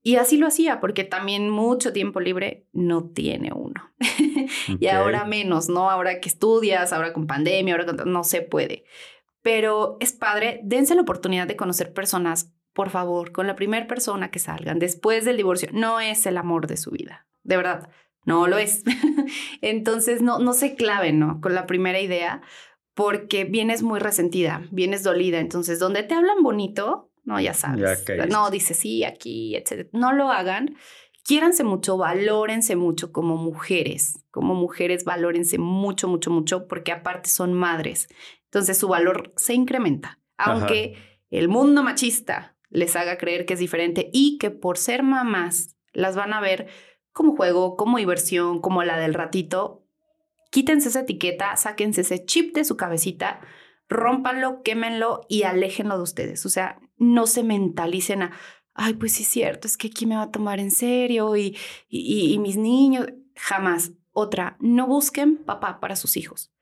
y 0.03 0.17
así 0.17 0.37
lo 0.37 0.47
hacía, 0.47 0.81
porque 0.81 1.05
también 1.05 1.51
mucho 1.51 1.93
tiempo 1.93 2.21
libre 2.21 2.67
no 2.73 3.11
tiene 3.11 3.53
uno. 3.53 3.93
y 4.81 4.87
ahora 4.87 5.25
menos, 5.25 5.69
¿no? 5.69 5.91
Ahora 5.91 6.21
que 6.21 6.29
estudias, 6.29 6.93
ahora 6.93 7.13
con 7.13 7.27
pandemia, 7.27 7.75
ahora 7.75 7.93
no 8.05 8.25
se 8.25 8.43
puede. 8.43 8.85
Pero 9.43 9.97
es 10.01 10.13
padre, 10.13 10.61
dense 10.63 10.95
la 10.95 11.03
oportunidad 11.03 11.47
de 11.47 11.57
conocer 11.57 11.93
personas, 11.93 12.53
por 12.73 12.91
favor, 12.91 13.33
con 13.33 13.47
la 13.47 13.57
primera 13.57 13.87
persona 13.87 14.31
que 14.31 14.39
salgan 14.39 14.79
después 14.79 15.25
del 15.25 15.37
divorcio. 15.37 15.69
No 15.73 16.01
es 16.01 16.27
el 16.27 16.37
amor 16.37 16.67
de 16.69 16.77
su 16.77 16.91
vida, 16.91 17.27
de 17.43 17.57
verdad, 17.57 17.91
no 18.25 18.47
lo 18.47 18.59
es. 18.59 18.85
Entonces, 19.63 20.23
no, 20.23 20.39
no 20.39 20.53
se 20.53 20.75
claven, 20.75 21.19
¿no? 21.19 21.41
Con 21.41 21.55
la 21.55 21.67
primera 21.67 22.01
idea, 22.01 22.43
porque 22.95 23.45
vienes 23.45 23.83
muy 23.83 24.01
resentida, 24.01 24.63
vienes 24.71 25.03
dolida. 25.03 25.39
Entonces, 25.39 25.79
donde 25.79 26.03
te 26.03 26.15
hablan 26.15 26.43
bonito, 26.43 27.08
no, 27.29 27.41
ya 27.41 27.55
sabes. 27.55 28.01
no, 28.29 28.51
dice 28.51 28.75
sí, 28.75 29.05
aquí, 29.05 29.55
etc. 29.55 29.89
No 29.93 30.13
lo 30.13 30.31
hagan. 30.31 30.77
Quiéranse 31.25 31.63
mucho, 31.63 31.99
valórense 31.99 32.75
mucho 32.75 33.13
como 33.13 33.37
mujeres. 33.37 34.25
Como 34.31 34.55
mujeres, 34.55 35.05
valórense 35.05 35.59
mucho, 35.59 36.09
mucho, 36.09 36.31
mucho, 36.31 36.67
porque 36.67 36.91
aparte 36.91 37.29
son 37.29 37.53
madres. 37.53 38.09
Entonces 38.45 38.79
su 38.79 38.89
valor 38.89 39.33
se 39.37 39.55
incrementa. 39.55 40.21
Aunque 40.39 40.97
el 41.31 41.49
mundo 41.49 41.83
machista 41.83 42.57
les 42.71 42.97
haga 42.97 43.19
creer 43.19 43.45
que 43.45 43.55
es 43.55 43.61
diferente 43.61 44.09
y 44.13 44.39
que 44.39 44.51
por 44.51 44.79
ser 44.79 45.03
mamás 45.03 45.77
las 45.93 46.17
van 46.17 46.33
a 46.33 46.41
ver 46.41 46.69
como 47.13 47.37
juego, 47.37 47.77
como 47.77 47.99
diversión, 47.99 48.61
como 48.61 48.83
la 48.85 48.99
del 48.99 49.13
ratito, 49.13 49.85
Quítense 50.51 50.89
esa 50.89 51.01
etiqueta, 51.01 51.55
sáquense 51.57 52.01
ese 52.01 52.25
chip 52.25 52.55
de 52.55 52.65
su 52.65 52.77
cabecita, 52.77 53.41
rómpanlo, 53.89 54.63
quémenlo 54.63 55.21
y 55.29 55.43
aléjenlo 55.43 55.97
de 55.99 56.03
ustedes. 56.03 56.47
O 56.47 56.49
sea, 56.49 56.81
no 56.99 57.27
se 57.27 57.43
mentalicen 57.43 58.23
a, 58.23 58.33
ay, 58.75 58.95
pues 58.95 59.13
sí 59.13 59.23
es 59.25 59.29
cierto, 59.29 59.67
es 59.67 59.77
que 59.77 59.89
aquí 59.89 60.07
me 60.07 60.17
va 60.17 60.23
a 60.23 60.31
tomar 60.31 60.61
en 60.61 60.71
serio 60.71 61.37
y, 61.37 61.57
y, 61.89 62.39
mis 62.39 62.57
niños, 62.57 63.07
jamás. 63.35 63.93
Otra, 64.13 64.57
no 64.61 64.87
busquen 64.87 65.37
papá 65.37 65.79
para 65.81 65.95
sus 65.95 66.17
hijos. 66.17 66.53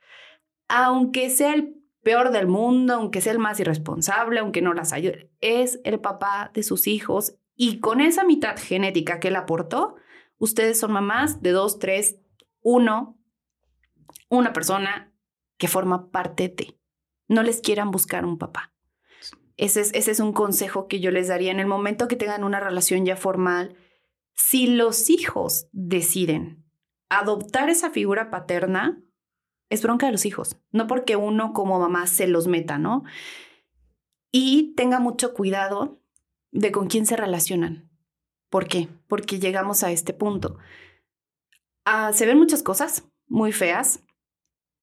Aunque 0.68 1.30
sea 1.30 1.54
el 1.54 1.74
peor 2.02 2.30
del 2.30 2.46
mundo, 2.46 2.94
aunque 2.94 3.20
sea 3.20 3.32
el 3.32 3.38
más 3.38 3.58
irresponsable, 3.60 4.40
aunque 4.40 4.62
no 4.62 4.74
las 4.74 4.92
ayude, 4.92 5.30
es 5.40 5.80
el 5.84 6.00
papá 6.00 6.50
de 6.54 6.62
sus 6.62 6.86
hijos 6.86 7.36
y 7.54 7.80
con 7.80 8.00
esa 8.00 8.24
mitad 8.24 8.56
genética 8.58 9.18
que 9.18 9.28
él 9.28 9.36
aportó, 9.36 9.96
ustedes 10.38 10.78
son 10.78 10.92
mamás 10.92 11.40
de 11.40 11.50
dos, 11.52 11.78
tres, 11.78 12.20
uno, 12.60 13.18
una 14.28 14.52
persona 14.52 15.12
que 15.56 15.68
forma 15.68 16.10
parte 16.10 16.48
de. 16.48 16.78
No 17.28 17.42
les 17.42 17.60
quieran 17.60 17.90
buscar 17.90 18.24
un 18.24 18.38
papá. 18.38 18.75
Ese 19.56 19.80
es, 19.80 19.90
ese 19.94 20.10
es 20.10 20.20
un 20.20 20.32
consejo 20.32 20.86
que 20.86 21.00
yo 21.00 21.10
les 21.10 21.28
daría 21.28 21.50
en 21.50 21.60
el 21.60 21.66
momento 21.66 22.08
que 22.08 22.16
tengan 22.16 22.44
una 22.44 22.60
relación 22.60 23.04
ya 23.06 23.16
formal. 23.16 23.76
Si 24.34 24.66
los 24.66 25.08
hijos 25.08 25.68
deciden 25.72 26.64
adoptar 27.08 27.70
esa 27.70 27.90
figura 27.90 28.30
paterna, 28.30 29.02
es 29.70 29.82
bronca 29.82 30.06
de 30.06 30.12
los 30.12 30.26
hijos, 30.26 30.56
no 30.70 30.86
porque 30.86 31.16
uno 31.16 31.52
como 31.52 31.78
mamá 31.78 32.06
se 32.06 32.26
los 32.28 32.46
meta, 32.46 32.78
¿no? 32.78 33.04
Y 34.30 34.74
tenga 34.74 35.00
mucho 35.00 35.34
cuidado 35.34 36.00
de 36.52 36.70
con 36.70 36.88
quién 36.88 37.06
se 37.06 37.16
relacionan. 37.16 37.90
¿Por 38.50 38.68
qué? 38.68 38.88
Porque 39.08 39.38
llegamos 39.38 39.82
a 39.82 39.90
este 39.90 40.12
punto. 40.12 40.58
Ah, 41.84 42.12
se 42.12 42.26
ven 42.26 42.38
muchas 42.38 42.62
cosas 42.62 43.04
muy 43.26 43.52
feas 43.52 44.04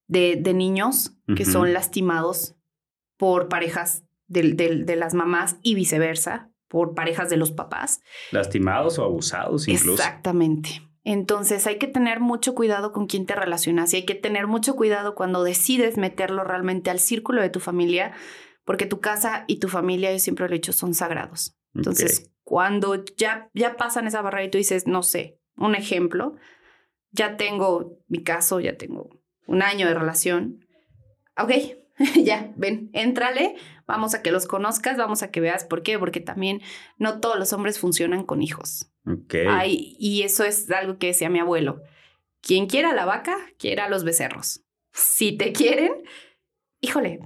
de, 0.07 0.35
de 0.35 0.53
niños 0.53 1.17
que 1.35 1.45
son 1.45 1.73
lastimados 1.73 2.55
por 3.17 3.47
parejas 3.47 4.02
de, 4.27 4.95
las 4.95 5.13
mamás 5.13 5.57
y 5.61 5.75
viceversa, 5.75 6.49
por 6.67 6.95
parejas 6.95 7.29
de 7.29 7.37
los 7.37 7.51
papás. 7.51 8.01
Lastimados 8.31 8.97
o 8.97 9.03
abusados 9.03 9.67
incluso. 9.67 10.01
Exactamente. 10.01 10.81
Entonces 11.03 11.67
hay 11.67 11.77
que 11.77 11.87
tener 11.87 12.19
mucho 12.19 12.55
cuidado 12.55 12.93
con 12.93 13.07
quién 13.07 13.25
te 13.25 13.35
relacionas 13.35 13.93
y 13.93 13.97
hay 13.97 14.05
que 14.05 14.15
tener 14.15 14.47
mucho 14.47 14.75
cuidado 14.75 15.15
cuando 15.15 15.43
decides 15.43 15.97
meterlo 15.97 16.43
realmente 16.43 16.89
al 16.89 16.99
círculo 16.99 17.41
de 17.41 17.49
tu 17.49 17.59
familia, 17.59 18.13
porque 18.63 18.85
tu 18.85 19.01
casa 19.01 19.43
y 19.47 19.59
tu 19.59 19.67
familia, 19.67 20.11
yo 20.11 20.19
siempre 20.19 20.47
lo 20.47 20.51
he 20.53 20.57
dicho, 20.57 20.71
son 20.73 20.93
sagrados. 20.93 21.57
Entonces, 21.75 22.31
cuando 22.43 23.03
ya, 23.17 23.49
ya 23.53 23.75
pasan 23.75 24.07
esa 24.07 24.21
barrera 24.21 24.45
y 24.45 24.51
tú 24.51 24.57
dices, 24.57 24.87
no 24.87 25.03
sé, 25.03 25.39
un 25.57 25.75
ejemplo, 25.75 26.35
ya 27.11 27.35
tengo 27.37 27.99
mi 28.07 28.23
caso, 28.23 28.59
ya 28.59 28.77
tengo 28.77 29.09
un 29.45 29.61
año 29.61 29.87
de 29.87 29.93
relación, 29.93 30.65
ok, 31.37 31.51
ya, 32.23 32.53
ven, 32.55 32.89
éntrale, 32.93 33.55
vamos 33.85 34.13
a 34.13 34.21
que 34.21 34.31
los 34.31 34.45
conozcas, 34.45 34.97
vamos 34.97 35.23
a 35.23 35.31
que 35.31 35.41
veas 35.41 35.65
por 35.65 35.83
qué, 35.83 35.99
porque 35.99 36.19
también 36.19 36.61
no 36.97 37.19
todos 37.19 37.37
los 37.37 37.53
hombres 37.53 37.79
funcionan 37.79 38.23
con 38.23 38.41
hijos. 38.41 38.89
Ok. 39.05 39.35
y 39.65 40.23
eso 40.23 40.43
es 40.43 40.69
algo 40.71 40.97
que 40.97 41.07
decía 41.07 41.29
mi 41.29 41.39
abuelo. 41.39 41.81
Quien 42.41 42.67
quiera 42.67 42.93
la 42.93 43.05
vaca, 43.05 43.37
quiera 43.57 43.89
los 43.89 44.03
becerros. 44.03 44.63
Si 44.91 45.37
te 45.37 45.53
quieren, 45.53 45.91
híjole, 46.81 47.19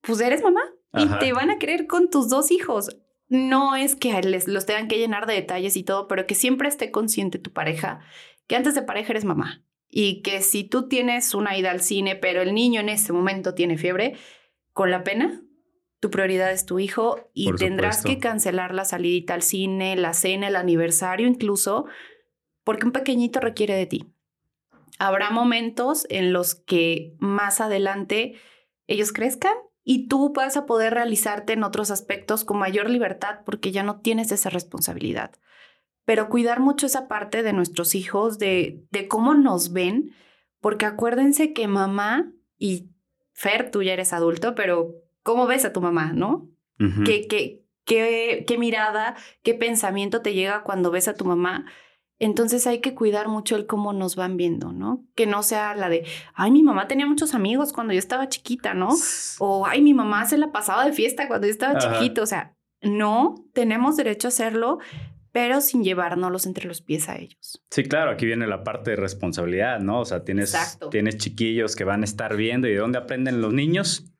pues 0.00 0.20
eres 0.20 0.42
mamá 0.42 0.62
y 0.92 1.08
te 1.18 1.32
van 1.32 1.50
a 1.50 1.58
querer 1.58 1.86
con 1.86 2.10
tus 2.10 2.28
dos 2.28 2.50
hijos. 2.50 2.96
No 3.28 3.74
es 3.74 3.96
que 3.96 4.20
les 4.22 4.46
los 4.46 4.66
tengan 4.66 4.86
que 4.86 4.98
llenar 4.98 5.26
de 5.26 5.34
detalles 5.34 5.76
y 5.76 5.82
todo, 5.82 6.06
pero 6.06 6.26
que 6.26 6.34
siempre 6.34 6.68
esté 6.68 6.90
consciente 6.90 7.38
tu 7.38 7.52
pareja 7.52 8.00
que 8.46 8.56
antes 8.56 8.74
de 8.74 8.82
pareja 8.82 9.12
eres 9.12 9.24
mamá 9.24 9.62
y 9.88 10.22
que 10.22 10.42
si 10.42 10.64
tú 10.64 10.88
tienes 10.88 11.34
una 11.34 11.56
ida 11.56 11.70
al 11.70 11.80
cine, 11.80 12.16
pero 12.16 12.42
el 12.42 12.54
niño 12.54 12.80
en 12.80 12.88
ese 12.88 13.12
momento 13.12 13.54
tiene 13.54 13.78
fiebre, 13.78 14.16
con 14.72 14.90
la 14.90 15.04
pena, 15.04 15.40
tu 16.04 16.10
prioridad 16.10 16.52
es 16.52 16.66
tu 16.66 16.78
hijo 16.78 17.30
y 17.32 17.50
tendrás 17.54 18.02
que 18.02 18.18
cancelar 18.18 18.74
la 18.74 18.84
salidita 18.84 19.32
al 19.32 19.40
cine, 19.40 19.96
la 19.96 20.12
cena, 20.12 20.48
el 20.48 20.56
aniversario 20.56 21.26
incluso, 21.26 21.86
porque 22.62 22.84
un 22.84 22.92
pequeñito 22.92 23.40
requiere 23.40 23.74
de 23.74 23.86
ti. 23.86 24.12
Habrá 24.98 25.30
momentos 25.30 26.06
en 26.10 26.34
los 26.34 26.56
que 26.56 27.14
más 27.20 27.62
adelante 27.62 28.34
ellos 28.86 29.14
crezcan 29.14 29.54
y 29.82 30.06
tú 30.06 30.34
vas 30.34 30.58
a 30.58 30.66
poder 30.66 30.92
realizarte 30.92 31.54
en 31.54 31.64
otros 31.64 31.90
aspectos 31.90 32.44
con 32.44 32.58
mayor 32.58 32.90
libertad 32.90 33.38
porque 33.46 33.72
ya 33.72 33.82
no 33.82 34.02
tienes 34.02 34.30
esa 34.30 34.50
responsabilidad 34.50 35.30
pero 36.04 36.28
cuidar 36.28 36.60
mucho 36.60 36.84
esa 36.84 37.08
parte 37.08 37.42
de 37.42 37.54
nuestros 37.54 37.94
hijos, 37.94 38.38
de, 38.38 38.84
de 38.90 39.08
cómo 39.08 39.32
nos 39.32 39.72
ven, 39.72 40.14
porque 40.60 40.84
acuérdense 40.84 41.54
que 41.54 41.66
mamá 41.66 42.30
y 42.58 42.90
Fer, 43.32 43.70
tú 43.70 43.82
ya 43.82 43.94
eres 43.94 44.12
adulto, 44.12 44.54
pero 44.54 45.02
¿cómo 45.24 45.48
ves 45.48 45.64
a 45.64 45.72
tu 45.72 45.80
mamá, 45.80 46.12
no? 46.12 46.48
¿Qué, 47.04 47.26
qué, 47.28 47.64
qué, 47.84 48.44
qué 48.46 48.58
mirada, 48.58 49.16
qué 49.42 49.54
pensamiento 49.54 50.22
te 50.22 50.34
llega 50.34 50.62
cuando 50.62 50.90
ves 50.92 51.08
a 51.08 51.14
tu 51.14 51.24
mamá? 51.24 51.66
Entonces 52.20 52.66
hay 52.66 52.80
que 52.80 52.94
cuidar 52.94 53.28
mucho 53.28 53.56
el 53.56 53.66
cómo 53.66 53.92
nos 53.92 54.14
van 54.14 54.36
viendo, 54.36 54.72
¿no? 54.72 55.04
Que 55.16 55.26
no 55.26 55.42
sea 55.42 55.74
la 55.74 55.88
de, 55.88 56.06
ay, 56.34 56.50
mi 56.50 56.62
mamá 56.62 56.86
tenía 56.86 57.06
muchos 57.06 57.34
amigos 57.34 57.72
cuando 57.72 57.92
yo 57.92 57.98
estaba 57.98 58.28
chiquita, 58.28 58.74
¿no? 58.74 58.90
O, 59.40 59.66
ay, 59.66 59.82
mi 59.82 59.94
mamá 59.94 60.24
se 60.26 60.38
la 60.38 60.52
pasaba 60.52 60.84
de 60.84 60.92
fiesta 60.92 61.26
cuando 61.26 61.46
yo 61.46 61.52
estaba 61.52 61.78
chiquito. 61.78 62.22
O 62.22 62.26
sea, 62.26 62.54
no, 62.82 63.34
tenemos 63.52 63.96
derecho 63.96 64.28
a 64.28 64.30
hacerlo, 64.30 64.78
pero 65.32 65.60
sin 65.60 65.82
llevárnoslos 65.82 66.46
entre 66.46 66.68
los 66.68 66.82
pies 66.82 67.08
a 67.08 67.16
ellos. 67.16 67.62
Sí, 67.70 67.82
claro, 67.82 68.12
aquí 68.12 68.26
viene 68.26 68.46
la 68.46 68.62
parte 68.62 68.90
de 68.90 68.96
responsabilidad, 68.96 69.80
¿no? 69.80 70.00
O 70.00 70.04
sea, 70.04 70.22
tienes, 70.22 70.78
tienes 70.92 71.16
chiquillos 71.16 71.74
que 71.74 71.82
van 71.82 72.02
a 72.02 72.04
estar 72.04 72.36
viendo 72.36 72.68
y 72.68 72.72
de 72.72 72.78
dónde 72.78 72.98
aprenden 72.98 73.40
los 73.40 73.52
niños? 73.52 74.13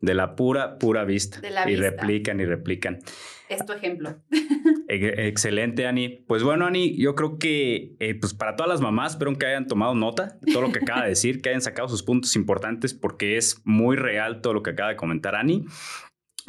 De 0.00 0.14
la 0.14 0.36
pura, 0.36 0.78
pura 0.78 1.04
vista. 1.04 1.40
De 1.40 1.50
la 1.50 1.68
y 1.70 1.76
replican 1.76 2.40
y 2.40 2.44
replican. 2.44 2.98
Es 3.48 3.64
tu 3.64 3.72
ejemplo. 3.72 4.22
Excelente, 4.88 5.86
Ani. 5.86 6.08
Pues 6.26 6.42
bueno, 6.42 6.66
Ani, 6.66 6.96
yo 6.96 7.14
creo 7.14 7.38
que 7.38 7.96
eh, 7.98 8.14
pues 8.14 8.34
para 8.34 8.56
todas 8.56 8.68
las 8.68 8.80
mamás, 8.80 9.12
espero 9.12 9.34
que 9.36 9.46
hayan 9.46 9.66
tomado 9.66 9.94
nota 9.94 10.38
de 10.42 10.52
todo 10.52 10.62
lo 10.62 10.72
que 10.72 10.80
acaba 10.80 11.02
de 11.02 11.10
decir, 11.10 11.40
que 11.40 11.48
hayan 11.48 11.62
sacado 11.62 11.88
sus 11.88 12.02
puntos 12.02 12.36
importantes, 12.36 12.94
porque 12.94 13.36
es 13.36 13.62
muy 13.64 13.96
real 13.96 14.40
todo 14.42 14.54
lo 14.54 14.62
que 14.62 14.70
acaba 14.70 14.90
de 14.90 14.96
comentar 14.96 15.34
Ani. 15.34 15.64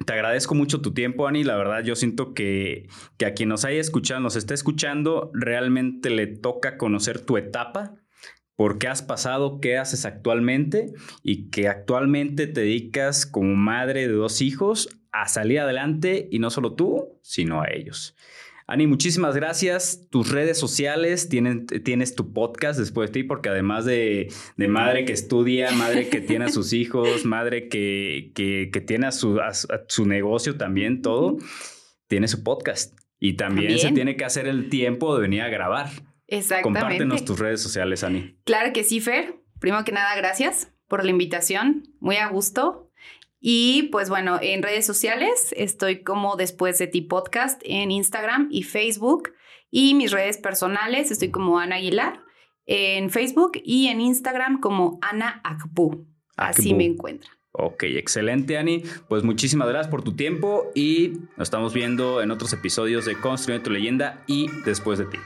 Te 0.06 0.14
agradezco 0.14 0.54
mucho 0.54 0.82
tu 0.82 0.94
tiempo, 0.94 1.28
Ani. 1.28 1.44
La 1.44 1.56
verdad, 1.56 1.84
yo 1.84 1.96
siento 1.96 2.34
que, 2.34 2.88
que 3.18 3.26
a 3.26 3.34
quien 3.34 3.50
nos 3.50 3.66
haya 3.66 3.80
escuchado, 3.80 4.20
nos 4.20 4.36
esté 4.36 4.54
escuchando, 4.54 5.32
realmente 5.34 6.10
le 6.10 6.28
toca 6.28 6.78
conocer 6.78 7.26
tu 7.26 7.38
etapa, 7.38 7.96
por 8.58 8.80
qué 8.80 8.88
has 8.88 9.04
pasado, 9.04 9.62
qué 9.62 9.78
haces 9.78 10.04
actualmente 10.04 10.92
y 11.24 11.50
que 11.50 11.70
actualmente 11.70 12.48
te 12.48 12.62
dedicas 12.62 13.26
como 13.26 13.56
madre 13.56 14.08
de 14.08 14.14
dos 14.14 14.42
hijos 14.42 14.90
a 15.14 15.28
salir 15.28 15.60
adelante 15.60 16.28
y 16.32 16.40
no 16.40 16.50
solo 16.50 16.74
tú, 16.74 17.20
sino 17.22 17.62
a 17.62 17.68
ellos. 17.72 18.16
Ani, 18.66 18.86
muchísimas 18.86 19.36
gracias. 19.36 20.08
Tus 20.10 20.32
redes 20.32 20.60
sociales, 20.60 21.30
tienen, 21.30 21.68
tienes 21.68 22.16
tu 22.16 22.34
podcast 22.34 22.78
después 22.78 23.10
de 23.10 23.14
ti, 23.14 23.24
porque 23.24 23.48
además 23.48 23.86
de, 23.86 24.28
madre 24.58 25.06
que 25.06 25.14
estudia, 25.14 25.72
madre 25.72 26.10
que 26.10 26.20
tiene 26.20 26.46
a 26.46 26.50
sus 26.50 26.74
hijos, 26.74 27.26
madre 27.26 27.70
que, 27.70 28.32
que, 28.36 28.82
tiene 28.82 29.08
a 29.08 29.12
su, 29.12 29.40
su, 29.88 30.06
negocio 30.06 30.58
también, 30.58 31.02
todo, 31.02 31.38
tiene 32.08 32.28
su 32.28 32.44
podcast. 32.44 32.98
Y 33.20 33.34
también, 33.34 33.80
se 33.80 33.92
tiene 33.94 34.18
que 34.18 34.26
hacer 34.26 34.48
el 34.48 34.68
tiempo 34.68 35.16
de 35.16 35.22
venir 35.22 35.44
a 35.44 35.50
grabar. 35.50 35.90
Exactamente. 36.28 36.80
Compártenos 36.82 37.26
tus 37.26 37.40
redes 37.40 37.62
sociales, 37.62 38.04
Ani. 38.04 38.38
Claro 38.44 38.74
que 38.74 38.84
sí, 38.84 39.00
Fer. 39.00 39.36
Primero 39.60 39.84
que 39.84 39.92
nada, 39.92 40.16
gracias 40.16 40.72
por 40.88 41.04
la 41.04 41.12
invitación. 41.12 41.84
Muy 42.00 42.18
a 42.18 42.28
gusto. 42.28 42.92
Y 43.40 43.84
pues 43.92 44.10
bueno, 44.10 44.40
en 44.42 44.64
redes 44.64 44.86
sociales 44.86 45.54
estoy 45.56 46.04
como 46.04 46.36
después 46.36 46.78
de 46.80 46.88
ti 46.88 47.02
podcast 47.02 47.62
en 47.64 47.92
Instagram 47.92 48.48
y 48.52 48.64
Facebook. 48.64 49.34
Y 49.70 49.94
mis 49.94 50.12
redes 50.12 50.38
personales 50.38 51.12
estoy 51.12 51.30
como 51.30 51.60
Ana 51.60 51.76
Aguilar 51.76 52.22
en 52.66 53.10
Facebook 53.10 53.54
y 53.64 53.88
en 53.88 54.02
Instagram 54.02 54.60
como 54.60 55.00
Ana 55.02 55.42
Akbu. 55.44 56.06
Así 56.36 56.74
me 56.74 56.86
encuentra. 56.86 57.32
Ok, 57.52 57.84
excelente, 57.84 58.58
Ani. 58.58 58.84
Pues 59.10 59.24
muchísimas 59.24 59.68
gracias 59.68 59.90
por 59.90 60.04
tu 60.04 60.16
tiempo 60.16 60.72
y 60.76 61.14
nos 61.38 61.48
estamos 61.48 61.74
viendo 61.74 62.22
en 62.22 62.30
otros 62.30 62.54
episodios 62.54 63.06
de 63.06 63.16
Construyendo 63.20 63.64
tu 63.64 63.72
leyenda 63.72 64.24
y 64.28 64.48
después 64.66 65.00
de 65.00 65.06
ti. 65.06 65.18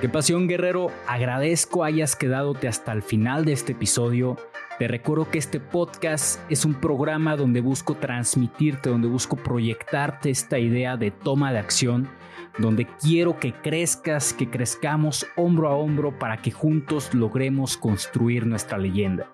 Qué 0.00 0.08
pasión, 0.08 0.48
guerrero. 0.48 0.90
Agradezco 1.06 1.84
hayas 1.84 2.14
quedadote 2.16 2.68
hasta 2.68 2.92
el 2.92 3.02
final 3.02 3.44
de 3.44 3.52
este 3.52 3.72
episodio. 3.72 4.36
Te 4.78 4.88
recuerdo 4.88 5.30
que 5.30 5.38
este 5.38 5.60
podcast 5.60 6.40
es 6.50 6.64
un 6.64 6.74
programa 6.74 7.36
donde 7.36 7.60
busco 7.60 7.94
transmitirte, 7.94 8.90
donde 8.90 9.08
busco 9.08 9.36
proyectarte 9.36 10.30
esta 10.30 10.58
idea 10.58 10.96
de 10.96 11.10
toma 11.10 11.52
de 11.52 11.58
acción, 11.58 12.08
donde 12.58 12.86
quiero 13.00 13.38
que 13.38 13.52
crezcas, 13.52 14.34
que 14.34 14.50
crezcamos 14.50 15.26
hombro 15.36 15.68
a 15.68 15.76
hombro 15.76 16.18
para 16.18 16.38
que 16.38 16.50
juntos 16.50 17.14
logremos 17.14 17.76
construir 17.76 18.46
nuestra 18.46 18.76
leyenda. 18.76 19.28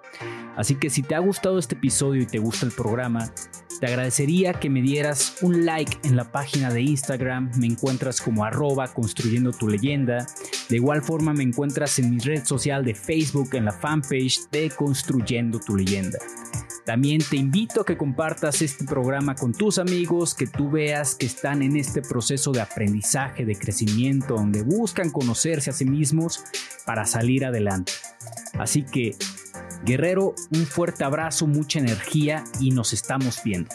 Así 0.56 0.74
que 0.74 0.90
si 0.90 1.02
te 1.02 1.14
ha 1.14 1.18
gustado 1.20 1.58
este 1.58 1.74
episodio 1.74 2.22
y 2.22 2.26
te 2.26 2.38
gusta 2.38 2.66
el 2.66 2.72
programa, 2.72 3.32
te 3.80 3.86
agradecería 3.86 4.52
que 4.52 4.68
me 4.68 4.82
dieras 4.82 5.38
un 5.40 5.64
like 5.64 5.96
en 6.02 6.14
la 6.14 6.30
página 6.30 6.70
de 6.70 6.82
Instagram, 6.82 7.50
me 7.56 7.66
encuentras 7.66 8.20
como 8.20 8.44
arroba 8.44 8.88
construyendo 8.88 9.52
tu 9.52 9.68
leyenda 9.68 10.26
De 10.68 10.76
igual 10.76 11.02
forma 11.02 11.32
me 11.32 11.44
encuentras 11.44 11.98
en 11.98 12.10
mi 12.10 12.18
red 12.18 12.44
social 12.44 12.84
de 12.84 12.94
Facebook 12.94 13.54
en 13.54 13.64
la 13.64 13.72
fanpage 13.72 14.50
de 14.50 14.68
Construyendo 14.68 15.58
tu 15.60 15.76
leyenda. 15.76 16.18
También 16.84 17.22
te 17.22 17.36
invito 17.36 17.82
a 17.82 17.84
que 17.84 17.96
compartas 17.96 18.62
este 18.62 18.84
programa 18.84 19.34
con 19.34 19.52
tus 19.52 19.78
amigos, 19.78 20.34
que 20.34 20.46
tú 20.46 20.70
veas 20.70 21.14
que 21.14 21.26
están 21.26 21.62
en 21.62 21.76
este 21.76 22.02
proceso 22.02 22.52
de 22.52 22.60
aprendizaje, 22.60 23.44
de 23.44 23.54
crecimiento, 23.54 24.34
donde 24.34 24.62
buscan 24.62 25.10
conocerse 25.10 25.70
a 25.70 25.72
sí 25.72 25.84
mismos 25.84 26.42
para 26.84 27.06
salir 27.06 27.44
adelante. 27.44 27.92
Así 28.58 28.82
que, 28.82 29.14
guerrero, 29.84 30.34
un 30.52 30.66
fuerte 30.66 31.04
abrazo, 31.04 31.46
mucha 31.46 31.78
energía 31.78 32.44
y 32.60 32.70
nos 32.70 32.92
estamos 32.92 33.40
viendo. 33.44 33.70